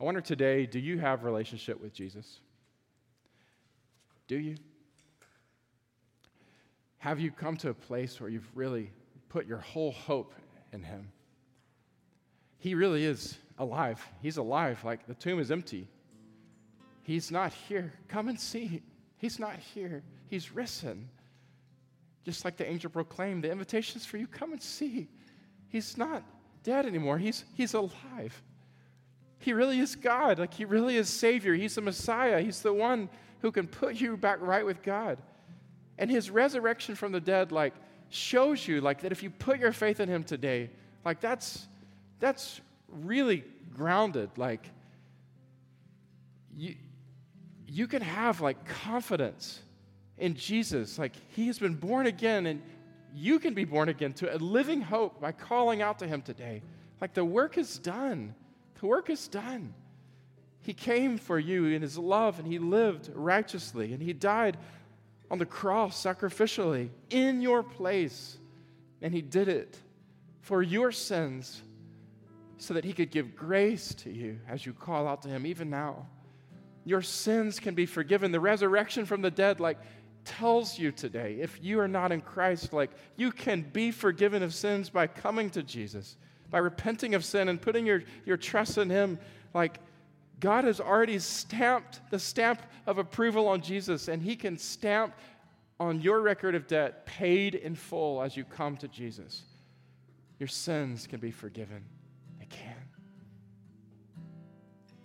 I 0.00 0.04
wonder 0.04 0.20
today 0.20 0.66
do 0.66 0.78
you 0.78 0.98
have 0.98 1.24
relationship 1.24 1.80
with 1.80 1.92
Jesus? 1.92 2.40
Do 4.28 4.36
you? 4.36 4.56
Have 6.98 7.20
you 7.20 7.30
come 7.30 7.56
to 7.58 7.70
a 7.70 7.74
place 7.74 8.20
where 8.20 8.28
you've 8.28 8.48
really 8.54 8.90
put 9.28 9.46
your 9.46 9.58
whole 9.58 9.92
hope 9.92 10.34
in 10.72 10.82
Him? 10.82 11.08
He 12.58 12.74
really 12.74 13.04
is 13.04 13.36
alive. 13.58 14.04
He's 14.20 14.38
alive. 14.38 14.82
Like 14.84 15.06
the 15.06 15.14
tomb 15.14 15.38
is 15.38 15.50
empty. 15.50 15.88
He's 17.04 17.30
not 17.30 17.52
here. 17.52 17.92
Come 18.08 18.28
and 18.28 18.38
see. 18.38 18.82
He's 19.18 19.38
not 19.38 19.56
here. 19.56 20.02
He's 20.28 20.52
risen. 20.52 21.08
Just 22.26 22.44
like 22.44 22.56
the 22.56 22.68
angel 22.68 22.90
proclaimed, 22.90 23.44
the 23.44 23.52
invitation 23.52 24.00
is 24.00 24.04
for 24.04 24.16
you. 24.16 24.26
Come 24.26 24.52
and 24.52 24.60
see. 24.60 25.06
He's 25.68 25.96
not 25.96 26.24
dead 26.64 26.84
anymore. 26.84 27.18
He's, 27.18 27.44
he's 27.54 27.72
alive. 27.72 28.42
He 29.38 29.52
really 29.52 29.78
is 29.78 29.94
God. 29.94 30.40
Like, 30.40 30.52
He 30.52 30.64
really 30.64 30.96
is 30.96 31.08
Savior. 31.08 31.54
He's 31.54 31.76
the 31.76 31.82
Messiah. 31.82 32.40
He's 32.40 32.62
the 32.62 32.72
one 32.72 33.08
who 33.42 33.52
can 33.52 33.68
put 33.68 33.94
you 33.94 34.16
back 34.16 34.38
right 34.40 34.66
with 34.66 34.82
God. 34.82 35.18
And 35.98 36.10
his 36.10 36.28
resurrection 36.28 36.96
from 36.96 37.12
the 37.12 37.20
dead, 37.20 37.52
like, 37.52 37.74
shows 38.08 38.66
you, 38.66 38.80
like, 38.80 39.02
that 39.02 39.12
if 39.12 39.22
you 39.22 39.30
put 39.30 39.60
your 39.60 39.72
faith 39.72 40.00
in 40.00 40.08
him 40.08 40.24
today, 40.24 40.68
like, 41.04 41.20
that's, 41.20 41.68
that's 42.18 42.60
really 42.88 43.44
grounded. 43.72 44.30
Like, 44.36 44.68
you, 46.56 46.74
you 47.68 47.86
can 47.86 48.02
have, 48.02 48.40
like, 48.40 48.64
confidence 48.66 49.60
in 50.18 50.34
Jesus. 50.34 50.98
Like, 50.98 51.12
he 51.34 51.46
has 51.48 51.58
been 51.58 51.74
born 51.74 52.06
again, 52.06 52.46
and 52.46 52.62
you 53.14 53.38
can 53.38 53.54
be 53.54 53.64
born 53.64 53.88
again 53.88 54.12
to 54.14 54.34
a 54.34 54.38
living 54.38 54.80
hope 54.80 55.20
by 55.20 55.32
calling 55.32 55.82
out 55.82 55.98
to 56.00 56.06
him 56.06 56.22
today. 56.22 56.62
Like, 57.00 57.14
the 57.14 57.24
work 57.24 57.58
is 57.58 57.78
done. 57.78 58.34
The 58.80 58.86
work 58.86 59.10
is 59.10 59.28
done. 59.28 59.74
He 60.62 60.74
came 60.74 61.16
for 61.18 61.38
you 61.38 61.66
in 61.66 61.82
his 61.82 61.96
love, 61.96 62.38
and 62.38 62.48
he 62.48 62.58
lived 62.58 63.10
righteously, 63.14 63.92
and 63.92 64.02
he 64.02 64.12
died 64.12 64.56
on 65.30 65.38
the 65.38 65.46
cross 65.46 66.02
sacrificially 66.02 66.88
in 67.10 67.40
your 67.40 67.62
place. 67.62 68.38
And 69.02 69.12
he 69.12 69.22
did 69.22 69.48
it 69.48 69.78
for 70.40 70.62
your 70.62 70.90
sins 70.92 71.62
so 72.58 72.74
that 72.74 72.84
he 72.84 72.92
could 72.92 73.10
give 73.10 73.36
grace 73.36 73.94
to 73.94 74.10
you 74.10 74.38
as 74.48 74.64
you 74.64 74.72
call 74.72 75.06
out 75.06 75.22
to 75.22 75.28
him, 75.28 75.46
even 75.46 75.68
now. 75.68 76.06
Your 76.84 77.02
sins 77.02 77.58
can 77.60 77.74
be 77.74 77.84
forgiven. 77.84 78.32
The 78.32 78.40
resurrection 78.40 79.04
from 79.06 79.20
the 79.20 79.30
dead, 79.30 79.60
like, 79.60 79.78
tells 80.26 80.78
you 80.78 80.92
today, 80.92 81.38
if 81.40 81.58
you 81.62 81.80
are 81.80 81.88
not 81.88 82.12
in 82.12 82.20
Christ, 82.20 82.72
like, 82.74 82.90
you 83.16 83.32
can 83.32 83.62
be 83.72 83.90
forgiven 83.90 84.42
of 84.42 84.52
sins 84.52 84.90
by 84.90 85.06
coming 85.06 85.48
to 85.50 85.62
Jesus, 85.62 86.16
by 86.50 86.58
repenting 86.58 87.14
of 87.14 87.24
sin 87.24 87.48
and 87.48 87.60
putting 87.60 87.86
your, 87.86 88.02
your 88.26 88.36
trust 88.36 88.76
in 88.76 88.90
him. 88.90 89.18
Like, 89.54 89.80
God 90.40 90.64
has 90.64 90.80
already 90.80 91.18
stamped 91.18 92.00
the 92.10 92.18
stamp 92.18 92.60
of 92.86 92.98
approval 92.98 93.48
on 93.48 93.62
Jesus, 93.62 94.08
and 94.08 94.22
He 94.22 94.36
can 94.36 94.58
stamp 94.58 95.14
on 95.80 96.00
your 96.00 96.20
record 96.20 96.54
of 96.54 96.66
debt 96.66 97.06
paid 97.06 97.54
in 97.54 97.74
full 97.74 98.22
as 98.22 98.36
you 98.36 98.44
come 98.44 98.76
to 98.78 98.88
Jesus. 98.88 99.42
Your 100.38 100.46
sins 100.48 101.06
can 101.06 101.20
be 101.20 101.30
forgiven. 101.30 101.84
They 102.38 102.46
can. 102.46 102.74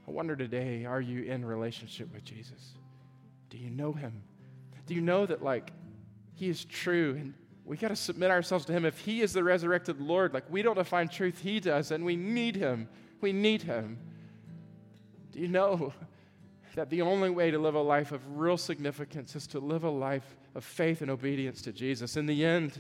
I 0.07 0.11
wonder 0.11 0.36
today 0.36 0.86
are 0.86 0.99
you 0.99 1.24
in 1.24 1.45
relationship 1.45 2.13
with 2.13 2.26
Jesus? 2.26 2.74
Do 3.49 3.57
you 3.57 3.69
know 3.69 3.93
Him? 3.93 4.24
Do 4.92 4.96
you 4.96 5.00
know 5.00 5.26
that, 5.26 5.42
like, 5.42 5.72
He 6.34 6.50
is 6.50 6.66
true 6.66 7.16
and 7.18 7.34
we 7.64 7.78
got 7.78 7.88
to 7.88 7.96
submit 7.96 8.30
ourselves 8.30 8.66
to 8.66 8.74
Him? 8.74 8.84
If 8.84 9.00
He 9.00 9.22
is 9.22 9.32
the 9.32 9.42
resurrected 9.42 10.02
Lord, 10.02 10.34
like, 10.34 10.44
we 10.50 10.62
don't 10.62 10.76
define 10.76 11.08
truth, 11.08 11.39
He 11.39 11.62
does, 11.62 11.92
and 11.92 12.04
we 12.04 12.18
need 12.18 12.58
Him. 12.58 12.89
We 13.22 13.32
need 13.32 13.62
Him. 13.62 13.98
Do 15.32 15.39
you 15.39 15.48
know 15.48 15.94
that 16.76 16.89
the 16.89 17.04
only 17.04 17.30
way 17.30 17.52
to 17.52 17.58
live 17.58 17.76
a 17.76 17.82
life 17.82 18.12
of 18.12 18.38
real 18.38 18.58
significance 18.58 19.34
is 19.34 19.48
to 19.48 19.60
live 19.60 19.86
a 19.86 19.89
life 19.89 20.36
of 20.56 20.66
faith 20.66 21.02
and 21.02 21.10
obedience 21.10 21.62
to 21.62 21.72
Jesus? 21.72 22.18
In 22.18 22.26
the 22.26 22.44
end, 22.44 22.78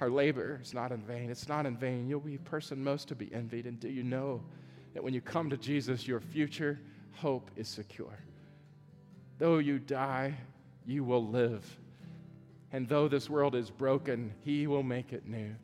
our 0.00 0.10
labor 0.10 0.58
is 0.60 0.74
not 0.74 0.90
in 0.90 1.00
vain. 1.00 1.30
It's 1.30 1.46
not 1.46 1.64
in 1.64 1.76
vain. 1.76 2.08
You'll 2.08 2.18
be 2.18 2.34
a 2.34 2.40
person 2.40 2.82
most 2.82 3.06
to 3.06 3.14
be 3.14 3.32
envied. 3.32 3.66
And 3.66 3.78
do 3.78 3.88
you 3.88 4.02
know 4.02 4.42
that 4.94 5.04
when 5.04 5.14
you 5.14 5.20
come 5.20 5.48
to 5.50 5.56
Jesus, 5.56 6.08
your 6.08 6.18
future 6.18 6.80
hope 7.12 7.52
is 7.54 7.68
secure? 7.68 8.18
Though 9.38 9.58
you 9.58 9.78
die, 9.78 10.34
you 10.86 11.04
will 11.04 11.26
live. 11.26 11.78
And 12.72 12.88
though 12.88 13.08
this 13.08 13.30
world 13.30 13.54
is 13.54 13.70
broken, 13.70 14.32
He 14.44 14.66
will 14.66 14.82
make 14.82 15.12
it 15.12 15.26
new. 15.26 15.54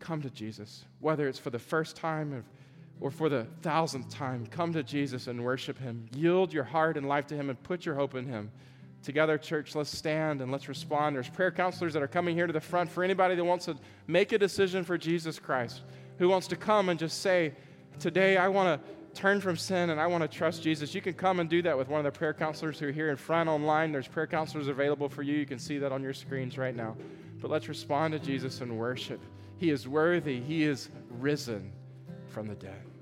Come 0.00 0.22
to 0.22 0.30
Jesus, 0.30 0.84
whether 1.00 1.28
it's 1.28 1.38
for 1.38 1.50
the 1.50 1.58
first 1.58 1.96
time 1.96 2.44
or 3.00 3.10
for 3.10 3.28
the 3.28 3.46
thousandth 3.62 4.08
time, 4.10 4.46
come 4.46 4.72
to 4.72 4.82
Jesus 4.82 5.26
and 5.26 5.44
worship 5.44 5.78
Him. 5.78 6.08
Yield 6.14 6.52
your 6.52 6.64
heart 6.64 6.96
and 6.96 7.08
life 7.08 7.26
to 7.28 7.34
Him 7.34 7.50
and 7.50 7.62
put 7.62 7.86
your 7.86 7.94
hope 7.94 8.14
in 8.14 8.26
Him. 8.26 8.50
Together, 9.02 9.38
church, 9.38 9.74
let's 9.74 9.96
stand 9.96 10.40
and 10.40 10.50
let's 10.50 10.68
respond. 10.68 11.14
There's 11.14 11.28
prayer 11.28 11.52
counselors 11.52 11.92
that 11.92 12.02
are 12.02 12.08
coming 12.08 12.34
here 12.34 12.46
to 12.46 12.52
the 12.52 12.60
front 12.60 12.90
for 12.90 13.04
anybody 13.04 13.36
that 13.36 13.44
wants 13.44 13.66
to 13.66 13.76
make 14.06 14.32
a 14.32 14.38
decision 14.38 14.82
for 14.82 14.98
Jesus 14.98 15.38
Christ, 15.38 15.82
who 16.18 16.28
wants 16.28 16.48
to 16.48 16.56
come 16.56 16.88
and 16.88 16.98
just 16.98 17.20
say, 17.20 17.52
Today, 17.98 18.36
I 18.36 18.48
want 18.48 18.82
to 18.82 18.95
turn 19.16 19.40
from 19.40 19.56
sin 19.56 19.90
and 19.90 20.00
I 20.00 20.06
want 20.06 20.22
to 20.22 20.28
trust 20.28 20.62
Jesus. 20.62 20.94
You 20.94 21.00
can 21.00 21.14
come 21.14 21.40
and 21.40 21.48
do 21.48 21.62
that 21.62 21.76
with 21.76 21.88
one 21.88 21.98
of 21.98 22.04
the 22.04 22.16
prayer 22.16 22.34
counselors 22.34 22.78
who 22.78 22.88
are 22.88 22.92
here 22.92 23.10
in 23.10 23.16
front 23.16 23.48
online. 23.48 23.90
There's 23.90 24.06
prayer 24.06 24.26
counselors 24.26 24.68
available 24.68 25.08
for 25.08 25.22
you. 25.22 25.34
You 25.34 25.46
can 25.46 25.58
see 25.58 25.78
that 25.78 25.92
on 25.92 26.02
your 26.02 26.12
screens 26.12 26.58
right 26.58 26.76
now. 26.76 26.96
But 27.40 27.50
let's 27.50 27.68
respond 27.68 28.12
to 28.12 28.18
Jesus 28.18 28.60
and 28.60 28.78
worship. 28.78 29.20
He 29.58 29.70
is 29.70 29.88
worthy, 29.88 30.40
He 30.40 30.64
is 30.64 30.90
risen 31.10 31.72
from 32.28 32.46
the 32.46 32.54
dead. 32.54 32.95